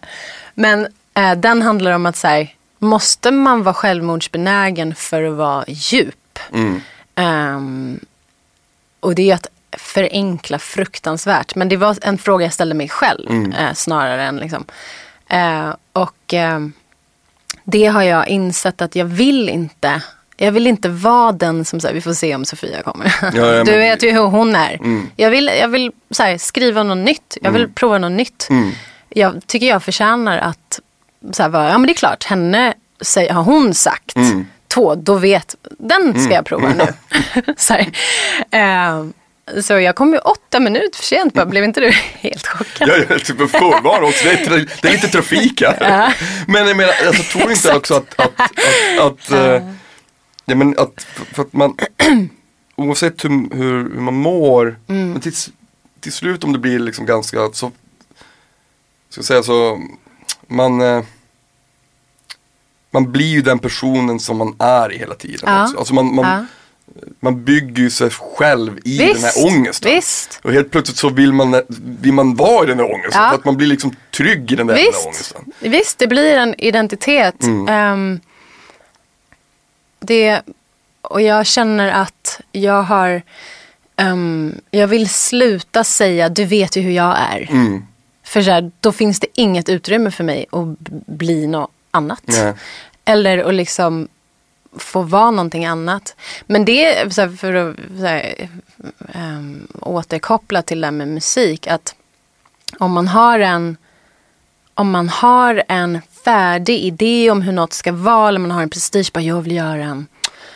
Men 0.53 0.88
eh, 1.13 1.34
den 1.36 1.61
handlar 1.61 1.91
om 1.91 2.05
att 2.05 2.15
så 2.15 2.28
här, 2.28 2.55
måste 2.80 3.32
man 3.32 3.63
vara 3.63 3.74
självmordsbenägen 3.76 4.95
för 4.95 5.24
att 5.24 5.34
vara 5.34 5.63
djup? 5.67 6.39
Mm. 6.53 6.82
Ehm, 7.15 7.99
och 8.99 9.15
det 9.15 9.30
är 9.32 9.36
att 9.36 9.47
förenkla 9.78 10.59
fruktansvärt. 10.59 11.55
Men 11.55 11.69
det 11.69 11.78
var 11.78 11.97
en 12.01 12.17
fråga 12.17 12.45
jag 12.45 12.53
ställde 12.53 12.76
mig 12.76 12.89
själv 12.89 13.30
Mm. 13.30 13.51
eh, 13.53 13.74
snarare 13.74 14.24
än 14.24 14.38
liksom. 14.38 14.65
Eh, 15.28 15.76
och 15.93 16.34
ehm, 16.34 16.74
det 17.64 17.86
har 17.86 18.03
jag 18.03 18.28
insett 18.28 18.82
att 18.82 18.95
jag 18.95 19.05
vill 19.05 19.49
inte. 19.49 20.01
Jag 20.38 20.51
vill 20.51 20.68
inte 20.68 20.89
vara 20.89 21.32
den 21.32 21.66
som 21.66 21.80
säger, 21.80 21.95
vi 21.95 22.01
får 22.01 22.14
se 22.14 22.36
om 22.36 22.45
Sofia 22.45 22.82
kommer. 22.82 23.16
Ja, 23.22 23.30
ja, 23.34 23.41
men- 23.53 23.66
du 23.66 23.78
vet 23.78 24.03
ju 24.03 24.11
hur 24.11 24.26
hon 24.26 24.55
är. 24.55 24.74
Mm. 24.74 25.09
Jag 25.16 25.30
vill, 25.32 25.51
jag 25.59 25.68
vill 25.68 25.91
så 26.11 26.24
här, 26.24 26.38
skriva 26.38 26.84
något 26.84 26.97
nytt. 27.05 27.38
Jag 27.41 27.51
vill 27.51 27.70
prova 27.74 27.97
något 27.97 28.11
nytt. 28.11 28.47
Mm. 28.49 28.72
Jag 29.09 29.47
tycker 29.47 29.68
jag 29.68 29.84
förtjänar 29.84 30.38
att, 30.38 30.80
så 31.32 31.43
här, 31.43 31.49
vara, 31.49 31.70
ja 31.70 31.78
men 31.78 31.88
det 31.88 31.93
är 31.93 31.95
klart, 31.97 32.24
henne 32.24 32.74
säger, 33.01 33.34
har 33.34 33.43
hon 33.43 33.74
sagt. 33.74 34.16
Mm. 34.16 34.45
Två, 34.68 34.95
då 34.95 35.16
vet, 35.16 35.55
den 35.80 36.24
ska 36.24 36.34
jag 36.34 36.45
prova 36.45 36.70
nu. 36.70 36.88
så, 37.57 37.74
här. 37.74 37.91
Eh, 38.51 39.05
så 39.62 39.80
jag 39.80 39.95
kom 39.95 40.14
ju 40.14 40.20
åtta 40.20 40.60
minuter 40.60 40.97
för 40.97 41.04
sent 41.04 41.34
bara, 41.34 41.45
blev 41.45 41.64
inte 41.64 41.80
du 41.80 41.89
helt 42.14 42.47
chockad? 42.47 42.89
Jag 42.89 42.97
är 43.12 43.20
typ 43.20 43.39
en 43.39 43.47
förvarning 43.47 44.10
också, 44.10 44.24
det 44.26 44.32
är, 44.32 44.70
det 44.82 44.88
är 44.88 44.91
lite 44.91 45.08
trafik 45.08 45.62
här. 45.62 46.16
Men 46.47 46.68
jag 46.68 46.78
menar, 46.78 46.93
alltså, 47.08 47.24
tror 47.24 47.51
inte 47.51 47.74
också 47.76 47.93
att, 47.93 48.20
att, 48.20 48.39
att, 48.41 48.99
att, 48.99 49.32
eh, 49.32 49.70
ja, 50.45 50.56
men 50.56 50.80
att, 50.80 51.08
för 51.34 51.41
att 51.41 51.54
man, 51.54 51.78
oavsett 52.76 53.26
hur, 53.26 53.56
hur, 53.56 53.93
hur 53.93 54.01
man 54.01 54.14
mår, 54.14 54.80
Mm. 54.88 55.12
men 55.12 55.22
till, 55.22 55.34
till 55.99 56.14
slut 56.14 56.43
om 56.43 56.54
det 56.54 56.60
blir 56.60 56.80
liksom 56.80 57.06
ganska, 57.06 57.49
så, 57.54 57.72
ska 59.10 59.24
säga 59.24 59.43
så, 59.43 59.80
man, 60.47 60.82
eh, 60.82 61.04
man 62.91 63.12
blir 63.12 63.28
ju 63.28 63.41
den 63.41 63.60
personen 63.60 64.20
som 64.20 64.38
man 64.38 64.56
är 64.60 64.89
hela 64.89 65.16
tiden. 65.16 65.39
Ja. 65.43 65.64
Också. 65.64 65.78
Alltså 65.78 65.93
man, 65.93 66.16
man, 66.16 66.26
Ja. 66.26 66.45
Man 67.20 67.44
bygger 67.44 67.84
ju 67.84 67.90
sig 67.90 68.10
själv 68.10 68.80
i 68.84 68.98
den 68.98 69.08
Visst, 69.08 69.24
här 69.24 69.46
ångesten. 69.46 69.92
visst. 69.92 70.40
Och 70.44 70.54
helt 70.54 70.72
plötsligt 70.72 70.98
så 70.98 71.10
vill 71.10 71.34
man, 71.34 71.62
vill 72.02 72.14
man 72.14 72.36
vara 72.36 72.64
i 72.64 72.68
den 72.68 72.78
där 72.78 72.94
ångesten. 72.94 73.22
Ja. 73.22 73.30
För 73.30 73.36
att 73.36 73.46
man 73.46 73.58
blir 73.58 73.68
liksom 73.68 73.96
trygg 74.12 74.52
i 74.52 74.56
den 74.56 74.68
där, 74.68 74.76
den 74.76 74.84
där 74.84 74.92
Visst, 74.92 75.06
ångesten. 75.06 75.52
visst, 75.60 75.98
det 76.00 76.08
blir 76.08 76.38
en 76.38 76.56
identitet. 76.58 77.44
Mm. 77.44 77.68
Ehm, 77.68 78.20
det, 80.00 80.42
och 81.02 81.22
jag 81.22 81.46
känner 81.46 81.92
att 81.92 82.42
jag 82.52 82.84
har, 82.84 83.22
ehm, 83.96 84.56
jag 84.72 84.88
vill 84.88 85.10
sluta 85.10 85.84
säga 85.84 86.30
du 86.30 86.46
vet 86.46 86.76
ju 86.78 86.82
hur 86.82 86.92
jag 86.92 87.18
är. 87.34 87.48
Mm. 87.52 87.86
För 88.24 88.42
så 88.42 88.52
här, 88.52 88.72
då 88.80 88.92
finns 88.92 89.20
det 89.20 89.28
inget 89.34 89.70
utrymme 89.70 90.12
för 90.12 90.24
mig 90.24 90.46
att 90.52 90.80
bli 91.06 91.48
något 91.48 91.72
annat. 91.92 92.24
Nej. 92.26 92.54
Eller 93.06 93.38
att 93.38 93.54
liksom 93.54 94.08
få 94.78 95.01
vara 95.01 95.32
någonting 95.32 95.65
annat. 95.65 96.15
Men 96.45 96.65
det 96.65 97.13
så 97.13 97.30
för 97.30 97.53
att 97.53 97.76
så 97.99 98.05
här, 98.05 98.49
ehm, 99.13 99.67
återkoppla 99.82 100.61
till 100.61 100.82
det 100.82 100.88
här 100.88 100.91
med 100.91 101.07
musik. 101.07 101.67
Att 101.67 101.95
om 102.80 102.91
man 102.91 103.07
har 103.07 103.39
en 103.39 103.78
om 104.76 104.91
man 104.91 105.09
har 105.09 105.63
en 105.67 106.01
färdig 106.26 106.80
idé 106.80 107.32
om 107.32 107.41
hur 107.41 107.51
något 107.51 107.74
ska 107.74 107.91
vara. 107.91 108.28
Eller 108.28 108.39
man 108.39 108.51
har 108.51 108.61
en 108.61 108.69
prestige. 108.69 109.11
Bara, 109.13 109.21
jag 109.21 109.41
vill 109.41 109.55
göra 109.55 109.84
en 109.84 110.07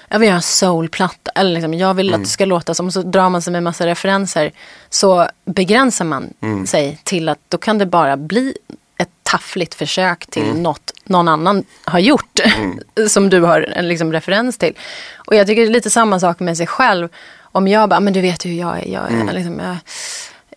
jag 0.10 0.20
vill 0.20 0.28
göra 0.28 0.36
en 0.36 0.42
soulplatta. 0.42 1.32
Eller 1.36 1.52
liksom, 1.52 1.74
jag 1.74 1.94
vill 1.94 2.14
att 2.14 2.20
det 2.20 2.30
ska 2.30 2.46
låta 2.46 2.74
som. 2.74 2.92
Så 2.92 3.02
drar 3.02 3.30
man 3.30 3.42
sig 3.42 3.54
med 3.54 3.64
massa 3.64 3.86
referenser. 3.86 4.52
Så 4.90 5.28
begränsar 5.46 6.06
man 6.06 6.34
sig 6.68 7.00
till 7.04 7.30
att 7.30 7.40
då 7.48 7.58
kan 7.58 7.78
det 7.78 7.86
bara 7.86 8.18
bli 8.18 8.54
ett 8.98 9.10
taffligt 9.24 9.76
försök 9.76 10.26
till 10.26 10.54
något 10.54 10.94
någon 11.04 11.28
annan 11.28 11.64
har 11.84 12.00
gjort. 12.00 12.40
som 13.08 13.30
du 13.30 13.42
har 13.42 13.62
en 13.62 13.88
liksom, 13.88 14.14
referens 14.14 14.58
till. 14.58 14.74
Och 15.16 15.36
jag 15.36 15.48
tycker 15.48 15.62
det 15.62 15.68
är 15.68 15.72
lite 15.72 15.90
samma 15.90 16.20
sak 16.20 16.40
med 16.40 16.58
sig 16.58 16.68
själv. 16.68 17.10
Om 17.42 17.68
jag 17.68 17.90
bara, 17.90 18.00
men 18.00 18.14
du 18.14 18.22
vet 18.22 18.46
hur 18.46 18.54
jag 18.54 18.78
är. 18.78 18.88
Jag 18.88 19.12
är, 19.12 19.34
liksom, 19.34 19.60
jag, 19.60 19.78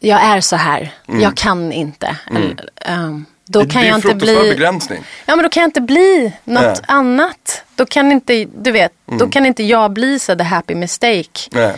jag 0.01 0.23
är 0.23 0.41
så 0.41 0.57
här. 0.57 0.95
Jag 1.07 1.37
kan 1.37 1.73
inte. 1.73 2.17
Eller, 2.37 2.69
ehm, 2.77 3.25
då 3.45 3.63
det 3.63 3.71
kan 3.71 3.83
jag 3.83 3.89
en 3.89 3.95
inte 3.95 4.09
fruktansvärd 4.09 4.43
bli... 4.43 4.51
begränsning. 4.51 5.05
Ja 5.27 5.37
men 5.37 5.43
då 5.43 5.49
kan 5.49 5.61
jag 5.61 5.69
inte 5.69 5.81
bli 5.81 6.33
något 6.45 6.63
Nej. 6.63 6.77
annat. 6.89 7.65
Då 7.75 7.87
kan 7.87 8.13
inte, 8.13 8.45
du 8.45 8.71
vet, 8.71 8.93
då 9.07 9.29
kan 9.29 9.47
inte 9.47 9.63
jag 9.63 9.93
bli 9.93 10.19
så 10.19 10.37
the 10.37 10.45
happy 10.45 10.75
mistake. 10.75 11.49
Nej. 11.51 11.77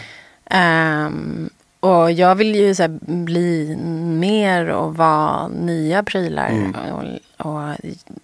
Och 1.83 2.13
jag 2.13 2.35
vill 2.35 2.55
ju 2.55 2.75
så 2.75 2.89
bli 3.01 3.77
mer 4.21 4.69
och 4.69 4.97
vara 4.97 5.49
nya 5.49 6.03
prylar. 6.03 6.73
Och, 6.93 7.05
och 7.47 7.77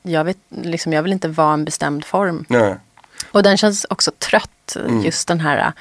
jag, 0.03 0.25
vet, 0.25 0.37
liksom, 0.49 0.93
jag 0.93 1.03
vill 1.03 1.13
inte 1.13 1.29
vara 1.29 1.53
en 1.53 1.65
bestämd 1.65 2.05
form. 2.05 2.45
Nej. 2.49 2.77
Och 3.31 3.43
den 3.43 3.57
känns 3.57 3.87
också 3.91 4.11
trött, 4.19 4.77
just 5.05 5.29
den 5.29 5.41
här 5.41 5.73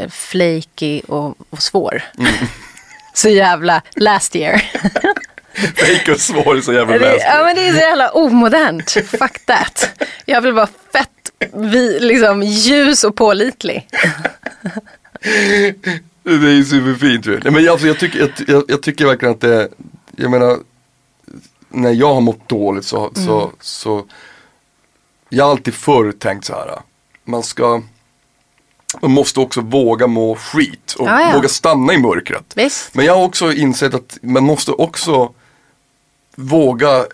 uh, 0.00 0.08
flaky 0.08 1.00
och, 1.08 1.34
och 1.50 1.62
svår. 1.62 2.02
så 3.14 3.28
jävla 3.28 3.82
last 3.96 4.36
year. 4.36 4.58
Fake 5.76 6.12
och 6.12 6.20
svår 6.20 6.60
så 6.60 6.72
jävla 6.72 6.92
Det, 6.92 6.98
läskigt. 6.98 7.24
ja 7.26 7.44
men 7.44 7.56
det 7.56 7.68
är 7.68 7.72
så 7.72 7.78
jävla 7.78 8.10
omodernt. 8.10 8.90
Fuck 8.90 9.46
that. 9.46 10.02
Jag 10.24 10.40
vill 10.40 10.52
vara 10.52 10.68
fett 10.92 11.10
vi, 11.52 12.00
liksom, 12.00 12.42
ljus 12.42 13.04
och 13.04 13.16
pålitlig. 13.16 13.88
Det 16.26 16.32
är 16.32 16.54
ju 16.54 16.64
superfint 16.64 17.26
ju. 17.26 17.40
Nej, 17.44 17.52
men 17.52 17.68
alltså, 17.68 17.86
jag, 17.86 17.98
tycker, 17.98 18.18
jag, 18.18 18.30
jag, 18.46 18.64
jag 18.68 18.82
tycker 18.82 19.06
verkligen 19.06 19.34
att 19.34 19.40
det, 19.40 19.68
jag 20.16 20.30
menar, 20.30 20.58
när 21.68 21.90
jag 21.90 22.14
har 22.14 22.20
mått 22.20 22.48
dåligt 22.48 22.84
så, 22.84 23.12
så, 23.14 23.52
så, 23.60 24.06
jag 25.28 25.44
har 25.44 25.50
alltid 25.50 25.74
förr 25.74 26.12
tänkt 26.12 26.44
så 26.44 26.52
här, 26.52 26.80
man 27.24 27.42
ska, 27.42 27.82
man 29.00 29.10
måste 29.10 29.40
också 29.40 29.60
våga 29.60 30.06
må 30.06 30.34
skit 30.34 30.94
och 30.98 31.06
Ja, 31.08 31.20
ja. 31.20 31.32
våga 31.36 31.48
stanna 31.48 31.92
i 31.92 31.98
mörkret. 31.98 32.52
Visst. 32.56 32.94
Men 32.94 33.04
jag 33.04 33.16
har 33.16 33.24
också 33.24 33.52
insett 33.52 33.94
att 33.94 34.18
man 34.22 34.44
måste 34.44 34.72
också 34.72 35.32
våga 36.36 37.06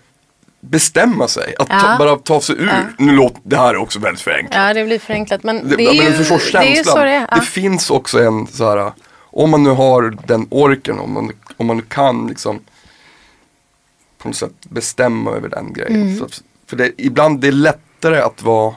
bestämma 0.65 1.29
sig. 1.29 1.55
Att 1.59 1.69
ta, 1.69 1.97
bara 1.99 2.17
ta 2.17 2.41
sig 2.41 2.57
ur. 2.57 2.71
Nu 2.99 3.13
låter 3.13 3.41
det 3.45 3.57
här 3.57 3.69
är 3.75 3.77
också 3.77 3.99
väldigt 3.99 4.21
förenklat. 4.23 4.67
Ja 4.69 4.75
det 4.75 4.85
blir 4.85 4.99
förenklat 4.99 5.43
men 5.43 5.69
Det, 5.69 5.77
det 5.77 5.83
är 5.83 5.87
men 5.87 6.13
ju, 6.13 6.19
du 6.19 6.25
förstår 6.25 6.59
det 6.61 6.75
känslan. 6.75 6.95
så 6.97 7.05
det. 7.05 7.27
Ja. 7.31 7.37
Det 7.37 7.43
finns 7.47 7.91
också 7.91 8.19
en 8.23 8.47
så 8.47 8.71
här, 8.71 8.93
om 9.21 9.51
man 9.51 9.63
nu 9.63 9.71
har 9.71 10.17
den 10.27 10.47
orken, 10.51 10.99
om 10.99 11.13
man, 11.13 11.33
om 11.57 11.67
man 11.67 11.83
kan 11.83 12.27
liksom 12.27 12.61
på 14.19 14.29
något 14.29 14.37
sätt 14.37 14.53
bestämma 14.69 15.31
över 15.31 15.49
den 15.49 15.73
grejen. 15.73 16.03
Mm. 16.03 16.19
Så, 16.19 16.29
för 16.67 16.77
det, 16.77 16.93
ibland 16.99 17.41
det 17.41 17.49
är 17.49 17.53
lättare 17.53 18.19
att 18.21 18.43
vara, 18.43 18.75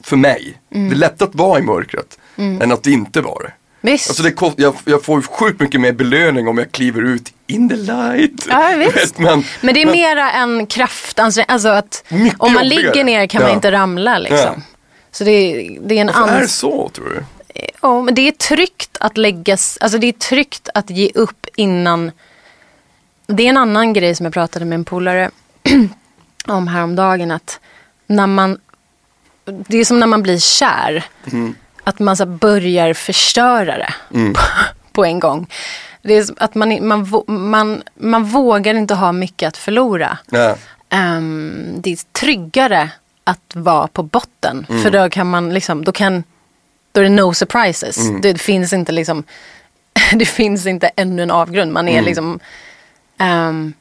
för 0.00 0.16
mig, 0.16 0.60
Mm. 0.70 0.88
det 0.88 0.94
är 0.94 0.98
lättare 0.98 1.28
att 1.28 1.34
vara 1.34 1.58
i 1.58 1.62
mörkret 1.62 2.18
än 2.36 2.72
att 2.72 2.86
inte 2.86 3.20
vara 3.20 3.42
det. 3.44 3.52
Visst. 3.84 4.10
Alltså 4.10 4.22
det 4.22 4.32
kost, 4.32 4.58
jag, 4.58 4.74
jag 4.84 5.04
får 5.04 5.20
ju 5.20 5.26
sjukt 5.26 5.60
mycket 5.60 5.80
mer 5.80 5.92
belöning 5.92 6.48
om 6.48 6.58
jag 6.58 6.72
kliver 6.72 7.02
ut 7.02 7.32
in 7.46 7.68
the 7.68 7.76
light. 7.76 8.46
Ja, 8.48 8.72
visst. 8.78 9.18
Men, 9.18 9.44
men 9.60 9.74
det 9.74 9.82
är 9.82 9.86
mera 9.86 10.32
en 10.32 10.66
kraftansträngning. 10.66 11.52
Alltså 11.52 11.68
att 11.68 12.04
Mycket 12.08 12.40
om 12.40 12.52
man 12.52 12.64
jobbigare. 12.64 12.92
ligger 12.92 13.04
ner 13.04 13.26
kan 13.26 13.42
man 13.42 13.50
Ja. 13.50 13.54
inte 13.54 13.72
ramla 13.72 14.18
liksom. 14.18 14.38
Ja. 14.38 14.54
Så 15.10 15.24
det 15.24 15.30
är, 15.30 15.78
det 15.80 15.94
är 15.94 16.00
en 16.00 16.06
varför 16.06 16.20
är 16.20 16.24
annan... 16.28 16.40
det 16.40 16.48
så 16.48 16.88
tror 16.88 17.04
du? 17.08 17.24
Ja, 17.82 18.02
men 18.02 18.14
det 18.14 18.28
är 18.28 18.32
tryggt 18.32 18.96
att 19.00 19.16
läggas, 19.16 19.78
alltså 19.80 19.98
det 19.98 20.06
är 20.06 20.12
tryggt 20.12 20.68
att 20.74 20.90
ge 20.90 21.10
upp 21.14 21.46
innan. 21.56 22.10
Det 23.26 23.42
är 23.42 23.48
en 23.50 23.56
annan 23.56 23.92
grej 23.92 24.14
som 24.14 24.24
jag 24.26 24.32
pratade 24.32 24.64
med 24.64 24.76
en 24.76 24.84
polare 24.84 25.30
om 26.46 26.68
häromdagen. 26.68 27.30
Att 27.30 27.60
när 28.06 28.26
man, 28.26 28.58
det 29.44 29.78
är 29.78 29.84
som 29.84 30.00
när 30.00 30.06
man 30.06 30.22
blir 30.22 30.38
kär. 30.38 31.04
Att 31.84 31.98
man 31.98 32.16
så 32.16 32.26
börjar 32.26 32.94
förstöra 32.94 33.78
det 33.78 33.94
på, 34.34 34.40
på 34.92 35.04
en 35.04 35.20
gång. 35.20 35.46
Det 36.02 36.14
är 36.14 36.26
att 36.36 36.54
man, 36.54 36.86
man, 36.86 37.22
man, 37.26 37.82
man 37.94 38.24
vågar 38.24 38.74
inte 38.74 38.94
ha 38.94 39.12
mycket 39.12 39.48
att 39.48 39.56
förlora. 39.56 40.18
Nej. 40.26 40.56
Ehm, 40.90 41.74
det 41.76 41.92
är 41.92 41.98
tryggare 42.12 42.90
att 43.24 43.52
vara 43.54 43.88
på 43.88 44.02
botten. 44.02 44.66
För 44.82 44.90
då 44.90 45.10
kan 45.10 45.30
man 45.30 45.54
liksom, 45.54 45.84
då 45.84 45.92
kan, 45.92 46.24
då 46.92 47.00
är 47.00 47.04
det 47.04 47.10
no 47.10 47.34
surprises. 47.34 47.96
Det 48.22 48.40
finns 48.40 48.72
inte 48.72 48.92
liksom, 48.92 49.24
det 50.14 50.24
finns 50.26 50.66
inte 50.66 50.90
ännu 50.96 51.22
en 51.22 51.30
avgrund. 51.30 51.72
Man 51.72 51.88
är 51.88 52.02
liksom, 52.02 52.40
ehm, 53.18 53.72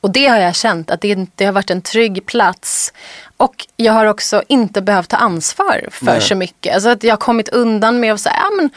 och 0.00 0.10
det 0.10 0.26
har 0.26 0.38
jag 0.38 0.54
känt 0.54 0.90
att 0.90 1.00
det, 1.00 1.26
det 1.34 1.44
har 1.44 1.52
varit 1.52 1.70
en 1.70 1.82
trygg 1.82 2.26
plats. 2.26 2.92
Och 3.36 3.66
jag 3.76 3.92
har 3.92 4.06
också 4.06 4.42
inte 4.48 4.82
behövt 4.82 5.08
ta 5.08 5.16
ansvar 5.16 5.88
för 5.90 6.06
Nej. 6.06 6.20
så 6.20 6.34
mycket. 6.34 6.74
Alltså 6.74 6.88
att 6.88 7.02
jag 7.02 7.12
har 7.12 7.18
kommit 7.18 7.48
undan 7.48 8.00
med 8.00 8.12
att 8.14 8.20
säga, 8.20 8.36
ja 8.42 8.50
men 8.56 8.70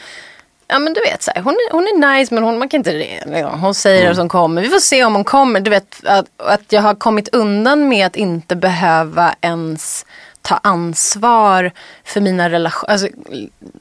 ja 0.68 0.78
men 0.78 0.92
du 0.92 1.00
vet 1.00 1.22
så 1.22 1.30
här, 1.34 1.42
hon, 1.42 1.52
är, 1.52 1.72
hon 1.72 1.82
är 1.82 2.18
nice 2.18 2.34
men 2.34 2.44
hon, 2.44 2.58
man 2.58 2.68
kan 2.68 2.78
inte. 2.78 3.50
Hon 3.60 3.74
säger 3.74 4.10
att 4.10 4.16
hon 4.16 4.28
kommer. 4.28 4.62
Vi 4.62 4.68
får 4.68 4.78
se 4.78 5.04
om 5.04 5.14
hon 5.14 5.24
kommer. 5.24 5.60
Du 5.60 5.70
vet 5.70 6.04
att, 6.04 6.26
att 6.36 6.72
jag 6.72 6.82
har 6.82 6.94
kommit 6.94 7.28
undan 7.28 7.88
med 7.88 8.06
att 8.06 8.16
inte 8.16 8.56
behöva 8.56 9.34
ens 9.40 10.06
ta 10.42 10.60
ansvar 10.62 11.72
för 12.04 12.20
mina 12.20 12.50
relationer. 12.50 12.92
Alltså, 12.92 13.08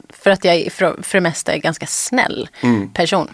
för 0.10 0.32
att 0.32 0.44
jag 0.44 0.56
är 0.56 0.70
för, 0.70 1.04
för 1.04 1.18
det 1.18 1.22
mesta 1.22 1.54
är 1.54 1.58
ganska 1.58 1.86
snäll 1.86 2.50
person. 2.94 3.34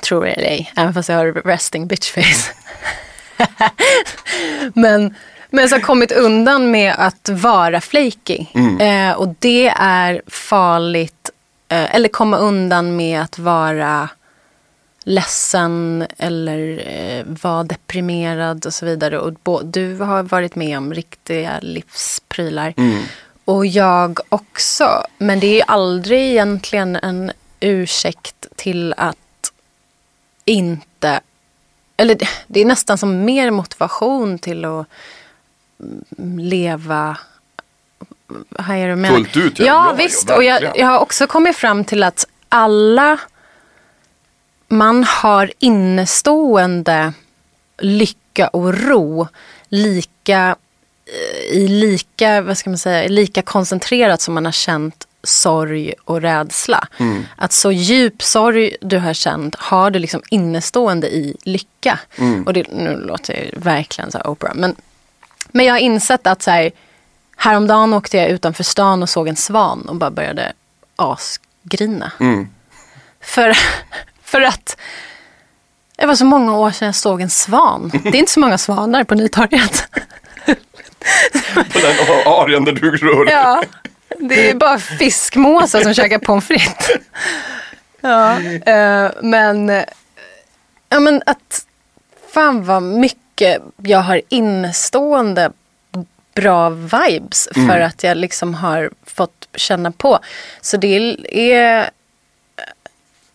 Tror 0.00 0.24
det 0.24 0.30
eller 0.30 0.48
ej, 0.48 0.72
även 0.76 0.94
fast 0.94 1.08
jag 1.08 1.16
har 1.16 1.32
resting 1.32 1.86
bitch 1.86 2.10
face. 2.10 2.52
men, 4.74 5.14
men 5.50 5.68
så 5.68 5.74
har 5.74 5.80
kommit 5.80 6.12
undan 6.12 6.70
med 6.70 6.94
att 6.98 7.28
vara 7.28 7.80
flaky. 7.80 8.46
Eh, 8.80 9.12
och 9.12 9.34
det 9.38 9.68
är 9.76 10.22
farligt. 10.26 11.30
Eh, 11.68 11.94
eller 11.94 12.08
komma 12.08 12.36
undan 12.36 12.96
med 12.96 13.22
att 13.22 13.38
vara 13.38 14.08
ledsen 15.04 16.06
eller 16.18 16.82
eh, 16.86 17.24
vara 17.42 17.62
deprimerad 17.62 18.66
och 18.66 18.74
så 18.74 18.86
vidare. 18.86 19.18
Och 19.18 19.32
bo, 19.32 19.60
du 19.62 19.96
har 19.96 20.22
varit 20.22 20.54
med 20.54 20.78
om 20.78 20.94
riktiga 20.94 21.58
livsprylar. 21.62 22.74
Och 23.44 23.66
jag 23.66 24.18
också. 24.28 25.04
Men 25.18 25.40
det 25.40 25.46
är 25.46 25.54
ju 25.54 25.62
aldrig 25.66 26.20
egentligen 26.20 26.96
en 26.96 27.32
ursäkt 27.60 28.46
till 28.56 28.94
att 28.96 29.16
inte... 30.44 31.20
Eller 32.00 32.14
det- 32.46 32.60
är 32.60 32.64
nästan 32.64 32.98
som 32.98 33.24
mer 33.24 33.50
motivation 33.50 34.38
till 34.38 34.64
att 34.64 34.86
mm, 36.18 36.38
leva 36.38 37.16
Här 38.58 38.76
är 38.78 38.88
du 38.88 38.96
med. 38.96 39.10
Fullt 39.10 39.36
ut, 39.36 39.58
ja. 39.58 39.64
ja. 39.64 39.72
Ja, 39.84 39.90
ja, 39.90 39.96
visst, 39.96 40.30
och 40.30 40.44
jag, 40.44 40.76
jag 40.76 40.86
har 40.86 40.98
också 40.98 41.26
kommit 41.26 41.56
fram 41.56 41.84
till 41.84 42.02
att 42.02 42.26
alla 42.48 43.18
man 44.68 45.04
har 45.04 45.52
innestående 45.58 47.12
lycka 47.78 48.48
och 48.48 48.74
ro 48.74 49.28
lika 49.68 50.56
eh, 51.06 51.56
i 51.56 51.68
lika, 51.68 52.42
vad 52.42 52.58
ska 52.58 52.70
man 52.70 52.78
säga, 52.78 53.08
lika 53.08 53.42
koncentrerat 53.42 54.20
som 54.20 54.34
man 54.34 54.44
har 54.44 54.52
känt 54.52 55.06
sorg 55.22 55.94
och 56.04 56.20
rädsla. 56.20 56.88
Att 57.36 57.52
så 57.52 57.72
djup 57.72 58.22
sorg 58.22 58.76
du 58.80 58.98
har 58.98 59.14
känt 59.14 59.54
har 59.58 59.90
du 59.90 59.98
liksom 59.98 60.22
innestående 60.30 61.08
i 61.08 61.36
lycka. 61.42 61.98
Och 62.46 62.52
det, 62.52 62.66
nu 62.72 62.96
låter 62.96 63.34
jag 63.34 63.60
verkligen 63.60 64.10
så 64.10 64.18
här 64.18 64.26
Oprah. 64.26 64.54
Men, 64.54 64.76
men 65.48 65.66
jag 65.66 65.74
har 65.74 65.78
insett 65.78 66.26
att 66.26 66.42
så 66.42 66.50
här, 66.50 66.70
häromdagen 67.36 67.94
åkte 67.94 68.16
jag 68.16 68.28
utanför 68.28 68.64
stan 68.64 69.02
och 69.02 69.08
såg 69.08 69.28
en 69.28 69.36
svan 69.36 69.88
och 69.88 69.96
bara 69.96 70.10
började 70.10 70.52
asgrina. 70.96 72.12
För, 73.20 73.52
för 74.22 74.40
att 74.40 74.76
det 75.96 76.06
var 76.06 76.14
så 76.14 76.24
många 76.24 76.56
år 76.56 76.70
sedan 76.70 76.86
jag 76.86 76.94
såg 76.94 77.20
en 77.20 77.30
svan. 77.30 77.90
Det 78.02 78.08
är 78.08 78.16
inte 78.16 78.32
så 78.32 78.40
många 78.40 78.58
svanar 78.58 79.04
på 79.04 79.14
Nytorget. 79.14 79.84
På 81.54 81.78
den 81.78 81.96
arian 82.26 82.64
där 82.64 82.72
du 82.72 82.96
rör 82.96 83.30
Ja, 83.30 83.62
det 84.18 84.50
är 84.50 84.54
bara 84.54 84.78
fiskmåsar 84.78 85.80
som 85.80 85.94
käkar 85.94 86.18
pommes 86.18 86.46
frites. 86.46 86.90
Ja, 88.00 88.40
eh, 88.42 89.10
men, 89.22 89.68
ja, 90.88 91.00
men 91.00 91.22
att 91.26 91.66
fan 92.32 92.64
vad 92.64 92.82
mycket 92.82 93.62
jag 93.76 93.98
har 93.98 94.20
innestående 94.28 95.52
bra 96.34 96.70
vibes 96.70 97.48
för 97.54 97.80
att 97.80 98.02
jag 98.02 98.16
liksom 98.16 98.54
har 98.54 98.90
fått 99.04 99.48
känna 99.54 99.92
på. 99.92 100.18
Så 100.60 100.76
det 100.76 101.16
är, 101.32 101.90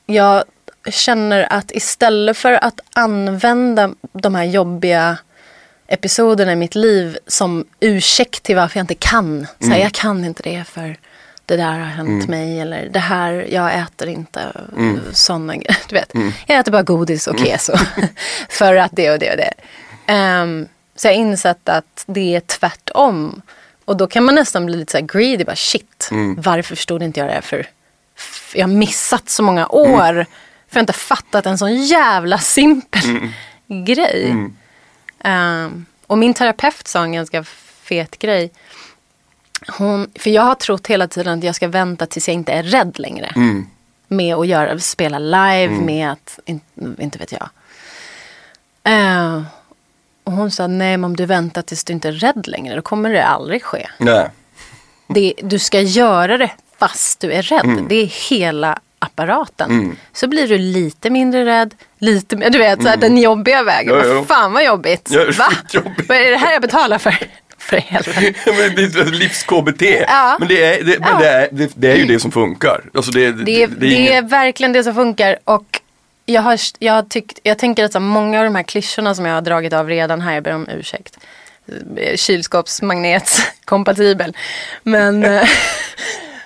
jag 0.06 0.44
känner 0.92 1.54
att 1.54 1.72
istället 1.72 2.38
för 2.38 2.52
att 2.52 2.80
använda 2.94 3.94
de 4.14 4.36
här 4.36 4.44
jobbiga 4.44 5.18
episoderna 5.88 6.52
i 6.52 6.56
mitt 6.56 6.76
liv 6.76 7.18
som 7.28 7.66
ursäkt 7.80 8.44
till 8.44 8.56
varför 8.56 8.80
jag 8.80 8.84
inte 8.84 8.96
kan. 8.96 9.48
Så 9.60 9.68
här, 9.68 9.78
Jag 9.78 9.92
kan 9.92 10.26
inte 10.26 10.44
det 10.44 10.64
för 10.64 10.98
det 11.46 11.58
där 11.58 11.80
har 11.80 11.86
hänt 11.86 12.28
mig 12.28 12.60
eller 12.60 12.90
det 12.90 13.00
här, 13.00 13.46
jag 13.50 13.76
äter 13.76 14.08
inte 14.08 14.52
mm. 14.78 15.00
sådana 15.14 15.56
grejer. 15.56 15.78
Du 15.90 15.96
vet, 15.96 16.12
jag 16.48 16.60
äter 16.60 16.72
bara 16.72 16.84
godis 16.84 17.28
och 17.28 17.40
keso. 17.40 17.74
för 18.50 18.76
att 18.76 18.92
det 18.94 19.12
och 19.12 19.20
det 19.20 19.32
och 19.32 19.38
det. 19.38 19.54
Ehm, 20.08 20.68
så 20.96 21.08
jag 21.08 21.14
har 21.14 21.20
insett 21.20 21.70
att 21.70 22.04
det 22.06 22.36
är 22.36 22.40
tvärtom. 22.40 23.42
Och 23.86 23.98
då 23.98 24.08
kan 24.08 24.24
man 24.24 24.36
nästan 24.36 24.66
bli 24.66 24.78
lite 24.78 25.00
så 25.00 25.06
greedy, 25.06 25.44
bara 25.44 25.56
shit, 25.56 26.10
varför 26.38 26.76
förstod 26.76 27.04
inte 27.04 27.20
jag 27.20 27.30
det 27.30 27.34
här 27.34 27.42
för? 27.42 27.68
Jag 28.54 28.68
har 28.68 28.74
missat 28.74 29.30
så 29.30 29.44
många 29.44 29.68
år. 29.68 30.14
För 30.68 30.70
jag 30.70 30.76
har 30.76 30.80
inte 30.80 30.94
fattat 30.94 31.46
en 31.46 31.58
sån 31.58 31.76
jävla 31.76 32.38
simpel 32.38 33.30
grej. 33.86 34.36
Ehm, 35.26 35.86
och 36.08 36.18
min 36.18 36.34
terapeut 36.34 36.88
sa 36.88 37.04
en 37.04 37.12
ganska 37.12 37.44
fet 37.84 38.20
grej. 38.20 38.52
Hon, 39.68 40.12
för 40.16 40.30
jag 40.30 40.42
har 40.42 40.56
trott 40.56 40.88
hela 40.88 41.08
tiden 41.08 41.38
att 41.38 41.44
jag 41.44 41.56
ska 41.56 41.68
vänta 41.68 42.06
tills 42.06 42.28
jag 42.28 42.36
inte 42.36 42.52
är 42.52 42.64
rädd 42.64 43.00
längre. 43.00 43.32
Med 44.08 44.36
att 44.36 44.48
göra, 44.48 44.80
spela 44.80 45.20
live, 45.20 45.70
med 45.70 46.12
att, 46.12 46.40
in, 46.46 46.62
inte 47.00 47.18
vet 47.18 47.32
jag. 47.32 47.50
Eh, 48.84 49.42
och 50.24 50.32
hon 50.32 50.52
sa, 50.52 50.68
nej 50.68 50.98
men 50.98 51.04
om 51.04 51.16
du 51.16 51.26
väntar 51.26 51.62
tills 51.62 51.84
du 51.84 51.94
inte 51.94 52.08
är 52.08 52.12
rädd 52.12 52.48
längre, 52.48 52.76
då 52.76 52.82
kommer 52.82 53.10
det 53.10 53.26
aldrig 53.26 53.64
ske. 53.64 53.88
Nej. 53.98 54.30
Det, 55.08 55.34
du 55.44 55.60
ska 55.60 55.82
göra 55.82 56.38
det 56.38 56.52
fast 56.78 57.20
du 57.20 57.32
är 57.32 57.42
rädd. 57.42 57.86
Det 57.90 57.96
är 57.96 58.30
hela 58.30 58.80
apparaten. 59.06 59.98
Så 60.14 60.28
blir 60.28 60.48
du 60.48 60.58
lite 60.58 61.10
mindre 61.10 61.46
rädd, 61.46 61.74
lite 62.00 62.36
mer, 62.36 62.50
du 62.50 62.58
vet, 62.58 62.84
så 62.84 62.88
här, 62.90 62.98
den 62.98 63.18
jobbiga 63.18 63.64
vägen. 63.64 63.94
Ja, 63.96 64.06
ja. 64.06 64.14
Vad 64.14 64.28
fan 64.28 64.54
vad 64.54 64.66
jobbigt. 64.66 65.10
Ja, 65.12 65.26
Va? 65.38 65.46
skitjobbigt. 65.52 66.10
Vad 66.10 66.18
är 66.18 66.32
det 66.32 66.38
här 66.38 66.54
jag 66.54 66.62
betalar 66.62 66.98
för? 66.98 67.18
För 67.58 67.78
helvete. 67.78 68.34
men 68.46 68.76
det 68.76 68.82
är 69.00 69.06
livs-KBT. 69.06 69.82
Ja. 70.08 70.38
Men, 70.40 70.48
det 70.48 70.64
är, 70.64 70.84
det, 70.84 71.00
men 71.00 71.10
Ja. 71.10 71.18
det, 71.20 71.30
är, 71.30 71.48
det, 71.52 71.72
det 71.76 71.92
är 71.92 71.96
ju 71.96 72.06
det 72.06 72.20
som 72.20 72.32
funkar. 72.32 72.82
Alltså 72.94 73.12
det, 73.12 73.32
det, 73.32 73.44
Det 73.44 73.64
är, 73.64 73.68
det 73.68 73.88
är 73.88 73.92
inget- 73.92 74.32
verkligen 74.32 74.74
det 74.74 74.84
som 74.84 74.96
funkar. 74.96 75.38
Och 75.44 75.82
jag, 76.26 76.42
har, 76.42 76.60
jag, 76.80 76.94
har 76.94 77.04
tyckt, 77.04 77.40
jag 77.44 77.58
tänker 77.58 77.84
att 77.86 77.94
så 77.94 78.00
många 78.00 78.40
av 78.40 78.46
de 78.46 78.56
här 78.56 78.64
klyschorna 78.64 79.16
som 79.16 79.26
jag 79.26 79.34
har 79.34 79.42
dragit 79.42 79.74
av 79.74 79.90
redan 79.90 80.22
här, 80.22 80.34
jag 80.34 80.44
ber 80.44 80.54
om 80.56 80.68
ursäkt. 80.70 81.18
Kylskåpsmagnetkompatibel. 82.16 84.36
Men, 84.84 85.24
eh, 85.36 85.48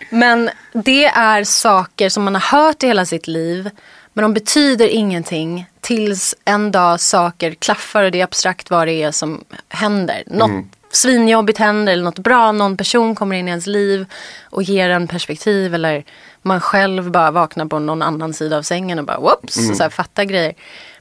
men 0.10 0.50
det 0.74 1.06
är 1.06 1.44
saker 1.44 2.10
som 2.10 2.24
man 2.24 2.36
har 2.36 2.60
hört 2.62 2.84
i 2.84 2.88
hela 2.88 3.06
sitt 3.06 3.28
liv. 3.28 3.70
Men 4.14 4.24
de 4.24 4.34
betyder 4.34 4.88
ingenting 4.88 5.66
tills 5.82 6.36
en 6.46 6.72
dag 6.72 7.00
saker 7.00 7.52
klaffar 7.54 8.04
och 8.04 8.12
det 8.12 8.20
är 8.20 8.24
abstrakt 8.24 8.70
vad 8.70 8.88
det 8.88 9.04
är 9.04 9.12
som 9.12 9.44
händer. 9.70 10.24
Något 10.26 10.66
svinjobbigt 10.92 11.60
händer 11.60 11.94
eller 11.94 12.04
något 12.04 12.20
bra, 12.20 12.52
någon 12.52 12.78
person 12.78 13.16
kommer 13.16 13.36
in 13.36 13.48
i 13.48 13.50
ens 13.50 13.68
liv 13.68 14.06
och 14.44 14.64
ger 14.64 14.90
en 14.90 15.08
perspektiv 15.08 15.76
eller 15.76 16.04
man 16.42 16.62
själv 16.62 17.12
bara 17.12 17.32
vaknar 17.32 17.66
på 17.66 17.80
någon 17.80 18.02
annan 18.02 18.34
sida 18.34 18.58
av 18.58 18.62
sängen 18.62 19.00
och 19.00 19.06
bara 19.06 19.20
whoops, 19.20 19.70
och 19.70 19.78
så 19.78 19.84
här, 19.84 19.90
fattar 19.90 20.24
grejer. 20.24 20.54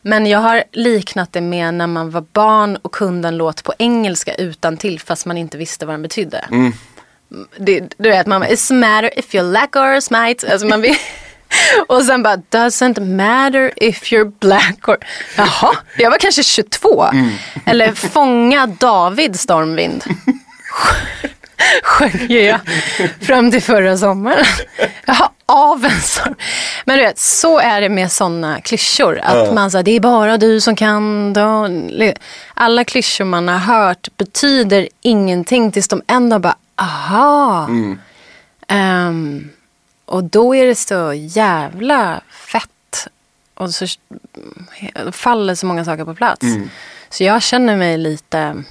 Men 0.02 0.26
jag 0.26 0.38
har 0.38 0.64
liknat 0.72 1.32
det 1.32 1.40
med 1.40 1.74
när 1.74 1.86
man 1.86 2.10
var 2.10 2.24
barn 2.32 2.76
och 2.76 2.92
kunde 2.92 3.28
en 3.28 3.36
låt 3.36 3.64
på 3.64 3.74
engelska 3.78 4.34
utan 4.34 4.76
till 4.76 5.00
fast 5.00 5.26
man 5.26 5.38
inte 5.38 5.58
visste 5.58 5.86
vad 5.86 5.92
den 5.92 6.02
betydde. 6.02 6.44
Det, 7.58 7.94
du 7.96 8.08
vet, 8.08 8.26
man 8.26 8.40
bara, 8.40 8.50
it's 8.50 8.72
matter 8.72 9.18
if 9.18 9.34
you're 9.34 9.50
black 9.50 9.76
or 9.76 10.00
smite. 10.00 10.52
Alltså 10.52 10.66
man 10.66 10.80
vill, 10.80 10.96
och 11.86 12.02
sen 12.02 12.22
bara, 12.22 12.36
doesn't 12.36 13.00
matter 13.00 13.72
if 13.76 14.12
you're 14.12 14.32
black 14.40 14.88
or... 14.88 14.96
Jaha, 15.36 15.76
jag 15.98 16.10
var 16.10 16.18
kanske 16.18 16.42
22. 16.42 17.06
Eller 17.66 17.92
fånga 17.92 18.66
David 18.66 19.40
Stormvind. 19.40 20.04
Sjöng 21.82 22.26
jag 22.28 22.60
fram 23.20 23.50
till 23.50 23.62
förra 23.62 23.96
sommaren. 23.96 24.44
Jaha, 25.06 25.30
av 25.46 25.84
en 25.84 26.00
storm. 26.00 26.34
Men 26.84 26.98
du 26.98 27.04
vet, 27.04 27.18
så 27.18 27.58
är 27.58 27.80
det 27.80 27.88
med 27.88 28.12
sådana 28.12 28.60
klyschor. 28.60 29.20
Att 29.22 29.54
man 29.54 29.70
säger, 29.70 29.82
det 29.82 29.96
är 29.96 30.00
bara 30.00 30.36
du 30.36 30.60
som 30.60 30.76
kan. 30.76 31.32
Då. 31.32 31.68
Alla 32.54 32.84
klyschor 32.84 33.24
man 33.24 33.48
har 33.48 33.58
hört 33.58 34.08
betyder 34.16 34.88
ingenting 35.02 35.72
tills 35.72 35.88
de 35.88 36.02
ändå 36.06 36.38
bara, 36.38 36.56
aha. 36.78 37.68
Ehm, 38.68 39.50
och 40.04 40.24
då 40.24 40.54
är 40.54 40.66
det 40.66 40.74
så 40.74 41.12
jävla 41.14 42.20
fett. 42.30 43.08
Och 43.54 43.70
så 43.74 43.86
faller 45.12 45.54
så 45.54 45.66
många 45.66 45.84
saker 45.84 46.04
på 46.04 46.14
plats. 46.14 46.46
Så 47.10 47.24
jag 47.24 47.42
känner 47.42 47.76
mig 47.76 47.98
lite 47.98 48.64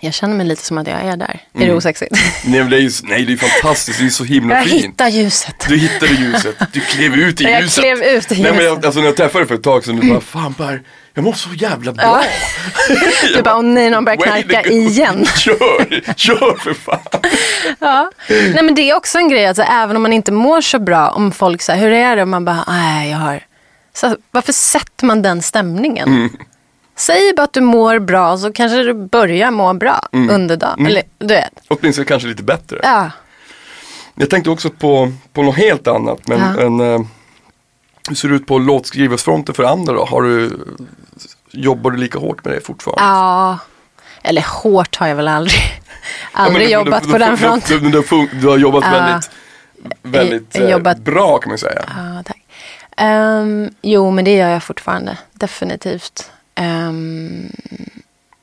Jag 0.00 0.14
känner 0.14 0.34
mig 0.34 0.46
lite 0.46 0.62
som 0.64 0.78
att 0.78 0.86
jag 0.88 1.00
är 1.00 1.16
där. 1.16 1.40
Är 1.54 1.56
Mm. 1.56 1.68
det 1.68 1.74
osexigt? 1.74 2.12
Nej, 2.44 2.64
det 2.64 2.76
är 2.76 2.80
ju, 2.80 2.90
nej, 3.02 3.24
det 3.24 3.32
är 3.32 3.36
fantastiskt, 3.36 3.98
det 3.98 4.04
är 4.06 4.10
så 4.10 4.24
himla 4.24 4.54
Jag 4.54 4.64
fint. 4.66 4.84
hittar 4.84 5.08
ljuset. 5.08 5.66
Du 5.68 5.76
hittade 5.78 6.12
ljuset, 6.14 6.56
du 6.72 6.80
klev 6.80 7.14
ut 7.14 7.40
i 7.40 7.44
Jag 7.50 7.62
ljuset. 7.62 7.84
klev 7.84 8.02
ut 8.02 8.32
i 8.32 8.42
Nej, 8.42 8.52
men 8.52 8.64
jag, 8.64 8.70
ljuset. 8.70 8.84
alltså 8.84 9.00
när 9.00 9.06
jag 9.06 9.16
träffade 9.16 9.44
dig 9.44 9.48
för 9.48 9.54
ett 9.54 9.62
tag 9.62 9.84
sedan, 9.84 9.96
du 9.96 10.08
bara, 10.08 10.20
fan 10.20 10.54
Per, 10.54 10.82
jag 11.14 11.24
mår 11.24 11.32
så 11.32 11.48
jävla 11.54 11.92
bra. 11.92 12.04
Ja. 12.04 12.24
Du 13.34 13.42
bara, 13.42 13.56
åh 13.56 13.62
nej, 13.62 13.90
någon 13.90 14.04
börjar 14.04 14.16
knarka 14.16 14.62
igen. 14.62 15.24
Kör, 15.36 16.14
kör 16.16 16.56
för 16.58 16.74
fan. 16.74 17.00
Ja. 17.78 18.10
Nej 18.28 18.62
men 18.62 18.74
det 18.74 18.90
är 18.90 18.96
också 18.96 19.18
en 19.18 19.28
grej, 19.28 19.46
alltså, 19.46 19.62
även 19.62 19.96
om 19.96 20.02
man 20.02 20.12
inte 20.12 20.32
mår 20.32 20.60
så 20.60 20.78
bra, 20.78 21.08
om 21.10 21.32
folk 21.32 21.62
säger 21.62 21.82
hur 21.82 21.90
är 21.92 22.16
det? 22.16 22.22
Och 22.22 22.28
man 22.28 22.44
bara, 22.44 22.64
nej 22.68 23.10
jag 23.10 23.18
har... 23.18 23.40
Så, 23.94 24.16
varför 24.30 24.52
sätter 24.52 25.06
man 25.06 25.22
den 25.22 25.42
stämningen? 25.42 26.08
Mm. 26.08 26.30
Säg 26.96 27.32
bara 27.36 27.42
att 27.42 27.52
du 27.52 27.60
mår 27.60 27.98
bra 27.98 28.38
så 28.38 28.52
kanske 28.52 28.76
du 28.82 28.94
börjar 28.94 29.50
må 29.50 29.74
bra 29.74 30.08
Mm. 30.12 30.30
under 30.34 30.56
dagen. 30.56 30.86
Eller 30.86 31.02
du 31.18 31.26
vet. 31.26 31.52
Åtminstone 31.68 32.04
kanske 32.04 32.28
lite 32.28 32.42
bättre. 32.42 32.80
Ja. 32.82 33.10
Jag 34.14 34.30
tänkte 34.30 34.50
också 34.50 34.70
på, 34.70 35.12
på 35.32 35.42
något 35.42 35.56
helt 35.56 35.86
annat, 35.86 36.28
men 36.28 36.38
Ja. 36.40 36.62
en, 36.62 36.80
eh, 36.80 37.00
hur 38.08 38.14
ser 38.14 38.28
det 38.28 38.34
ut 38.34 38.46
på 38.46 38.58
låtskrivarsfronten 38.58 39.54
för 39.54 39.64
andra 39.64 39.92
då? 39.92 40.04
Har 40.04 40.22
du, 40.22 40.58
jobbar 41.50 41.90
du 41.90 41.96
lika 41.96 42.18
hårt 42.18 42.44
med 42.44 42.54
det 42.54 42.60
fortfarande? 42.60 43.04
ja. 43.04 43.58
Eller 44.22 44.42
hårt 44.62 44.96
har 44.96 45.06
jag 45.06 45.14
väl 45.16 45.28
aldrig, 45.28 45.60
Ja, 46.32 46.38
aldrig 46.40 46.66
du- 46.66 46.72
jobbat 46.72 47.02
du, 47.02 47.10
på 47.10 47.18
du, 47.18 47.24
den 47.24 47.30
du, 47.30 47.36
fronten. 47.36 47.90
Du, 48.40 48.48
har 48.48 48.58
jobbat 48.58 48.84
Ja. 48.84 48.90
väldigt, 48.92 49.30
väldigt 50.02 50.56
eh, 50.58 50.70
jobbat- 50.70 50.98
bra 50.98 51.38
kan 51.38 51.48
man 51.50 51.58
säga. 51.58 51.84
Ja, 51.86 52.22
tack. 52.24 52.42
Ehm, 52.96 53.70
jo, 53.82 54.10
men 54.10 54.24
det 54.24 54.34
gör 54.36 54.48
jag 54.48 54.62
fortfarande. 54.62 55.18
Definitivt. 55.32 56.30
Ehm, 56.56 57.50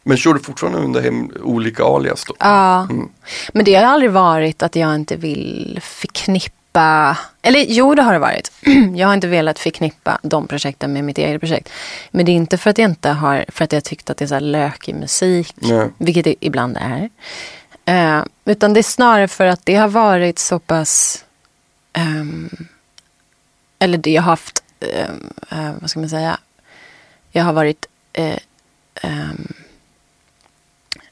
Men 0.06 0.18
kör 0.18 0.34
du 0.34 0.40
fortfarande 0.40 0.80
under 0.80 1.02
hem, 1.02 1.32
olika 1.44 1.84
alias 1.84 2.26
då? 2.26 2.36
Ja, 2.40 2.82
Mm. 2.90 3.10
men 3.54 3.66
det 3.66 3.76
har 3.76 3.84
aldrig 3.84 4.12
varit 4.12 4.64
att 4.64 4.76
jag 4.76 4.96
inte 4.96 5.16
vill 5.16 5.80
förknippa, 5.84 7.18
eller 7.42 7.66
jo 7.68 7.96
det 7.96 8.02
har 8.02 8.14
det 8.14 8.20
varit. 8.20 8.52
Jag 8.96 9.08
har 9.08 9.14
inte 9.14 9.28
velat 9.28 9.60
förknippa 9.60 10.20
de 10.24 10.48
projekten 10.48 10.94
med 10.94 11.04
mitt 11.04 11.18
eget 11.18 11.40
projekt. 11.42 11.70
Men 12.12 12.26
det 12.26 12.32
är 12.32 12.34
inte 12.34 12.58
för 12.58 12.70
att 12.70 12.78
jag 12.78 12.90
inte 12.90 13.10
har, 13.10 13.46
för 13.48 13.64
att 13.64 13.74
jag 13.74 13.84
tyckt 13.84 14.10
att 14.10 14.18
det 14.18 14.26
är 14.26 14.28
så 14.28 14.34
här 14.34 14.42
lökig 14.42 14.96
musik, 14.96 15.54
Nej. 15.56 15.90
vilket 15.98 16.24
det 16.26 16.36
ibland 16.40 16.78
är. 16.82 17.10
Eh, 17.86 18.24
utan 18.46 18.74
det 18.74 18.80
är 18.80 18.84
snarare 18.84 19.28
för 19.28 19.46
att 19.46 19.66
det 19.66 19.76
har 19.76 19.88
varit 19.88 20.40
så 20.40 20.60
pass, 20.60 21.26
ehm, 21.94 22.50
eller 23.80 23.98
det 23.98 24.16
har 24.16 24.24
haft, 24.24 24.64
ehm, 24.80 25.30
eh, 25.52 25.72
vad 25.82 25.90
ska 25.90 26.00
man 26.00 26.10
säga, 26.10 26.38
jag 27.32 27.44
har 27.44 27.54
varit 27.54 27.86
eh, 28.14 28.38
ehm, 29.02 29.54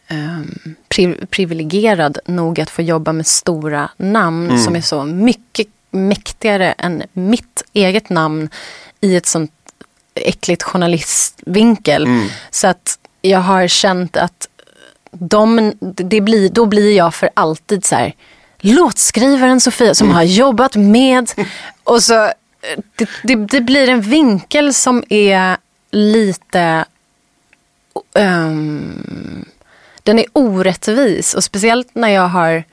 ehm, 0.07 0.75
pri- 0.89 1.25
privilegierad 1.25 2.17
nog 2.25 2.59
att 2.59 2.69
få 2.69 2.81
jobba 2.81 3.13
med 3.13 3.27
stora 3.27 3.89
namn 3.97 4.49
Mm. 4.49 4.63
som 4.63 4.75
är 4.75 4.81
så 4.81 5.03
mycket 5.03 5.67
mäktigare 5.91 6.71
än 6.71 7.03
mitt 7.13 7.63
eget 7.73 8.09
namn 8.09 8.49
i 9.01 9.15
ett 9.15 9.25
sånt 9.25 9.51
äckligt 10.15 10.63
journalistvinkel. 10.63 12.05
Mm. 12.05 12.27
Så 12.51 12.67
att 12.67 12.99
jag 13.21 13.39
har 13.39 13.67
känt 13.67 14.17
att 14.17 14.47
de, 15.11 15.73
det 15.81 16.21
blir, 16.21 16.49
då 16.49 16.65
blir 16.65 16.97
jag 16.97 17.15
för 17.15 17.29
alltid 17.33 17.85
så 17.85 17.95
här 17.95 18.13
låtskrivaren 18.59 19.61
Sofia 19.61 19.95
som 19.95 20.11
har 20.11 20.23
jobbat 20.23 20.75
med 20.75 21.31
och 21.83 22.03
så 22.03 22.23
eh, 22.25 22.31
det, 22.95 23.09
det, 23.23 23.35
det 23.35 23.61
blir 23.61 23.89
en 23.89 24.01
vinkel 24.01 24.73
som 24.73 25.03
är 25.09 25.57
lite 25.91 26.85
ehm, 28.13 29.45
den 30.03 30.19
är 30.19 30.25
orättvis 30.33 31.33
och 31.33 31.43
speciellt 31.43 31.95
när 31.95 32.09
jag 32.09 32.27
har 32.27 32.63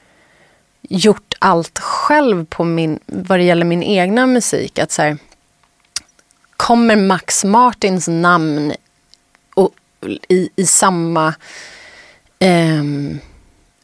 gjort 0.82 1.34
allt 1.38 1.78
själv 1.78 2.46
på 2.46 2.64
min, 2.64 2.98
vad 3.06 3.38
det 3.38 3.44
gäller 3.44 3.64
min 3.64 3.82
egna 3.82 4.26
musik. 4.26 4.78
Att 4.78 4.92
så 4.92 5.02
här, 5.02 5.18
kommer 6.56 6.96
Max 6.96 7.44
Martins 7.44 8.08
namn 8.08 8.72
och, 9.54 9.70
i, 10.28 10.48
i 10.56 10.66
samma 10.66 11.34
ehm, 12.38 13.18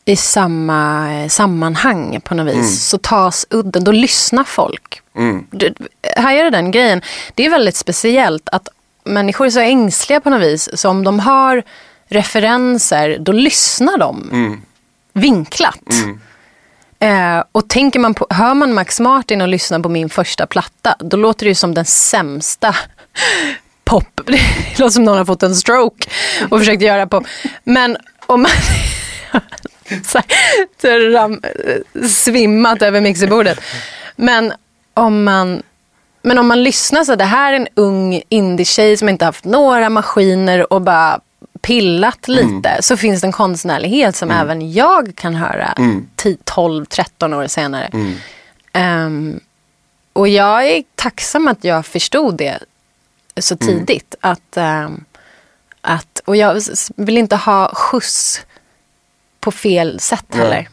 i 0.04 0.16
samma 0.16 1.12
eh, 1.12 1.28
sammanhang 1.28 2.20
på 2.24 2.34
något 2.34 2.54
vis 2.54 2.84
så 2.84 2.98
tas 2.98 3.46
udden, 3.50 3.84
då 3.84 3.92
lyssnar 3.92 4.44
folk. 4.44 5.02
Mm. 5.16 5.46
Du, 5.50 5.74
här 6.16 6.36
är 6.36 6.44
det 6.44 6.50
den 6.50 6.70
grejen. 6.70 7.02
Det 7.34 7.46
är 7.46 7.50
väldigt 7.50 7.76
speciellt 7.76 8.48
att 8.48 8.68
människor 9.04 9.46
är 9.46 9.50
så 9.50 9.60
ängsliga 9.60 10.20
på 10.20 10.30
något 10.30 10.42
vis. 10.42 10.68
Så 10.80 10.88
om 10.88 11.04
de 11.04 11.20
har 11.20 11.62
referenser, 12.08 13.18
då 13.20 13.32
lyssnar 13.32 13.98
de 13.98 14.28
Mm. 14.32 14.60
vinklat. 15.12 15.80
Eh, 16.98 17.42
och 17.52 17.68
tänker 17.68 17.98
man 18.00 18.14
på, 18.14 18.26
hör 18.30 18.54
man 18.54 18.72
Max 18.74 19.00
Martin 19.00 19.40
och 19.40 19.48
lyssnar 19.48 19.80
på 19.80 19.88
min 19.88 20.08
första 20.10 20.46
platta, 20.46 20.96
då 20.98 21.16
låter 21.16 21.44
det 21.44 21.48
ju 21.48 21.54
som 21.54 21.74
den 21.74 21.84
sämsta 21.84 22.74
pop. 23.84 24.20
Det 24.26 24.78
låter 24.78 24.92
som 24.92 25.04
någon 25.04 25.18
har 25.18 25.24
fått 25.24 25.42
en 25.42 25.54
stroke 25.56 26.08
och 26.50 26.58
försökt 26.58 26.82
göra 26.82 27.06
pop. 27.06 27.24
Men 27.64 27.96
om 28.26 28.42
man 28.42 28.50
så 30.04 30.18
här, 30.18 30.26
så 30.80 30.88
här 30.88 31.10
ram, 31.12 31.40
svimmat 32.08 32.82
över 32.82 33.00
mixerbordet. 33.00 33.60
Men 34.16 34.52
om 34.94 35.24
man 35.24 35.62
men 36.24 36.38
om 36.38 36.46
man 36.46 36.62
lyssnar 36.62 37.04
så, 37.04 37.14
det 37.16 37.24
här 37.24 37.52
är 37.52 37.56
en 37.56 37.68
ung 37.74 38.22
indie-tjej 38.28 38.96
som 38.96 39.08
inte 39.08 39.24
haft 39.24 39.44
några 39.44 39.90
maskiner 39.90 40.72
och 40.72 40.82
bara 40.82 41.20
pillat 41.60 42.28
lite. 42.28 42.78
Så 42.80 42.96
finns 42.96 43.20
det 43.20 43.26
en 43.26 43.32
konstnärlighet 43.32 44.16
som 44.16 44.30
även 44.30 44.72
jag 44.72 45.12
kan 45.16 45.34
höra 45.34 45.74
10, 46.16 46.36
12, 46.44 46.84
13 46.84 47.34
år 47.34 47.46
senare. 47.46 47.90
Ehm, 48.72 49.40
och 50.12 50.28
jag 50.28 50.66
är 50.66 50.84
tacksam 50.94 51.48
att 51.48 51.64
jag 51.64 51.86
förstod 51.86 52.36
det 52.36 52.58
så 53.40 53.56
tidigt. 53.56 54.14
Att, 54.20 54.56
ehm, 54.56 55.04
att, 55.80 56.20
och 56.24 56.36
jag 56.36 56.62
vill 56.96 57.18
inte 57.18 57.36
ha 57.36 57.74
skjuts 57.74 58.40
på 59.40 59.50
fel 59.50 60.00
sätt 60.00 60.26
heller. 60.34 60.68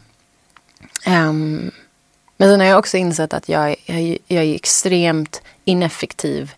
Ehm, 1.04 1.70
men 2.42 2.50
sen 2.52 2.60
har 2.60 2.66
jag 2.66 2.78
också 2.78 2.96
insett 2.96 3.34
att 3.34 3.48
jag, 3.48 3.76
jag, 3.86 4.18
jag 4.26 4.44
är 4.44 4.54
extremt 4.54 5.42
ineffektiv 5.64 6.52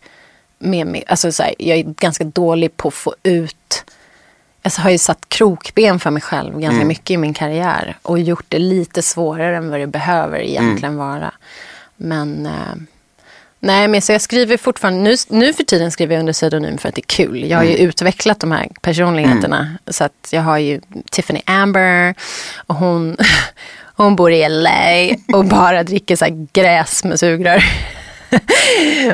med 0.59 0.87
mig. 0.87 1.05
Alltså 1.07 1.33
så 1.33 1.43
här, 1.43 1.55
jag 1.59 1.79
är 1.79 1.83
ganska 1.83 2.25
dålig 2.25 2.77
på 2.77 2.89
att 2.89 2.95
få 2.95 3.15
ut 3.23 3.85
jag 4.63 4.71
har 4.71 4.91
ju 4.91 4.99
satt 4.99 5.29
krokben 5.29 6.01
för 6.01 6.11
mig 6.11 6.23
själv 6.23 6.61
ganska 6.61 6.85
mycket 6.85 7.11
i 7.11 7.17
min 7.17 7.35
karriär. 7.35 7.97
Och 8.03 8.19
gjort 8.19 8.45
det 8.49 8.59
lite 8.59 9.03
svårare 9.03 9.57
än 9.57 9.71
vad 9.71 9.81
det 9.81 9.87
behöver 9.87 10.39
egentligen 10.39 10.97
vara. 10.97 11.33
Men 11.97 12.47
eh, 12.47 12.75
nej, 13.61 13.89
men 13.89 14.03
så 14.03 14.13
jag 14.13 14.21
skriver 14.21 14.57
fortfarande, 14.57 15.01
nu, 15.01 15.17
nu 15.29 15.53
för 15.53 15.65
tiden 15.65 15.91
skriver 15.91 16.15
jag 16.15 16.21
under 16.21 16.33
pseudonym 16.33 16.79
för 16.79 16.89
att 16.89 16.95
det 16.95 17.01
är 17.01 17.17
kul. 17.17 17.45
Jag 17.51 17.59
har 17.59 17.65
ju 17.65 17.77
utvecklat 17.77 18.41
de 18.41 18.53
här 18.53 18.69
personligheterna. 18.81 19.79
Så 19.87 20.05
att 20.05 20.29
jag 20.31 20.43
har 20.43 20.59
ju 20.59 20.81
Tiffany 21.11 21.43
Amber 21.47 22.15
och 22.67 22.75
hon, 22.75 23.17
hon 23.97 24.17
bor 24.17 24.33
i 24.33 24.49
LA 24.49 25.17
och 25.39 25.45
bara 25.45 25.83
dricker 25.83 26.17
så 26.17 26.25
här 26.25 26.47
gräs 26.53 27.05
med 27.05 27.21
sugrör. 27.21 27.65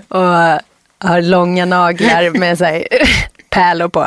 och 0.08 0.60
har 1.08 1.22
långa 1.22 1.64
naglar 1.64 2.30
med 2.38 2.58
så 2.58 2.64
här 2.64 2.86
pärlor 3.50 3.88
på. 3.88 4.00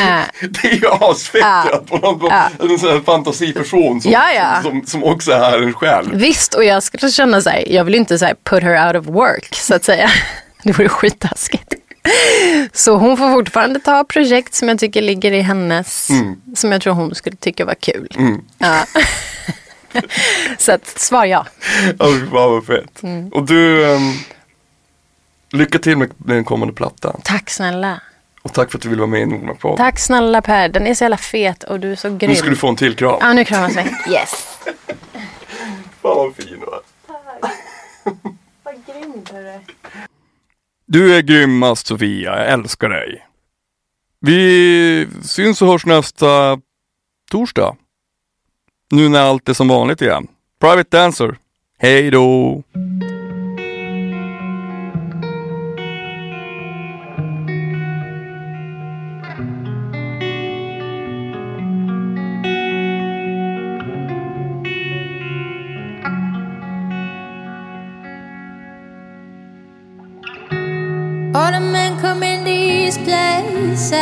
Eh, 0.00 0.20
Det 0.50 0.68
är 0.68 0.74
ju 0.74 0.88
asfett 0.88 1.40
Ja. 1.40 1.64
ja. 1.70 1.82
på 1.88 1.96
någon, 1.98 2.30
Ja. 2.30 2.48
en 2.70 2.78
sån 2.78 2.90
här 2.90 3.00
fantasiperson 3.00 4.00
som, 4.00 4.10
Ja, 4.12 4.32
ja. 4.32 4.62
Som, 4.62 4.86
som 4.86 5.04
också 5.04 5.32
är 5.32 5.62
en 5.62 5.72
själv. 5.72 6.14
Visst, 6.14 6.54
och 6.54 6.64
jag 6.64 6.82
skulle 6.82 7.10
känna 7.10 7.40
så 7.40 7.50
här, 7.50 7.64
jag 7.72 7.84
vill 7.84 7.94
inte 7.94 8.18
så 8.18 8.28
put 8.44 8.62
her 8.62 8.86
out 8.86 8.96
of 9.06 9.14
work, 9.14 9.54
så 9.54 9.74
att 9.74 9.84
säga. 9.84 10.10
Det 10.62 10.72
vore 10.78 10.88
skittaskigt. 10.88 11.74
Så 12.72 12.96
hon 12.96 13.16
får 13.16 13.32
fortfarande 13.32 13.80
ta 13.80 14.04
projekt 14.04 14.54
som 14.54 14.68
jag 14.68 14.78
tycker 14.78 15.02
ligger 15.02 15.32
i 15.32 15.40
hennes, 15.40 16.08
som 16.56 16.72
jag 16.72 16.82
tror 16.82 16.92
hon 16.94 17.14
skulle 17.14 17.36
tycka 17.36 17.64
var 17.64 17.74
kul. 17.74 18.08
Ja. 18.58 18.84
så 20.58 20.72
att 20.72 20.86
svar 20.86 21.24
ja. 21.24 21.46
Ja, 21.98 22.06
fan 22.06 22.30
vad 22.30 22.66
fett. 22.66 23.02
Mm. 23.02 23.28
Och 23.28 23.46
du, 23.46 23.86
ehm, 23.94 24.12
lycka 25.50 25.78
till 25.78 25.96
med 25.96 26.10
den 26.16 26.44
kommande 26.44 26.74
plattan. 26.74 27.20
Tack 27.24 27.50
snälla. 27.50 28.00
Och 28.42 28.52
tack 28.52 28.70
för 28.70 28.78
att 28.78 28.82
du 28.82 28.88
ville 28.88 29.00
vara 29.00 29.10
med 29.10 29.20
i 29.20 29.26
Nordmark 29.26 29.58
Podd. 29.58 29.76
Tack 29.76 29.98
snälla 29.98 30.42
Per, 30.42 30.68
den 30.68 30.86
är 30.86 30.94
så 30.94 31.04
jävla 31.04 31.16
fet 31.16 31.62
och 31.62 31.80
du 31.80 31.92
är 31.92 31.96
så 31.96 32.16
grym. 32.16 32.30
Nu 32.30 32.36
ska 32.36 32.48
du 32.50 32.56
få 32.56 32.68
en 32.68 32.76
till 32.76 32.96
kram. 32.96 33.18
Ja, 33.20 33.32
nu 33.32 33.44
kramas 33.44 33.76
vi. 33.76 34.12
Yes. 34.12 34.58
Fan 36.02 36.16
vad 36.16 36.36
fin 36.36 36.46
du 36.46 36.54
är. 36.54 36.80
Vad 38.62 38.74
grymt 38.86 39.28
hörru. 39.30 39.60
Du 40.86 41.16
är 41.16 41.22
grymmast 41.22 41.86
Sofia, 41.86 42.38
jag 42.38 42.48
älskar 42.52 42.88
dig. 42.88 43.26
Vi 44.20 45.08
syns 45.22 45.62
och 45.62 45.68
hörs 45.68 45.86
nästa 45.86 46.58
torsdag 47.30 47.76
nu 48.90 49.08
när 49.08 49.20
allt 49.20 49.48
är 49.48 49.54
som 49.54 49.68
vanligt 49.68 50.02
igen. 50.02 50.26
Private 50.60 50.96
Dancer. 50.96 51.36
Hej 51.78 52.10
då! 52.10 52.62
All 71.34 71.52
the 71.52 71.60
men 71.60 72.00
come 72.00 72.22
in 72.22 72.44
these 72.44 72.98
places 72.98 73.92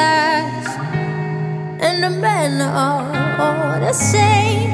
the 2.04 2.10
men 2.10 2.60
are 2.60 3.00
all 3.40 3.80
the 3.80 3.92
same. 3.94 4.70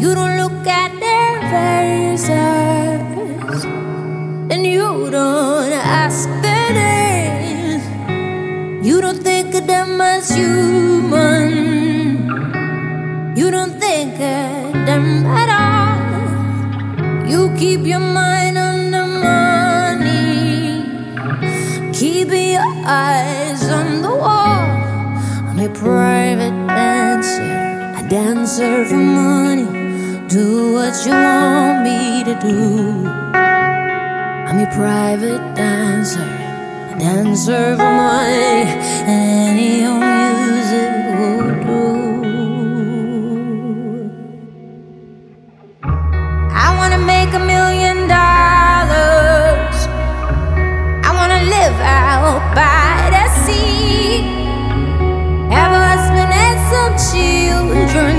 You 0.00 0.14
don't 0.16 0.36
look 0.42 0.66
at 0.66 0.90
their 0.98 1.34
faces, 1.52 2.34
and 4.52 4.66
you 4.66 5.10
don't 5.12 5.72
ask 6.02 6.28
their 6.42 6.70
names. 6.82 7.84
You 8.84 9.00
don't 9.00 9.22
think 9.22 9.54
of 9.54 9.68
them 9.68 10.00
as 10.00 10.28
human. 10.34 11.50
You 13.36 13.52
don't 13.52 13.78
think 13.78 14.14
of 14.14 14.72
them 14.88 15.06
at 15.42 15.50
all. 15.62 17.28
You 17.30 17.54
keep 17.56 17.86
your 17.86 18.00
mind 18.00 18.58
on 18.58 18.90
the 18.90 19.06
money. 19.28 20.82
Keep 21.92 22.30
your 22.54 22.66
eyes 22.84 23.35
private 25.78 26.66
dancer, 26.66 27.42
a 27.42 28.08
dancer 28.08 28.84
for 28.86 28.96
money. 28.96 29.66
Do 30.28 30.72
what 30.72 30.94
you 31.04 31.12
want 31.12 31.84
me 31.84 32.24
to 32.24 32.34
do. 32.40 33.06
I'm 33.34 34.58
your 34.58 34.70
private 34.72 35.54
dancer, 35.54 36.20
a 36.20 36.98
dancer 36.98 37.76
for 37.76 37.92
money. 37.92 38.64
Any 39.06 39.86
children. 56.96 58.16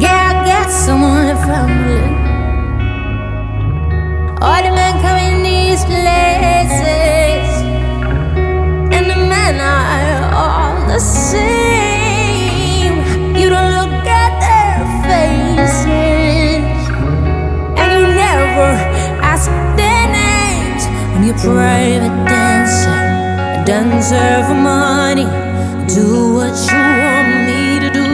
Yeah, 0.00 0.30
I 0.30 0.44
got 0.44 0.68
someone 0.70 1.28
a 1.30 1.36
family. 1.46 2.02
All 4.40 4.62
the 4.62 4.70
men 4.74 5.00
come 5.00 5.18
in 5.18 5.42
these 5.42 5.84
places, 5.84 7.46
and 8.94 9.04
the 9.10 9.16
men 9.16 9.60
are 9.60 10.34
all 10.34 10.86
the 10.88 10.98
same. 10.98 11.38
You 13.36 13.48
don't 13.48 13.72
look 13.78 14.06
at 14.06 14.32
their 14.42 14.78
faces, 15.06 15.82
and 17.78 17.90
you 17.94 18.06
never 18.26 18.70
ask 19.22 19.46
their 19.78 20.06
names. 20.10 20.82
I'm 21.14 21.22
your 21.24 21.38
private 21.38 22.16
dancer, 22.26 23.00
a 23.54 23.64
dancer 23.64 24.44
for 24.46 24.54
money. 24.54 25.47
Do 25.88 26.34
what 26.34 26.54
you 26.70 26.82
want 27.02 27.28
me 27.48 27.80
to 27.80 27.90
do. 27.90 28.08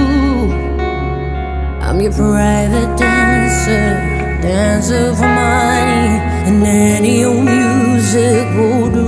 I'm 1.82 2.00
your 2.00 2.12
private 2.12 2.96
dancer, 2.96 4.40
dancer 4.40 5.12
for 5.16 5.26
money, 5.26 6.20
and 6.46 6.64
any 6.64 7.24
old 7.24 7.44
music 7.44 8.46
will 8.56 8.90
do. 8.90 9.03